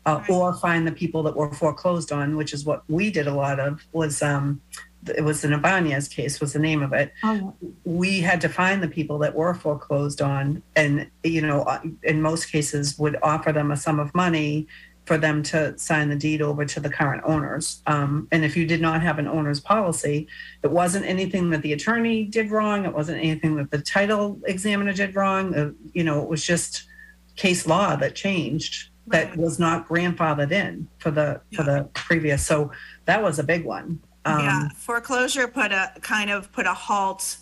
Uh, 0.05 0.23
or 0.29 0.53
find 0.53 0.85
the 0.85 0.91
people 0.91 1.23
that 1.23 1.35
were 1.35 1.51
foreclosed 1.51 2.11
on, 2.11 2.37
which 2.37 2.53
is 2.53 2.63
what 2.63 2.83
we 2.87 3.09
did 3.09 3.25
a 3.25 3.33
lot 3.33 3.59
of, 3.59 3.83
was 3.91 4.21
um, 4.21 4.61
it 5.09 5.21
was 5.23 5.43
an 5.43 5.53
Ibanez 5.53 6.07
case 6.07 6.39
was 6.39 6.53
the 6.53 6.59
name 6.59 6.81
of 6.81 6.93
it. 6.93 7.13
Oh, 7.23 7.53
We 7.83 8.21
had 8.21 8.41
to 8.41 8.49
find 8.49 8.81
the 8.81 8.87
people 8.87 9.17
that 9.19 9.35
were 9.35 9.53
foreclosed 9.53 10.21
on, 10.21 10.63
and 10.75 11.09
you 11.23 11.41
know, 11.41 11.63
uh, 11.63 11.81
in 12.03 12.21
most 12.21 12.51
cases, 12.51 12.97
would 12.97 13.17
offer 13.21 13.51
them 13.51 13.71
a 13.71 13.77
sum 13.77 13.99
of 13.99 14.13
money 14.15 14.67
for 15.05 15.17
them 15.17 15.43
to 15.43 15.77
sign 15.77 16.09
the 16.09 16.15
deed 16.15 16.41
over 16.41 16.65
to 16.65 16.79
the 16.79 16.89
current 16.89 17.21
owners. 17.25 17.83
Um, 17.85 18.27
and 18.31 18.43
if 18.43 18.57
you 18.57 18.65
did 18.65 18.81
not 18.81 19.03
have 19.03 19.19
an 19.19 19.27
owner's 19.27 19.59
policy, 19.59 20.27
it 20.63 20.71
wasn't 20.71 21.05
anything 21.05 21.51
that 21.51 21.61
the 21.61 21.73
attorney 21.73 22.25
did 22.25 22.49
wrong. 22.49 22.85
It 22.85 22.93
wasn't 22.93 23.19
anything 23.19 23.55
that 23.57 23.69
the 23.69 23.81
title 23.81 24.39
examiner 24.45 24.93
did 24.93 25.15
wrong. 25.15 25.55
Uh, 25.55 25.71
you 25.93 26.03
know, 26.03 26.23
it 26.23 26.29
was 26.29 26.43
just 26.43 26.87
case 27.35 27.67
law 27.67 27.95
that 27.97 28.15
changed 28.15 28.89
that 29.07 29.37
was 29.37 29.59
not 29.59 29.87
grandfathered 29.87 30.51
in 30.51 30.87
for 30.97 31.11
the 31.11 31.41
for 31.53 31.63
the 31.63 31.87
previous. 31.93 32.45
So 32.45 32.71
that 33.05 33.21
was 33.21 33.37
a 33.39 33.43
big 33.43 33.63
one. 33.63 33.99
Um, 34.25 34.39
yeah, 34.39 34.69
foreclosure 34.69 35.47
put 35.47 35.71
a 35.71 35.93
kind 36.01 36.29
of 36.31 36.51
put 36.51 36.65
a 36.65 36.73
halt 36.73 37.37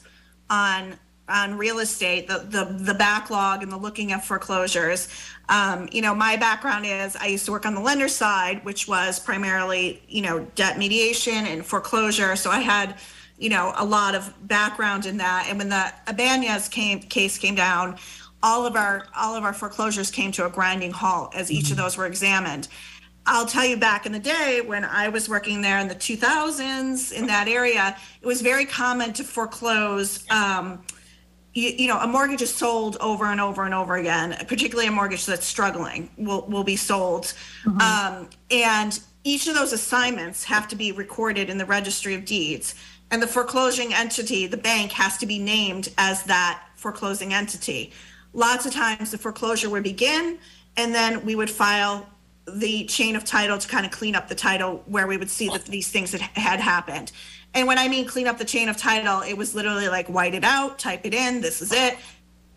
on 0.49 0.99
on 1.29 1.57
real 1.57 1.79
estate, 1.79 2.27
the 2.27 2.39
the 2.39 2.65
the 2.65 2.93
backlog 2.93 3.63
and 3.63 3.71
the 3.71 3.77
looking 3.77 4.11
at 4.11 4.25
foreclosures. 4.25 5.07
Um, 5.49 5.87
you 5.91 6.01
know, 6.01 6.13
my 6.13 6.35
background 6.35 6.85
is 6.85 7.15
I 7.15 7.27
used 7.27 7.45
to 7.45 7.51
work 7.51 7.65
on 7.65 7.75
the 7.75 7.81
lender 7.81 8.07
side, 8.07 8.63
which 8.65 8.87
was 8.87 9.19
primarily 9.19 10.03
you 10.07 10.21
know 10.21 10.45
debt 10.55 10.77
mediation 10.77 11.45
and 11.45 11.65
foreclosure. 11.65 12.35
So 12.35 12.51
I 12.51 12.59
had 12.59 12.95
you 13.37 13.49
know 13.49 13.73
a 13.77 13.85
lot 13.85 14.15
of 14.15 14.33
background 14.47 15.05
in 15.05 15.17
that. 15.17 15.47
And 15.49 15.57
when 15.57 15.69
the 15.69 15.93
Ibanez 16.07 16.67
came 16.67 16.99
case 16.99 17.37
came 17.37 17.55
down, 17.55 17.97
all 18.41 18.65
of 18.65 18.75
our 18.75 19.07
all 19.15 19.35
of 19.35 19.45
our 19.45 19.53
foreclosures 19.53 20.11
came 20.11 20.31
to 20.33 20.45
a 20.45 20.49
grinding 20.49 20.91
halt 20.91 21.33
as 21.35 21.49
each 21.49 21.71
of 21.71 21.77
those 21.77 21.97
were 21.97 22.05
examined. 22.05 22.67
I'll 23.25 23.45
tell 23.45 23.65
you 23.65 23.77
back 23.77 24.05
in 24.05 24.11
the 24.11 24.19
day 24.19 24.61
when 24.61 24.83
I 24.83 25.07
was 25.07 25.29
working 25.29 25.61
there 25.61 25.79
in 25.79 25.87
the 25.87 25.95
2000s 25.95 27.13
in 27.13 27.25
that 27.27 27.47
area, 27.47 27.95
it 28.21 28.27
was 28.27 28.41
very 28.41 28.65
common 28.65 29.13
to 29.13 29.23
foreclose. 29.23 30.29
Um, 30.29 30.83
you, 31.53 31.69
you 31.69 31.87
know, 31.87 31.99
a 31.99 32.07
mortgage 32.07 32.41
is 32.41 32.53
sold 32.53 32.97
over 32.99 33.25
and 33.25 33.39
over 33.39 33.63
and 33.63 33.73
over 33.73 33.95
again, 33.95 34.35
particularly 34.47 34.87
a 34.87 34.91
mortgage 34.91 35.25
that's 35.25 35.45
struggling 35.45 36.09
will, 36.17 36.45
will 36.47 36.63
be 36.63 36.75
sold. 36.75 37.33
Um, 37.79 38.29
and 38.51 38.99
each 39.23 39.47
of 39.47 39.55
those 39.55 39.71
assignments 39.71 40.43
have 40.43 40.67
to 40.69 40.75
be 40.75 40.91
recorded 40.91 41.49
in 41.49 41.57
the 41.57 41.65
registry 41.65 42.15
of 42.15 42.25
deeds. 42.25 42.75
And 43.11 43.21
the 43.21 43.27
foreclosing 43.27 43.93
entity, 43.93 44.47
the 44.47 44.57
bank, 44.57 44.91
has 44.93 45.17
to 45.19 45.25
be 45.25 45.39
named 45.39 45.89
as 45.97 46.23
that 46.23 46.63
foreclosing 46.75 47.33
entity. 47.33 47.93
Lots 48.33 48.65
of 48.65 48.73
times 48.73 49.11
the 49.11 49.17
foreclosure 49.17 49.69
would 49.69 49.83
begin, 49.83 50.39
and 50.75 50.93
then 50.93 51.23
we 51.23 51.35
would 51.35 51.49
file 51.49 52.09
the 52.47 52.85
chain 52.85 53.15
of 53.15 53.23
title 53.23 53.57
to 53.57 53.67
kind 53.67 53.85
of 53.85 53.91
clean 53.91 54.15
up 54.15 54.27
the 54.27 54.35
title 54.35 54.83
where 54.85 55.07
we 55.07 55.17
would 55.17 55.29
see 55.29 55.47
that 55.49 55.65
these 55.65 55.89
things 55.89 56.11
had, 56.11 56.21
had 56.21 56.59
happened. 56.59 57.11
And 57.53 57.67
when 57.67 57.77
I 57.77 57.87
mean 57.87 58.05
clean 58.05 58.27
up 58.27 58.37
the 58.37 58.45
chain 58.45 58.67
of 58.69 58.77
title, 58.77 59.21
it 59.21 59.35
was 59.35 59.55
literally 59.55 59.87
like 59.87 60.07
white 60.07 60.33
it 60.33 60.43
out, 60.43 60.79
type 60.79 61.05
it 61.05 61.13
in, 61.13 61.41
this 61.41 61.61
is 61.61 61.71
it. 61.71 61.97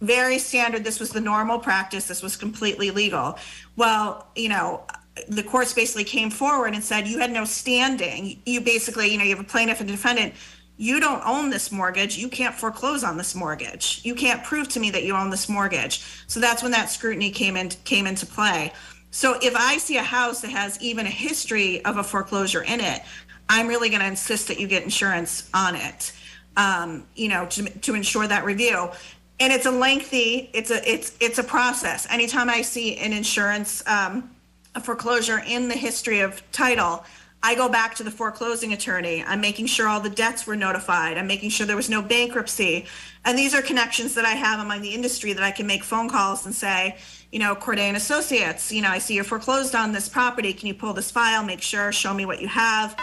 Very 0.00 0.38
standard. 0.38 0.84
This 0.84 1.00
was 1.00 1.10
the 1.10 1.20
normal 1.20 1.58
practice. 1.58 2.06
This 2.06 2.22
was 2.22 2.36
completely 2.36 2.90
legal. 2.90 3.38
Well, 3.76 4.28
you 4.34 4.48
know, 4.48 4.84
the 5.28 5.42
courts 5.42 5.72
basically 5.72 6.04
came 6.04 6.30
forward 6.30 6.74
and 6.74 6.84
said 6.84 7.06
you 7.06 7.18
had 7.18 7.30
no 7.30 7.44
standing. 7.44 8.40
You 8.44 8.60
basically, 8.60 9.08
you 9.10 9.18
know, 9.18 9.24
you 9.24 9.34
have 9.34 9.44
a 9.44 9.48
plaintiff 9.48 9.80
and 9.80 9.88
defendant. 9.88 10.34
You 10.76 11.00
don't 11.00 11.26
own 11.26 11.48
this 11.48 11.72
mortgage. 11.72 12.18
You 12.18 12.28
can't 12.28 12.54
foreclose 12.54 13.02
on 13.02 13.16
this 13.16 13.34
mortgage. 13.34 14.00
You 14.04 14.14
can't 14.14 14.44
prove 14.44 14.68
to 14.70 14.80
me 14.80 14.90
that 14.90 15.04
you 15.04 15.16
own 15.16 15.30
this 15.30 15.48
mortgage. 15.48 16.04
So 16.26 16.38
that's 16.40 16.62
when 16.62 16.72
that 16.72 16.90
scrutiny 16.90 17.30
came 17.30 17.56
in 17.56 17.70
came 17.84 18.06
into 18.06 18.26
play. 18.26 18.72
So 19.10 19.38
if 19.42 19.54
I 19.56 19.78
see 19.78 19.96
a 19.96 20.02
house 20.02 20.40
that 20.42 20.50
has 20.50 20.80
even 20.80 21.06
a 21.06 21.10
history 21.10 21.84
of 21.84 21.96
a 21.96 22.02
foreclosure 22.02 22.62
in 22.62 22.80
it, 22.80 23.02
I'm 23.48 23.68
really 23.68 23.88
going 23.88 24.00
to 24.00 24.06
insist 24.06 24.48
that 24.48 24.58
you 24.58 24.66
get 24.66 24.82
insurance 24.82 25.48
on 25.54 25.76
it. 25.76 26.12
Um, 26.56 27.06
you 27.14 27.28
know, 27.28 27.44
to, 27.46 27.64
to 27.64 27.94
ensure 27.94 28.26
that 28.26 28.44
review. 28.44 28.90
And 29.38 29.52
it's 29.52 29.66
a 29.66 29.70
lengthy, 29.70 30.48
it's 30.54 30.70
a 30.70 30.90
it's 30.90 31.14
it's 31.20 31.38
a 31.38 31.44
process. 31.44 32.06
Anytime 32.08 32.48
I 32.48 32.62
see 32.62 32.96
an 32.96 33.12
insurance 33.12 33.86
um, 33.86 34.30
a 34.74 34.80
foreclosure 34.80 35.42
in 35.46 35.68
the 35.68 35.74
history 35.74 36.20
of 36.20 36.42
title, 36.52 37.04
I 37.42 37.54
go 37.54 37.68
back 37.68 37.94
to 37.96 38.02
the 38.02 38.10
foreclosing 38.10 38.72
attorney. 38.72 39.22
I'm 39.24 39.40
making 39.40 39.66
sure 39.66 39.88
all 39.88 40.00
the 40.00 40.10
debts 40.10 40.46
were 40.46 40.56
notified. 40.56 41.18
I'm 41.18 41.26
making 41.26 41.50
sure 41.50 41.66
there 41.66 41.76
was 41.76 41.90
no 41.90 42.02
bankruptcy. 42.02 42.86
And 43.24 43.38
these 43.38 43.54
are 43.54 43.62
connections 43.62 44.14
that 44.14 44.24
I 44.24 44.32
have 44.32 44.60
among 44.60 44.82
the 44.82 44.94
industry 44.94 45.32
that 45.32 45.42
I 45.42 45.50
can 45.50 45.66
make 45.66 45.84
phone 45.84 46.08
calls 46.08 46.44
and 46.46 46.54
say, 46.54 46.96
you 47.32 47.38
know, 47.38 47.54
Korde 47.54 47.80
and 47.80 47.96
Associates, 47.96 48.72
you 48.72 48.82
know, 48.82 48.90
I 48.90 48.98
see 48.98 49.14
you're 49.14 49.24
foreclosed 49.24 49.74
on 49.74 49.92
this 49.92 50.08
property. 50.08 50.52
Can 50.52 50.68
you 50.68 50.74
pull 50.74 50.92
this 50.92 51.10
file? 51.10 51.44
Make 51.44 51.62
sure, 51.62 51.92
show 51.92 52.14
me 52.14 52.24
what 52.24 52.40
you 52.40 52.48
have. 52.48 52.96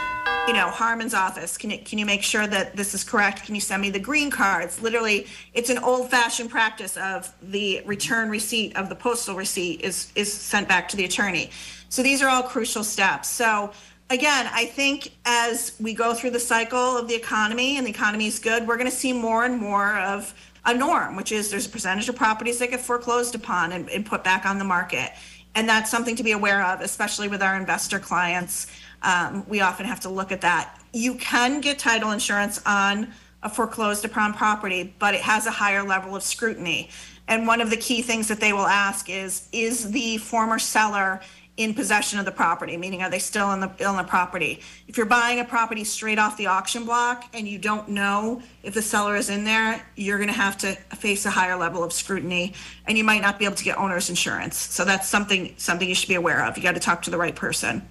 You 0.47 0.53
know, 0.53 0.67
Harmon's 0.67 1.13
office, 1.13 1.57
can 1.57 1.69
you 1.69 1.77
can 1.77 1.97
you 1.97 2.05
make 2.05 2.21
sure 2.21 2.47
that 2.47 2.75
this 2.75 2.93
is 2.93 3.03
correct? 3.03 3.45
Can 3.45 3.55
you 3.55 3.61
send 3.61 3.81
me 3.81 3.89
the 3.89 3.99
green 3.99 4.29
cards? 4.29 4.81
Literally, 4.81 5.25
it's 5.53 5.69
an 5.69 5.77
old-fashioned 5.77 6.49
practice 6.49 6.97
of 6.97 7.33
the 7.41 7.81
return 7.85 8.29
receipt 8.29 8.75
of 8.75 8.89
the 8.89 8.95
postal 8.95 9.35
receipt 9.35 9.79
is 9.81 10.11
is 10.15 10.31
sent 10.33 10.67
back 10.67 10.89
to 10.89 10.97
the 10.97 11.05
attorney. 11.05 11.49
So 11.87 12.03
these 12.03 12.21
are 12.21 12.27
all 12.27 12.43
crucial 12.43 12.83
steps. 12.83 13.29
So 13.29 13.71
again, 14.09 14.49
I 14.51 14.65
think 14.65 15.13
as 15.25 15.77
we 15.79 15.93
go 15.93 16.13
through 16.13 16.31
the 16.31 16.39
cycle 16.39 16.97
of 16.97 17.07
the 17.07 17.15
economy 17.15 17.77
and 17.77 17.87
the 17.87 17.91
economy 17.91 18.27
is 18.27 18.39
good, 18.39 18.67
we're 18.67 18.77
going 18.77 18.89
to 18.89 18.95
see 18.95 19.13
more 19.13 19.45
and 19.45 19.57
more 19.57 19.97
of 19.99 20.33
a 20.65 20.73
norm, 20.73 21.15
which 21.15 21.31
is 21.31 21.49
there's 21.49 21.65
a 21.65 21.69
percentage 21.69 22.07
of 22.09 22.15
properties 22.15 22.59
that 22.59 22.69
get 22.69 22.79
foreclosed 22.79 23.35
upon 23.35 23.71
and, 23.71 23.89
and 23.89 24.05
put 24.05 24.23
back 24.23 24.45
on 24.45 24.57
the 24.59 24.65
market. 24.65 25.11
And 25.55 25.67
that's 25.67 25.91
something 25.91 26.15
to 26.15 26.23
be 26.23 26.31
aware 26.31 26.65
of, 26.65 26.81
especially 26.81 27.27
with 27.27 27.43
our 27.43 27.55
investor 27.55 27.99
clients. 27.99 28.67
Um, 29.03 29.45
we 29.47 29.61
often 29.61 29.85
have 29.85 29.99
to 30.01 30.09
look 30.09 30.31
at 30.31 30.41
that. 30.41 30.79
You 30.93 31.15
can 31.15 31.61
get 31.61 31.79
title 31.79 32.11
insurance 32.11 32.61
on 32.65 33.13
a 33.43 33.49
foreclosed 33.49 34.05
upon 34.05 34.33
property, 34.33 34.95
but 34.99 35.13
it 35.13 35.21
has 35.21 35.45
a 35.45 35.51
higher 35.51 35.83
level 35.83 36.15
of 36.15 36.23
scrutiny. 36.23 36.89
And 37.27 37.45
one 37.45 37.61
of 37.61 37.69
the 37.69 37.77
key 37.77 38.01
things 38.01 38.27
that 38.29 38.39
they 38.39 38.53
will 38.53 38.67
ask 38.67 39.09
is, 39.09 39.47
is 39.51 39.91
the 39.91 40.17
former 40.17 40.59
seller 40.59 41.21
in 41.57 41.73
possession 41.73 42.17
of 42.17 42.25
the 42.25 42.31
property, 42.31 42.77
meaning 42.77 43.03
are 43.03 43.09
they 43.11 43.19
still 43.19 43.51
in 43.51 43.59
the, 43.59 43.69
in 43.79 43.95
the 43.95 44.03
property? 44.03 44.59
If 44.87 44.97
you're 44.97 45.05
buying 45.05 45.39
a 45.39 45.45
property 45.45 45.83
straight 45.83 46.17
off 46.17 46.35
the 46.35 46.47
auction 46.47 46.83
block 46.83 47.25
and 47.33 47.47
you 47.47 47.59
don't 47.59 47.89
know 47.89 48.41
if 48.63 48.73
the 48.73 48.81
seller 48.81 49.15
is 49.15 49.29
in 49.29 49.43
there, 49.43 49.85
you're 49.95 50.17
gonna 50.17 50.31
have 50.31 50.57
to 50.59 50.73
face 50.95 51.25
a 51.25 51.29
higher 51.29 51.55
level 51.55 51.83
of 51.83 51.93
scrutiny 51.93 52.53
and 52.87 52.97
you 52.97 53.03
might 53.03 53.21
not 53.21 53.37
be 53.37 53.45
able 53.45 53.55
to 53.55 53.63
get 53.63 53.77
owner's 53.77 54.09
insurance. 54.09 54.57
So 54.57 54.83
that's 54.83 55.07
something, 55.07 55.53
something 55.57 55.87
you 55.87 55.93
should 55.95 56.09
be 56.09 56.15
aware 56.15 56.43
of. 56.43 56.57
You 56.57 56.63
gotta 56.63 56.79
talk 56.79 57.03
to 57.03 57.11
the 57.11 57.17
right 57.17 57.35
person. 57.35 57.87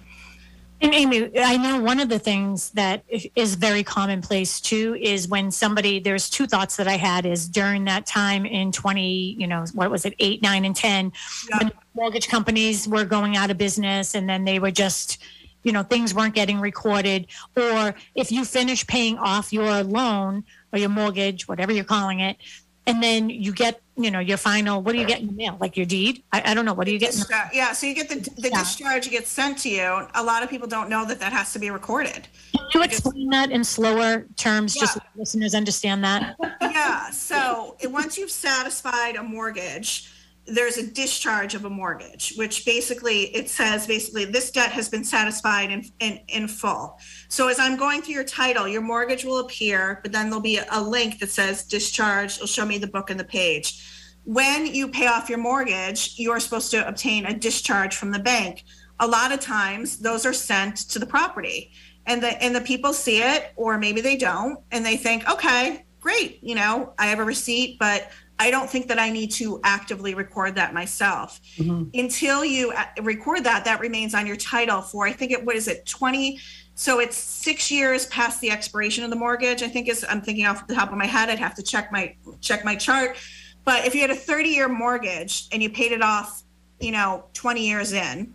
And 0.81 0.93
Amy, 0.93 1.29
I 1.39 1.55
know 1.55 1.81
one 1.81 2.01
of 2.01 2.09
the 2.09 2.19
things 2.19 2.71
that 2.71 3.05
is 3.35 3.55
very 3.55 3.83
commonplace 3.83 4.59
too 4.59 4.97
is 4.99 5.29
when 5.29 5.49
somebody, 5.49 6.01
there's 6.01 6.29
two 6.29 6.45
thoughts 6.45 6.75
that 6.75 6.89
I 6.89 6.97
had 6.97 7.25
is 7.25 7.47
during 7.47 7.85
that 7.85 8.05
time 8.05 8.45
in 8.45 8.73
20, 8.73 9.37
you 9.39 9.47
know, 9.47 9.63
what 9.73 9.89
was 9.89 10.03
it, 10.03 10.13
eight, 10.19 10.41
nine, 10.41 10.65
and 10.65 10.75
10, 10.75 11.13
Yeah. 11.49 11.57
when 11.59 11.71
mortgage 11.95 12.27
companies 12.27 12.87
were 12.87 13.05
going 13.05 13.37
out 13.37 13.51
of 13.51 13.57
business 13.57 14.15
and 14.15 14.27
then 14.29 14.45
they 14.45 14.59
were 14.59 14.71
just, 14.71 15.21
you 15.63 15.71
know, 15.71 15.83
things 15.83 16.13
weren't 16.13 16.35
getting 16.35 16.59
recorded. 16.59 17.27
Or 17.55 17.95
if 18.15 18.31
you 18.31 18.45
finish 18.45 18.85
paying 18.87 19.17
off 19.17 19.53
your 19.53 19.83
loan 19.83 20.43
or 20.71 20.79
your 20.79 20.89
mortgage, 20.89 21.47
whatever 21.47 21.71
you're 21.71 21.83
calling 21.83 22.19
it, 22.19 22.37
and 22.85 23.01
then 23.01 23.29
you 23.29 23.53
get, 23.53 23.79
you 23.95 24.11
know, 24.11 24.19
your 24.19 24.35
final, 24.35 24.81
what 24.81 24.91
do 24.91 24.97
you 24.97 25.05
get 25.05 25.21
in 25.21 25.27
the 25.27 25.33
mail? 25.33 25.55
Like 25.61 25.77
your 25.77 25.85
deed? 25.85 26.21
I, 26.33 26.51
I 26.51 26.53
don't 26.53 26.65
know. 26.65 26.73
What 26.73 26.85
do 26.85 26.91
you 26.91 26.99
get 26.99 27.13
in 27.13 27.21
the 27.21 27.49
Yeah, 27.53 27.71
so 27.71 27.87
you 27.87 27.95
get 27.95 28.09
the, 28.09 28.15
the 28.41 28.49
Yeah. 28.49 28.59
discharge 28.59 29.09
gets 29.09 29.29
sent 29.29 29.59
to 29.59 29.69
you. 29.69 30.05
A 30.15 30.21
lot 30.23 30.43
of 30.43 30.49
people 30.49 30.67
don't 30.67 30.89
know 30.89 31.05
that 31.05 31.19
that 31.21 31.31
has 31.31 31.53
to 31.53 31.59
be 31.59 31.69
recorded. 31.69 32.27
Can 32.53 32.67
you 32.73 32.83
explain 32.83 33.29
that 33.29 33.51
in 33.51 33.63
slower 33.63 34.27
terms, 34.35 34.73
just 34.73 34.95
so 34.95 34.99
listeners 35.15 35.55
understand 35.55 36.03
that? 36.03 36.35
Yeah, 36.61 37.11
so 37.11 37.77
once 37.83 38.17
you've 38.17 38.31
satisfied 38.31 39.15
a 39.15 39.21
mortgage, 39.23 40.09
there's 40.45 40.77
a 40.77 40.85
discharge 40.85 41.55
of 41.55 41.65
a 41.65 41.69
mortgage, 41.69 42.33
which 42.35 42.65
basically, 42.65 43.33
it 43.35 43.49
says 43.49 43.87
basically 43.87 44.25
this 44.25 44.51
debt 44.51 44.71
has 44.71 44.89
been 44.89 45.03
satisfied 45.03 45.71
in, 45.71 45.85
in, 45.99 46.19
in 46.27 46.47
full. 46.47 46.99
So 47.29 47.47
as 47.47 47.59
I'm 47.59 47.77
going 47.77 48.01
through 48.01 48.15
your 48.15 48.23
title, 48.25 48.67
your 48.67 48.81
mortgage 48.81 49.23
will 49.23 49.39
appear, 49.39 49.99
but 50.03 50.11
then 50.11 50.25
there'll 50.25 50.41
be 50.41 50.59
a 50.69 50.81
link 50.81 51.19
that 51.19 51.29
says 51.29 51.63
discharge. 51.63 52.35
It'll 52.35 52.47
show 52.47 52.65
me 52.65 52.77
the 52.77 52.87
book 52.87 53.09
and 53.09 53.19
the 53.19 53.23
page. 53.23 53.89
When 54.25 54.65
you 54.65 54.87
pay 54.87 55.07
off 55.07 55.29
your 55.29 55.39
mortgage, 55.39 56.15
you're 56.17 56.39
supposed 56.39 56.71
to 56.71 56.87
obtain 56.87 57.25
a 57.25 57.37
discharge 57.37 57.95
from 57.95 58.11
the 58.11 58.19
bank. 58.19 58.63
A 58.99 59.07
lot 59.07 59.31
of 59.31 59.39
times, 59.39 59.99
those 59.99 60.25
are 60.25 60.33
sent 60.33 60.77
to 60.89 60.99
the 60.99 61.05
property, 61.05 61.71
and 62.05 62.21
the 62.21 62.41
and 62.41 62.55
the 62.55 62.61
people 62.61 62.93
see 62.93 63.21
it, 63.21 63.51
or 63.55 63.77
maybe 63.77 64.01
they 64.01 64.15
don't, 64.15 64.59
and 64.71 64.85
they 64.85 64.95
think, 64.95 65.29
okay, 65.29 65.85
great, 65.99 66.41
you 66.43 66.53
know, 66.53 66.93
I 66.99 67.07
have 67.07 67.19
a 67.19 67.23
receipt, 67.23 67.79
but 67.79 68.11
I 68.39 68.49
don't 68.51 68.69
think 68.69 68.87
that 68.87 68.99
I 68.99 69.09
need 69.09 69.31
to 69.33 69.59
actively 69.63 70.15
record 70.15 70.55
that 70.55 70.73
myself. 70.73 71.39
Mhm. 71.57 71.89
Until 71.97 72.43
you 72.43 72.71
uh, 72.71 72.85
record 73.01 73.43
that, 73.43 73.63
that 73.65 73.79
remains 73.79 74.13
on 74.13 74.25
your 74.25 74.35
title 74.35 74.81
for, 74.81 75.05
I 75.07 75.11
think 75.11 75.31
it, 75.31 75.45
what 75.45 75.55
is 75.55 75.67
it, 75.67 75.85
20? 75.85 76.39
So 76.75 76.99
it's 76.99 77.15
six 77.15 77.69
years 77.69 78.07
past 78.07 78.41
the 78.41 78.49
expiration 78.49 79.03
of 79.03 79.11
the 79.11 79.15
mortgage. 79.15 79.61
I 79.61 79.67
think 79.67 79.87
is, 79.87 80.05
I'm 80.09 80.21
thinking 80.21 80.45
off 80.45 80.65
the 80.67 80.73
top 80.73 80.91
of 80.91 80.97
my 80.97 81.05
head, 81.05 81.29
I'd 81.29 81.39
have 81.39 81.55
to 81.55 81.63
check 81.63 81.91
my, 81.91 82.15
check 82.41 82.65
my 82.65 82.75
chart. 82.75 83.17
But 83.65 83.85
if 83.85 83.93
you 83.93 84.01
had 84.01 84.09
a 84.09 84.15
30 84.15 84.49
year 84.49 84.67
mortgage 84.67 85.47
and 85.51 85.61
you 85.61 85.69
paid 85.69 85.91
it 85.91 86.01
off, 86.01 86.43
you 86.79 86.91
know, 86.91 87.25
20 87.33 87.65
years 87.65 87.93
in, 87.93 88.33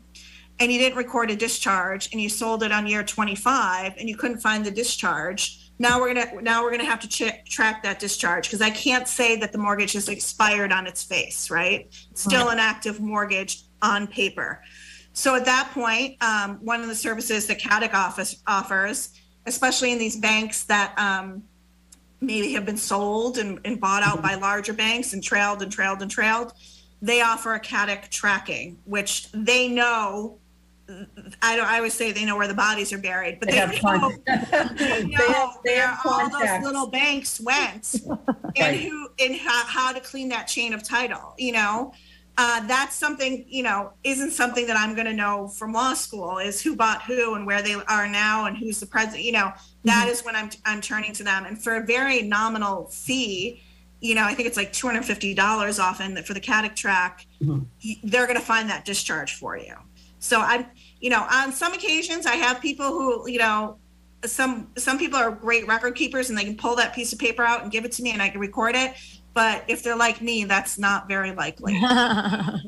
and 0.61 0.73
you 0.73 0.79
didn't 0.79 0.97
record 0.97 1.31
a 1.31 1.37
discharge 1.37 2.11
and 2.13 2.21
you 2.21 2.29
sold 2.29 2.63
it 2.63 2.73
on 2.73 2.87
year 2.87 3.03
25 3.03 3.95
and 3.99 4.09
you 4.09 4.17
couldn't 4.17 4.39
find 4.39 4.65
the 4.65 4.71
discharge 4.71 5.58
now 5.79 6.01
we're 6.01 6.13
gonna 6.13 6.43
now 6.43 6.63
we're 6.63 6.71
gonna 6.71 6.85
have 6.85 7.01
to 7.01 7.09
check, 7.09 7.47
track 7.47 7.83
that 7.83 7.99
discharge 7.99 8.49
because 8.49 8.61
i 8.61 8.71
can't 8.71 9.07
say 9.07 9.37
that 9.37 9.53
the 9.53 9.59
mortgage 9.59 9.93
has 9.93 10.09
expired 10.09 10.73
on 10.73 10.87
its 10.87 11.03
face 11.03 11.51
right? 11.51 11.87
It's 12.11 12.23
still 12.23 12.49
an 12.49 12.59
active 12.59 13.01
mortgage 13.01 13.63
on 13.81 14.07
paper. 14.07 14.63
So 15.13 15.35
at 15.35 15.45
that 15.45 15.71
point 15.73 16.17
um, 16.23 16.57
one 16.65 16.81
of 16.81 16.89
the 16.89 16.95
services 16.95 17.47
that 17.47 17.59
CATIC 17.59 17.95
office 17.95 18.43
offers 18.47 19.11
especially 19.47 19.93
in 19.93 19.99
these 19.99 20.17
banks 20.17 20.65
that 20.65 20.99
um, 20.99 21.43
maybe 22.21 22.53
have 22.53 22.67
been 22.67 22.77
sold 22.77 23.39
and, 23.39 23.59
and 23.65 23.81
bought 23.81 24.03
out 24.03 24.21
by 24.21 24.35
larger 24.35 24.75
banks 24.75 25.13
and 25.13 25.23
trailed 25.23 25.63
and 25.63 25.73
trailed 25.73 26.03
and 26.03 26.11
trailed 26.11 26.53
they 27.01 27.23
offer 27.23 27.55
a 27.55 27.61
CATIC 27.61 28.09
tracking 28.09 28.79
which 28.85 29.31
they 29.33 29.69
know 29.69 30.39
I 31.43 31.57
don't. 31.57 31.67
I 31.67 31.77
always 31.77 31.93
say 31.95 32.13
they 32.13 32.25
know 32.25 32.37
where 32.37 32.49
the 32.49 32.55
bodies 32.55 32.93
are 32.93 32.99
buried, 32.99 33.39
but 33.41 33.49
They 33.49 33.55
they, 33.55 33.59
have 33.61 33.73
know, 33.73 33.79
con- 33.81 34.23
they 34.27 35.03
They 35.03 35.03
know 35.05 35.33
have- 35.33 35.59
they 35.65 35.75
where 35.77 35.87
have 35.87 36.01
all 36.07 36.19
those 36.21 36.31
contacts. 36.33 36.65
little 36.67 36.87
banks 36.87 37.41
went, 37.41 37.97
Right. 38.07 38.57
and 38.57 38.77
who 38.77 39.09
and 39.21 39.37
how, 39.37 39.65
how 39.67 39.93
to 39.93 40.01
clean 40.01 40.29
that 40.31 40.45
chain 40.49 40.73
of 40.73 40.83
title. 40.83 41.35
You 41.39 41.53
know, 41.53 41.93
uh, 42.39 42.67
that's 42.67 42.97
something. 42.97 43.45
You 43.49 43.65
know, 43.65 43.93
isn't 44.05 44.31
something 44.31 44.67
that 44.67 44.77
I'm 44.79 44.95
going 44.95 45.07
to 45.07 45.13
know 45.13 45.49
from 45.49 45.73
law 45.73 45.93
school. 45.95 46.39
Is 46.39 46.63
who 46.63 46.75
bought 46.75 47.03
who 47.03 47.35
and 47.35 47.47
where 47.47 47.61
they 47.61 47.75
are 47.75 48.09
now 48.09 48.47
and 48.47 48.57
who's 48.57 48.81
the 48.81 48.87
president. 48.87 49.25
You 49.25 49.33
know, 49.33 49.53
that 49.85 50.03
Mm-hmm. 50.05 50.11
is 50.11 50.25
when 50.25 50.37
I'm 50.37 50.49
I'm 50.65 50.81
turning 50.81 51.13
to 51.15 51.23
them, 51.23 51.45
and 51.45 51.63
for 51.63 51.77
a 51.77 51.85
very 51.85 52.23
nominal 52.23 52.87
fee. 52.87 53.63
You 54.01 54.15
know, 54.15 54.23
I 54.23 54.33
think 54.33 54.47
it's 54.47 54.57
like 54.57 54.73
two 54.73 54.87
hundred 54.87 55.05
fifty 55.05 55.35
dollars 55.35 55.81
often 55.81 56.17
for 56.23 56.33
the 56.33 56.41
CATIC 56.41 56.77
track. 56.77 57.27
Mhm. 57.43 57.67
y- 57.85 57.97
They're 58.05 58.27
going 58.27 58.39
to 58.39 58.45
find 58.45 58.71
that 58.71 58.85
discharge 58.85 59.35
for 59.35 59.59
you. 59.59 59.75
So 60.21 60.41
I'm, 60.41 60.67
you 61.01 61.11
know, 61.11 61.27
on 61.31 61.53
some 61.53 61.73
occasions 61.75 62.27
I 62.27 62.35
have 62.37 62.61
people 62.61 62.87
who, 62.89 63.29
you 63.29 63.39
know, 63.39 63.79
some 64.25 64.69
some 64.77 64.99
people 64.99 65.19
are 65.19 65.31
great 65.31 65.67
record 65.69 65.95
keepers 65.95 66.29
and 66.29 66.37
they 66.39 66.45
can 66.45 66.57
pull 66.57 66.75
that 66.77 66.95
piece 66.95 67.13
of 67.13 67.19
paper 67.19 67.45
out 67.45 67.63
and 67.63 67.71
give 67.71 67.85
it 67.85 67.93
to 67.93 68.03
me 68.03 68.11
and 68.13 68.21
I 68.21 68.29
can 68.29 68.41
record 68.41 68.75
it. 68.75 68.95
But 69.35 69.63
if 69.69 69.83
they're 69.85 69.95
like 69.97 70.21
me, 70.21 70.45
that's 70.45 70.79
not 70.79 71.07
very 71.07 71.33
likely. 71.33 71.79
well, 71.83 72.61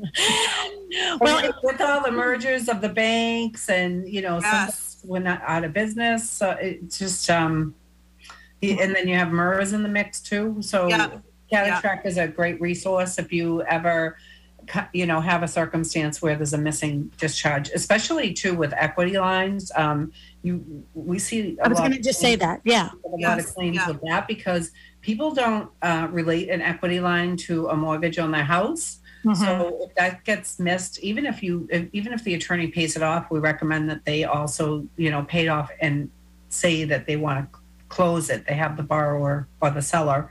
Well, 1.19 1.51
with 1.63 1.81
all 1.81 2.01
the 2.03 2.11
mergers 2.11 2.69
of 2.69 2.79
the 2.81 2.87
banks 2.89 3.69
and, 3.69 4.07
you 4.07 4.21
know, 4.21 4.39
some 4.39 4.49
Yes. 4.51 5.01
we're 5.03 5.19
not 5.19 5.41
out 5.45 5.63
of 5.65 5.73
business, 5.73 6.29
so 6.29 6.51
it's 6.51 6.97
just, 6.99 7.29
um, 7.29 7.75
and 8.61 8.95
then 8.95 9.07
you 9.07 9.15
have 9.15 9.31
MERS 9.31 9.73
in 9.73 9.83
the 9.83 9.89
mix 9.89 10.21
too, 10.21 10.57
so 10.61 10.87
Yeah. 10.87 11.19
Yeah. 11.51 11.81
Track 11.81 12.05
is 12.05 12.17
a 12.17 12.27
great 12.27 12.61
resource 12.61 13.17
if 13.19 13.33
you 13.33 13.61
ever, 13.63 14.11
cu- 14.11 14.15
you 14.93 15.05
know, 15.05 15.21
have 15.21 15.43
a 15.43 15.47
circumstance 15.47 16.21
where 16.21 16.35
there's 16.35 16.53
a 16.53 16.57
missing 16.57 17.11
discharge, 17.17 17.69
especially 17.69 18.33
too 18.33 18.53
with 18.53 18.73
equity 18.73 19.17
lines. 19.17 19.71
Um, 19.75 20.11
you, 20.43 20.85
we 20.93 21.19
see. 21.19 21.57
a 21.59 21.65
I 21.65 21.67
was 21.67 21.79
going 21.79 21.93
to 21.93 22.01
just 22.01 22.19
say 22.19 22.35
that. 22.35 22.61
Yeah. 22.63 22.89
a 23.05 23.17
lot 23.17 23.39
of 23.39 23.45
claims 23.47 23.77
yeah. 23.77 23.87
with 23.87 24.01
that 24.01 24.27
because 24.27 24.71
people 25.01 25.33
don't 25.33 25.69
uh, 25.81 26.07
relate 26.11 26.49
an 26.49 26.61
equity 26.61 26.99
line 26.99 27.37
to 27.37 27.67
a 27.67 27.75
mortgage 27.75 28.19
on 28.19 28.31
their 28.31 28.43
house. 28.43 28.99
Mhm. 29.23 29.37
So 29.37 29.77
if 29.81 29.95
that 29.95 30.23
gets 30.23 30.59
missed, 30.59 30.99
even 30.99 31.25
if 31.25 31.43
you, 31.43 31.67
if, 31.71 31.87
even 31.93 32.11
if 32.13 32.23
the 32.23 32.33
attorney 32.33 32.67
pays 32.67 32.95
it 32.95 33.03
off, 33.03 33.29
we 33.29 33.39
recommend 33.39 33.89
that 33.89 34.03
they 34.05 34.23
also, 34.23 34.87
you 34.97 35.11
know, 35.11 35.23
pay 35.23 35.45
it 35.45 35.49
off 35.49 35.69
and 35.79 36.09
say 36.49 36.85
that 36.85 37.05
they 37.05 37.17
want 37.17 37.51
to 37.51 37.59
close 37.89 38.29
it. 38.29 38.47
They 38.47 38.55
have 38.55 38.77
the 38.77 38.83
borrower 38.83 39.47
or 39.61 39.69
the 39.69 39.81
seller 39.81 40.29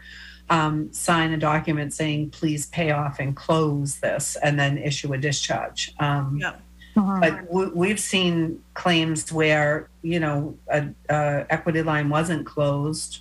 um, 0.50 0.92
sign 0.92 1.32
a 1.32 1.36
document 1.38 1.94
saying, 1.94 2.30
please 2.30 2.66
pay 2.66 2.90
off 2.90 3.18
and 3.20 3.34
close 3.36 4.00
this, 4.00 4.36
and 4.42 4.58
then 4.58 4.76
issue 4.76 5.12
a 5.12 5.18
discharge. 5.18 5.94
Um, 5.98 6.38
Yeah. 6.40 6.54
Mhm. 6.96 7.20
but 7.20 7.52
we, 7.54 7.66
we've 7.68 8.00
seen 8.00 8.58
claims 8.74 9.32
where 9.32 9.88
you 10.02 10.18
know 10.18 10.58
a, 10.68 10.88
a 11.08 11.46
equity 11.48 11.82
line 11.82 12.08
wasn't 12.08 12.44
closed, 12.44 13.20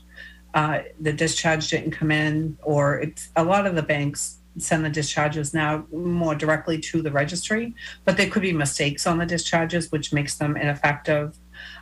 uh, 0.55 0.79
the 0.99 1.13
discharge 1.13 1.69
didn't 1.69 1.91
come 1.91 2.09
in, 2.09 2.57
or 2.63 2.99
it's 2.99 3.29
a 3.35 3.43
lot 3.43 3.67
of 3.67 3.75
the 3.75 3.83
banks 3.83 4.37
send 4.57 4.83
the 4.83 4.89
discharges 4.89 5.53
now 5.53 5.85
more 5.93 6.33
directly 6.33 6.79
to 6.79 7.03
the 7.03 7.11
registry, 7.11 7.75
but 8.05 8.17
there 8.17 8.27
could 8.27 8.41
be 8.41 8.51
mistakes 8.51 9.05
on 9.05 9.19
the 9.19 9.25
discharges, 9.25 9.91
which 9.91 10.11
makes 10.11 10.35
them 10.39 10.57
ineffective. 10.57 11.37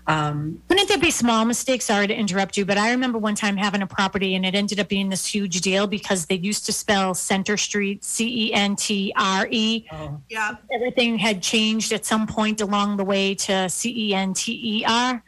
Um, 0.08 0.62
Couldn't 0.70 0.88
there 0.88 0.98
be 0.98 1.12
small 1.12 1.44
mistakes? 1.44 1.86
Sorry 1.86 2.08
to 2.08 2.14
interrupt 2.16 2.56
you, 2.56 2.66
but 2.66 2.78
I 2.78 2.92
remember 2.92 3.18
one 3.18 3.36
time 3.36 3.58
having 3.58 3.82
a 3.82 3.88
property 3.88 4.36
and 4.36 4.46
it 4.46 4.56
ended 4.56 4.80
up 4.80 4.88
being 4.88 5.10
this 5.10 5.26
huge 5.26 5.60
deal 5.62 5.86
because 5.86 6.26
they 6.28 6.36
used 6.36 6.66
to 6.68 6.72
spell 6.74 7.14
Center 7.14 7.58
Street 7.58 8.04
C 8.06 8.48
E 8.48 8.54
N 8.54 8.76
T 8.78 9.12
R 9.18 9.48
E. 9.52 9.86
oh, 9.92 10.22
Yeah. 10.30 10.56
Everything 10.74 11.18
had 11.18 11.42
changed 11.42 11.92
at 11.92 12.06
some 12.06 12.26
point 12.26 12.62
along 12.62 12.98
the 12.98 13.04
way 13.06 13.36
to 13.36 13.68
C 13.70 14.12
E 14.12 14.16
N 14.16 14.34
T 14.34 14.80
E 14.80 14.86
R. 14.86 15.22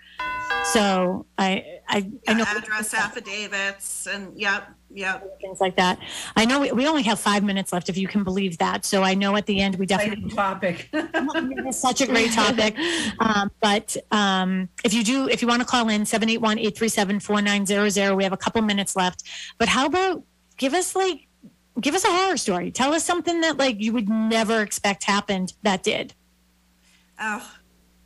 So 0.64 1.26
I 1.38 1.80
I, 1.88 2.10
I 2.28 2.34
know 2.34 2.46
address 2.56 2.94
affidavits 2.94 4.08
and 4.08 4.40
yep, 4.40 4.70
yep. 4.92 5.40
things 5.42 5.60
like 5.60 5.76
that. 5.76 6.00
I 6.36 6.46
know 6.46 6.60
we, 6.60 6.72
we 6.72 6.88
only 6.88 7.04
have 7.04 7.20
five 7.20 7.44
minutes 7.44 7.72
left, 7.74 7.90
if 7.90 7.98
you 7.98 8.08
can 8.08 8.24
believe 8.24 8.58
that. 8.60 8.86
So 8.86 9.04
I 9.04 9.14
know 9.14 9.36
at 9.36 9.46
the 9.46 9.60
end 9.62 9.76
we 9.76 9.86
definitely 9.86 10.26
exciting 10.26 10.36
topic. 10.36 10.90
it's 10.94 11.78
such 11.78 12.02
a 12.02 12.08
great 12.08 12.32
topic. 12.32 12.76
Um, 13.20 13.52
but 13.62 13.98
um, 14.12 14.70
if 14.84 14.94
you 14.94 15.04
do, 15.04 15.28
if 15.28 15.42
you 15.42 15.48
want 15.48 15.62
to 15.62 15.68
call 15.68 15.90
in 15.90 16.06
781 16.06 16.58
837 16.60 17.20
4900, 17.20 18.16
we 18.16 18.24
have 18.24 18.34
a 18.34 18.38
couple 18.38 18.62
minutes 18.62 18.96
left. 18.96 19.24
But 19.58 19.68
how 19.68 19.86
about 19.86 20.24
give 20.58 20.74
us 20.74 20.96
like, 20.96 21.28
give 21.80 21.96
us 21.96 22.06
a 22.06 22.10
horror 22.10 22.38
story. 22.38 22.72
Tell 22.72 22.94
us 22.94 23.04
something 23.04 23.42
that 23.42 23.58
like 23.58 23.82
you 23.82 23.94
would 23.94 24.10
never 24.10 24.62
expect 24.62 25.04
happened 25.04 25.54
that 25.64 25.84
did. 25.84 26.14
Oh, 27.20 27.52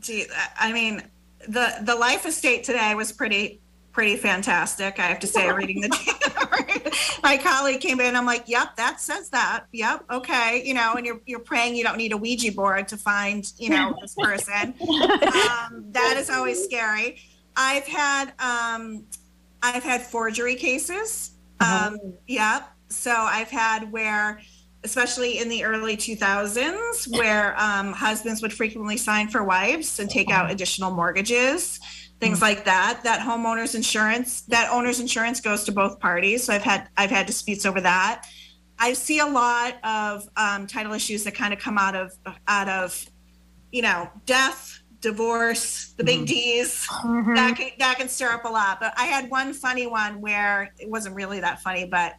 gee, 0.02 0.26
I 0.60 0.72
mean, 0.72 1.04
the 1.48 1.76
the 1.82 1.96
life 1.96 2.26
estate 2.26 2.64
today 2.64 2.96
was 2.96 3.12
pretty 3.12 3.62
pretty 3.94 4.18
fantastic. 4.18 5.00
I 5.00 5.04
have 5.04 5.20
to 5.20 5.28
say, 5.28 5.50
reading 5.52 5.82
the 5.82 5.90
my 7.24 7.38
colleague 7.38 7.80
came 7.80 8.02
in. 8.02 8.16
I'm 8.16 8.26
like, 8.26 8.50
yep, 8.50 8.76
that 8.76 9.00
says 9.00 9.30
that. 9.30 9.66
Yep, 9.72 10.06
okay, 10.12 10.62
you 10.66 10.74
know, 10.74 10.96
and 10.96 11.06
you're 11.06 11.22
you're 11.26 11.40
praying 11.40 11.76
you 11.76 11.84
don't 11.84 11.98
need 11.98 12.12
a 12.12 12.18
Ouija 12.18 12.52
board 12.52 12.88
to 12.90 12.98
find 12.98 13.50
you 13.58 13.70
know 13.70 13.96
this 14.02 14.16
person. 14.16 14.74
um, 14.82 15.86
that 15.92 16.16
is 16.18 16.30
always 16.30 16.62
scary. 16.64 17.20
I've 17.56 17.88
had 17.88 18.34
um, 18.40 19.06
I've 19.62 19.84
had 19.84 20.02
forgery 20.02 20.56
cases. 20.56 21.32
Um, 21.60 21.98
Yep. 22.28 22.70
So 22.90 23.12
I've 23.12 23.50
had 23.50 23.92
where, 23.92 24.42
especially 24.84 25.40
in 25.40 25.50
the 25.50 25.64
early 25.64 25.98
2000s, 25.98 27.08
where 27.18 27.60
um, 27.60 27.92
husbands 27.92 28.42
would 28.42 28.54
frequently 28.54 28.98
sign 28.98 29.30
for 29.30 29.44
wives 29.44 30.00
and 30.00 30.10
take 30.10 30.30
out 30.30 30.52
additional 30.52 30.92
mortgages, 30.92 31.80
things 32.20 32.42
like 32.42 32.66
that. 32.66 33.02
That 33.04 33.20
homeowners 33.20 33.76
insurance, 33.76 34.42
that 34.42 34.70
owner's 34.72 35.00
insurance 35.00 35.42
goes 35.42 35.64
to 35.66 35.72
both 35.72 36.00
parties. 36.00 36.44
So 36.44 36.54
I've 36.54 36.64
had 36.64 36.90
I've 36.98 37.12
had 37.12 37.26
disputes 37.26 37.66
over 37.66 37.82
that. 37.82 38.26
I 38.80 38.94
see 38.94 39.20
a 39.20 39.26
lot 39.26 39.76
of 39.84 40.28
um, 40.36 40.68
title 40.68 40.94
issues 40.94 41.24
that 41.26 41.36
kind 41.36 41.54
of 41.54 41.60
come 41.60 41.78
out 41.78 41.96
of 41.96 42.14
out 42.48 42.70
of, 42.70 43.06
you 43.72 43.82
know, 43.82 44.10
death, 44.26 44.82
divorce, 45.00 45.94
the 45.98 46.04
big 46.04 46.26
D's 46.26 46.88
that 47.36 47.56
can, 47.58 47.70
that 47.80 47.98
can 47.98 48.10
stir 48.10 48.32
up 48.32 48.46
a 48.46 48.50
lot. 48.50 48.80
But 48.80 48.94
I 48.98 49.06
had 49.06 49.30
one 49.30 49.54
funny 49.54 49.86
one 49.86 50.22
where 50.22 50.74
it 50.80 50.90
wasn't 50.90 51.16
really 51.16 51.40
that 51.42 51.62
funny, 51.62 51.86
but 51.86 52.16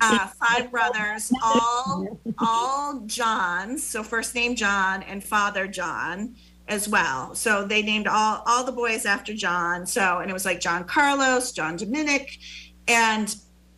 uh, 0.00 0.28
five 0.28 0.70
brothers, 0.72 1.30
all 1.42 2.20
all 2.38 3.00
Johns, 3.06 3.84
so 3.84 4.02
first 4.02 4.34
name 4.34 4.54
John 4.54 5.02
and 5.02 5.22
father 5.22 5.66
John 5.66 6.34
as 6.68 6.88
well. 6.88 7.34
So 7.34 7.64
they 7.64 7.82
named 7.82 8.06
all 8.06 8.42
all 8.46 8.64
the 8.64 8.72
boys 8.72 9.06
after 9.06 9.34
John. 9.34 9.86
So 9.86 10.18
and 10.18 10.30
it 10.30 10.34
was 10.34 10.44
like 10.44 10.60
John 10.60 10.84
Carlos, 10.84 11.52
John 11.52 11.76
Dominic, 11.76 12.38
and 12.88 13.34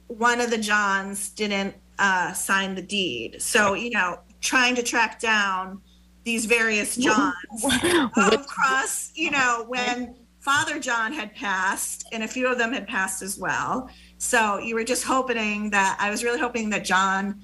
one 0.06 0.40
of 0.40 0.50
the 0.50 0.58
Johns 0.58 1.28
didn't 1.30 1.74
uh, 1.98 2.32
sign 2.32 2.74
the 2.74 2.82
deed. 2.82 3.40
So 3.42 3.74
you 3.74 3.90
know, 3.90 4.20
trying 4.40 4.74
to 4.76 4.82
track 4.82 5.20
down 5.20 5.80
these 6.24 6.44
various 6.44 6.96
Johns 6.96 7.64
across, 8.16 9.12
you 9.14 9.30
know, 9.30 9.64
when 9.68 10.14
Father 10.40 10.78
John 10.78 11.12
had 11.12 11.34
passed, 11.34 12.06
and 12.12 12.22
a 12.22 12.28
few 12.28 12.46
of 12.50 12.58
them 12.58 12.72
had 12.72 12.86
passed 12.86 13.22
as 13.22 13.38
well. 13.38 13.90
So 14.18 14.58
you 14.58 14.74
were 14.74 14.84
just 14.84 15.04
hoping 15.04 15.70
that 15.70 15.96
I 16.00 16.10
was 16.10 16.24
really 16.24 16.38
hoping 16.38 16.70
that 16.70 16.84
John 16.84 17.40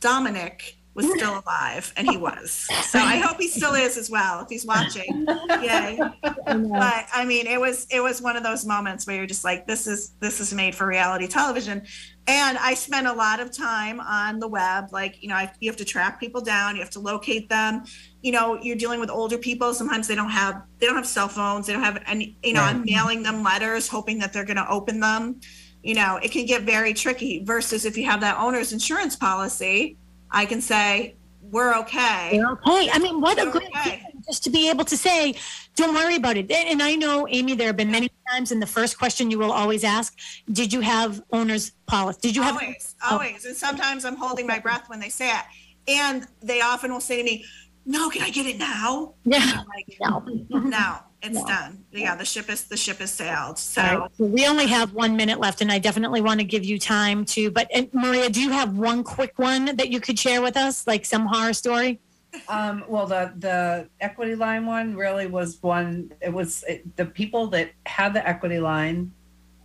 Dominic 0.00 0.76
was 0.94 1.06
still 1.10 1.42
alive, 1.44 1.92
and 1.96 2.08
he 2.08 2.16
was. 2.16 2.66
So 2.82 2.98
I 2.98 3.16
hope 3.16 3.38
he 3.40 3.48
still 3.48 3.74
is 3.74 3.96
as 3.96 4.10
well 4.10 4.40
if 4.40 4.48
he's 4.48 4.66
watching. 4.66 5.26
Yay! 5.62 5.98
But 6.22 7.06
I 7.14 7.24
mean, 7.26 7.46
it 7.46 7.60
was 7.60 7.86
it 7.90 8.00
was 8.00 8.20
one 8.20 8.36
of 8.36 8.42
those 8.42 8.66
moments 8.66 9.06
where 9.06 9.16
you're 9.16 9.26
just 9.26 9.44
like, 9.44 9.66
this 9.66 9.86
is 9.86 10.10
this 10.20 10.40
is 10.40 10.52
made 10.52 10.74
for 10.74 10.86
reality 10.86 11.26
television. 11.26 11.82
And 12.26 12.56
I 12.58 12.74
spent 12.74 13.06
a 13.08 13.12
lot 13.12 13.40
of 13.40 13.50
time 13.50 13.98
on 14.00 14.38
the 14.38 14.46
web. 14.46 14.92
Like, 14.92 15.20
you 15.22 15.28
know, 15.28 15.34
I, 15.34 15.52
you 15.58 15.68
have 15.68 15.76
to 15.78 15.84
track 15.84 16.20
people 16.20 16.40
down, 16.40 16.76
you 16.76 16.82
have 16.82 16.90
to 16.90 17.00
locate 17.00 17.48
them. 17.48 17.82
You 18.20 18.30
know, 18.32 18.58
you're 18.62 18.76
dealing 18.76 19.00
with 19.00 19.10
older 19.10 19.38
people. 19.38 19.74
Sometimes 19.74 20.06
they 20.06 20.14
don't 20.14 20.30
have 20.30 20.62
they 20.78 20.86
don't 20.86 20.96
have 20.96 21.06
cell 21.06 21.28
phones. 21.28 21.66
They 21.66 21.72
don't 21.72 21.82
have 21.82 22.02
any. 22.06 22.36
You 22.42 22.52
know, 22.52 22.60
Right. 22.60 22.76
I'm 22.76 22.84
mailing 22.84 23.22
them 23.22 23.42
letters, 23.42 23.88
hoping 23.88 24.18
that 24.20 24.32
they're 24.32 24.44
going 24.44 24.56
to 24.58 24.68
open 24.70 25.00
them. 25.00 25.40
You 25.82 25.94
know, 25.96 26.20
it 26.22 26.30
can 26.30 26.46
get 26.46 26.62
very 26.62 26.94
tricky. 26.94 27.42
Versus 27.44 27.84
if 27.84 27.96
you 27.96 28.04
have 28.04 28.20
that 28.20 28.36
owner's 28.38 28.72
insurance 28.72 29.16
policy, 29.16 29.96
I 30.32 30.46
can 30.46 30.60
say 30.60 31.14
we're 31.42 31.74
okay. 31.80 32.30
You're 32.34 32.52
okay. 32.52 32.88
I 32.92 32.98
mean, 32.98 33.20
what 33.20 33.38
a 33.38 33.42
You're 33.42 33.52
great 33.52 33.68
okay. 33.76 33.98
feeling 33.98 34.22
just 34.26 34.42
to 34.44 34.50
be 34.50 34.70
able 34.70 34.84
to 34.86 34.96
say, 34.96 35.34
don't 35.76 35.94
worry 35.94 36.16
about 36.16 36.36
it. 36.36 36.50
And 36.50 36.82
I 36.82 36.94
know, 36.94 37.26
Amy, 37.28 37.54
there 37.54 37.66
have 37.66 37.76
been 37.76 37.90
many 37.90 38.10
times, 38.30 38.52
and 38.52 38.62
the 38.62 38.66
first 38.66 38.98
question 38.98 39.30
you 39.30 39.38
will 39.38 39.52
always 39.52 39.84
ask, 39.84 40.16
did 40.50 40.72
you 40.72 40.80
have 40.80 41.22
owner's 41.32 41.70
policy? 41.86 42.20
Did 42.22 42.36
you 42.36 42.42
have? 42.42 42.54
always, 42.54 42.94
always. 43.10 43.44
And 43.44 43.56
sometimes 43.56 44.04
I'm 44.04 44.16
holding 44.16 44.46
my 44.46 44.58
breath 44.58 44.88
when 44.88 45.00
they 45.00 45.08
say 45.10 45.30
it. 45.30 45.44
And 45.88 46.26
they 46.42 46.60
often 46.60 46.92
will 46.92 47.00
say 47.00 47.16
to 47.18 47.24
me, 47.24 47.44
No, 47.84 48.08
can 48.08 48.22
I 48.22 48.30
get 48.30 48.46
it 48.46 48.58
now? 48.58 49.14
Yeah. 49.24 49.40
I'm 49.42 49.66
like, 49.66 49.98
No. 50.00 50.24
no, 50.60 50.96
it's 51.22 51.34
No. 51.34 51.46
done. 51.46 51.84
Yeah, 51.92 52.16
the 52.16 52.24
ship 52.24 52.50
is 52.50 52.64
the 52.64 52.76
ship 52.76 52.98
has 52.98 53.12
sailed. 53.12 53.58
So 53.58 53.80
All 53.82 53.98
right. 54.00 54.10
So 54.18 54.24
we 54.24 54.46
only 54.46 54.66
have 54.66 54.92
one 54.92 55.16
minute 55.16 55.38
left, 55.38 55.60
and 55.60 55.70
I 55.70 55.78
definitely 55.78 56.20
want 56.20 56.40
to 56.40 56.44
give 56.44 56.64
you 56.64 56.78
time 56.78 57.24
to. 57.26 57.50
But 57.50 57.68
and 57.72 57.88
Maria, 57.92 58.28
do 58.28 58.40
you 58.40 58.50
have 58.50 58.76
one 58.76 59.04
quick 59.04 59.38
one 59.38 59.76
that 59.76 59.88
you 59.90 60.00
could 60.00 60.18
share 60.18 60.42
with 60.42 60.56
us, 60.56 60.86
like 60.86 61.04
some 61.04 61.26
horror 61.26 61.52
story? 61.52 62.00
Um, 62.48 62.84
well, 62.88 63.06
the 63.06 63.32
the 63.38 63.88
equity 64.00 64.34
line 64.34 64.66
one 64.66 64.96
really 64.96 65.26
was 65.26 65.62
one. 65.62 66.12
It 66.20 66.32
was 66.32 66.64
it, 66.68 66.96
the 66.96 67.06
people 67.06 67.46
that 67.48 67.70
had 67.86 68.14
the 68.14 68.26
equity 68.26 68.58
line 68.58 69.12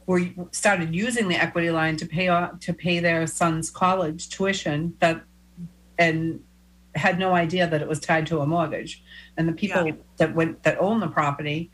were 0.05 0.21
started 0.51 0.93
using 0.93 1.27
the 1.27 1.35
equity 1.35 1.71
line 1.71 1.97
to 1.97 2.05
pay 2.05 2.27
off 2.27 2.59
to 2.61 2.73
pay 2.73 2.99
their 2.99 3.25
son's 3.25 3.69
college 3.71 4.29
tuition. 4.29 4.95
That 4.99 5.23
and 5.97 6.41
had 6.97 7.19
no 7.19 7.33
idea 7.33 7.67
that 7.67 7.81
it 7.81 7.87
was 7.87 7.99
tied 7.99 8.27
to 8.27 8.39
a 8.41 8.45
mortgage. 8.47 9.03
And 9.37 9.47
the 9.47 9.53
people 9.53 9.85
Yeah. 9.85 9.93
that 10.17 10.35
went 10.35 10.63
that 10.63 10.77
own 10.79 10.99
the 10.99 11.07
property 11.07 11.69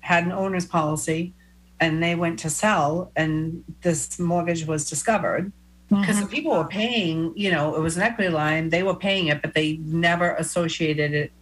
had 0.00 0.24
an 0.24 0.32
owner's 0.32 0.66
policy, 0.66 1.32
and 1.80 2.02
they 2.02 2.14
went 2.14 2.38
to 2.40 2.50
sell, 2.50 3.10
and 3.16 3.64
this 3.82 4.18
mortgage 4.18 4.66
was 4.66 4.88
discovered 4.88 5.52
because 5.88 6.18
the 6.20 6.26
people 6.26 6.52
were 6.52 6.64
paying, 6.64 7.32
you 7.36 7.50
know, 7.50 7.74
it 7.76 7.80
was 7.80 7.96
an 7.98 8.02
equity 8.02 8.30
line. 8.30 8.70
They 8.70 8.82
were 8.82 8.94
paying 8.94 9.26
it, 9.26 9.42
but 9.42 9.52
they 9.52 9.76
never 9.76 10.30
associated 10.36 11.12
it 11.12 11.32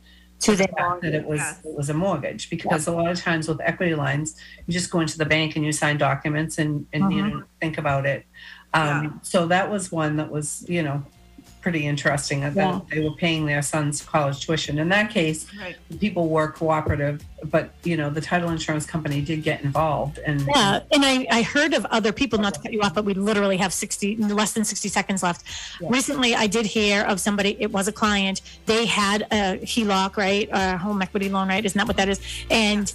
To 0.40 0.56
the 0.56 0.66
fact 0.68 1.02
that 1.02 1.14
it 1.14 1.24
was 1.26 1.38
Yeah. 1.38 1.54
it 1.70 1.74
was 1.76 1.90
a 1.90 1.94
mortgage. 1.94 2.48
Because 2.50 2.86
a 2.86 2.92
lot 2.92 3.11
of 3.11 3.20
times 3.20 3.46
with 3.46 3.61
equity 3.61 3.94
lines, 3.94 4.36
you 4.66 4.72
just 4.72 4.90
go 4.90 5.00
into 5.00 5.18
the 5.18 5.26
bank 5.26 5.54
and 5.56 5.64
you 5.64 5.72
sign 5.72 5.98
documents 5.98 6.58
and 6.58 6.86
and 6.94 7.12
you 7.12 7.22
know 7.26 7.42
think 7.61 7.76
about 7.78 8.06
it. 8.06 8.24
Um, 8.72 9.04
Yeah. 9.04 9.11
So 9.22 9.46
that 9.48 9.70
was 9.70 9.92
one 9.92 10.16
that 10.16 10.30
was 10.30 10.64
you 10.68 10.82
know 10.82 11.02
pretty 11.61 11.86
interesting. 11.86 12.40
That 12.40 12.54
Yeah. 12.56 12.80
they 12.90 13.00
were 13.00 13.12
paying 13.14 13.46
their 13.46 13.62
son's 13.62 14.02
college 14.02 14.44
tuition. 14.46 14.78
In 14.78 14.88
that 14.88 15.11
case, 15.11 15.46
right. 15.61 15.76
people 16.00 16.28
were 16.28 16.48
cooperative, 16.48 17.24
but 17.44 17.70
you 17.84 17.96
know 17.96 18.11
the 18.11 18.20
title 18.20 18.50
insurance 18.50 18.86
company 18.86 19.20
did 19.20 19.42
get 19.42 19.62
involved 19.62 20.18
and 20.26 20.40
Yeah, 20.54 20.80
and 20.92 21.04
I, 21.04 21.26
I 21.30 21.42
heard 21.42 21.74
of 21.74 21.84
other 21.86 22.12
people, 22.12 22.38
not 22.38 22.54
to 22.54 22.61
cut 22.61 22.72
you 22.72 22.80
off, 22.82 22.94
but 22.94 23.04
we 23.04 23.14
literally 23.14 23.56
have 23.58 23.72
60, 23.72 24.16
less 24.16 24.52
than 24.52 24.64
60 24.64 24.88
seconds 24.88 25.22
left. 25.22 25.44
Yeah. 25.80 25.88
Recently, 25.90 26.34
I 26.34 26.46
did 26.46 26.66
hear 26.66 27.02
of 27.02 27.20
somebody, 27.20 27.56
it 27.61 27.70
was 27.72 27.88
a 27.88 27.92
client, 27.92 28.40
they 28.66 28.86
had 28.86 29.22
a 29.30 29.58
HELOC, 29.62 30.16
right? 30.16 30.48
A 30.52 30.76
home 30.78 31.00
equity 31.02 31.28
loan, 31.28 31.48
right? 31.48 31.64
Isn't 31.64 31.78
that 31.78 31.86
what 31.86 31.96
that 31.96 32.08
is? 32.08 32.20
And 32.50 32.92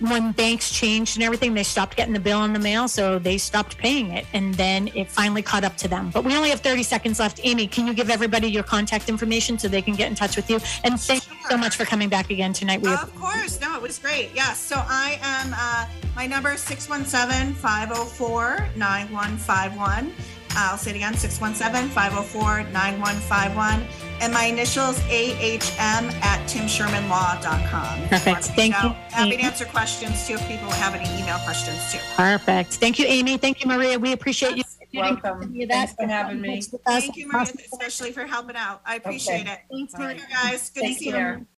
when 0.00 0.32
banks 0.32 0.70
changed 0.70 1.16
and 1.16 1.24
everything, 1.24 1.54
they 1.54 1.62
stopped 1.62 1.96
getting 1.96 2.14
the 2.14 2.20
bill 2.20 2.44
in 2.44 2.52
the 2.52 2.58
mail, 2.58 2.88
so 2.88 3.18
they 3.18 3.38
stopped 3.38 3.76
paying 3.78 4.10
it. 4.12 4.26
And 4.32 4.54
then 4.54 4.88
it 4.94 5.10
finally 5.10 5.42
caught 5.42 5.64
up 5.64 5.76
to 5.78 5.88
them. 5.88 6.10
But 6.10 6.24
we 6.24 6.36
only 6.36 6.50
have 6.50 6.60
30 6.60 6.82
seconds 6.82 7.18
left. 7.18 7.40
Amy, 7.42 7.66
can 7.66 7.86
you 7.86 7.94
give 7.94 8.10
everybody 8.10 8.48
your 8.48 8.62
contact 8.62 9.08
information 9.08 9.58
so 9.58 9.68
they 9.68 9.82
can 9.82 9.94
get 9.94 10.08
in 10.08 10.14
touch 10.14 10.36
with 10.36 10.48
you? 10.50 10.60
And 10.84 11.00
thank 11.00 11.28
you 11.30 11.36
so 11.48 11.56
much 11.56 11.76
for 11.76 11.84
coming 11.84 12.08
back 12.08 12.30
again 12.30 12.52
tonight. 12.52 12.80
We 12.80 12.92
Of 12.92 13.14
course. 13.16 13.60
No, 13.60 13.74
it 13.76 13.82
was 13.82 13.98
great. 13.98 14.30
Yes. 14.34 14.58
So 14.60 14.76
I 14.76 15.18
am, 15.22 15.54
uh, 15.56 15.86
my 16.14 16.26
number 16.26 16.52
is 16.52 16.60
617 16.60 17.54
504 17.54 18.68
9151. 18.76 20.12
I'll 20.52 20.78
say 20.78 20.90
it 20.90 20.96
again 20.96 21.14
617 21.14 21.90
504 21.90 22.64
9151. 22.72 24.07
And 24.20 24.32
my 24.32 24.44
initials 24.44 24.98
AHM 25.00 26.10
at 26.22 26.40
timshermanlaw.com. 26.48 28.08
Perfect. 28.08 28.26
want 28.26 28.44
to 28.44 28.52
Thank 28.52 28.74
you. 28.82 28.88
out. 28.90 28.96
Happy 29.12 29.36
to 29.36 29.42
answer 29.42 29.64
questions 29.64 30.26
too 30.26 30.34
if 30.34 30.48
people 30.48 30.70
have 30.70 30.94
any 30.94 31.08
email 31.20 31.38
questions 31.38 31.92
too. 31.92 31.98
Perfect. 32.16 32.74
Thank 32.74 32.98
you, 32.98 33.06
Amy. 33.06 33.36
Thank 33.36 33.62
you, 33.62 33.68
Maria. 33.70 33.98
We 33.98 34.12
appreciate 34.12 34.56
you. 34.56 34.64
Welcome. 34.94 35.42
Any 35.42 35.64
of 35.64 35.70
Thanks 35.70 35.92
for 35.94 36.06
having 36.06 36.40
me. 36.40 36.56
With 36.72 36.74
us. 36.86 37.02
Thank 37.02 37.16
you, 37.16 37.28
Maria, 37.28 37.52
especially 37.72 38.10
for 38.12 38.26
helping 38.26 38.56
out. 38.56 38.80
I 38.86 38.96
appreciate 38.96 39.46
it. 39.46 39.60
Thanks, 39.70 39.92
Take 39.92 40.00
Maria. 40.00 40.16
care, 40.18 40.28
guys. 40.32 40.70
Good 40.70 40.82
to 40.82 40.94
see 40.94 41.06
you. 41.06 41.12
care. 41.12 41.46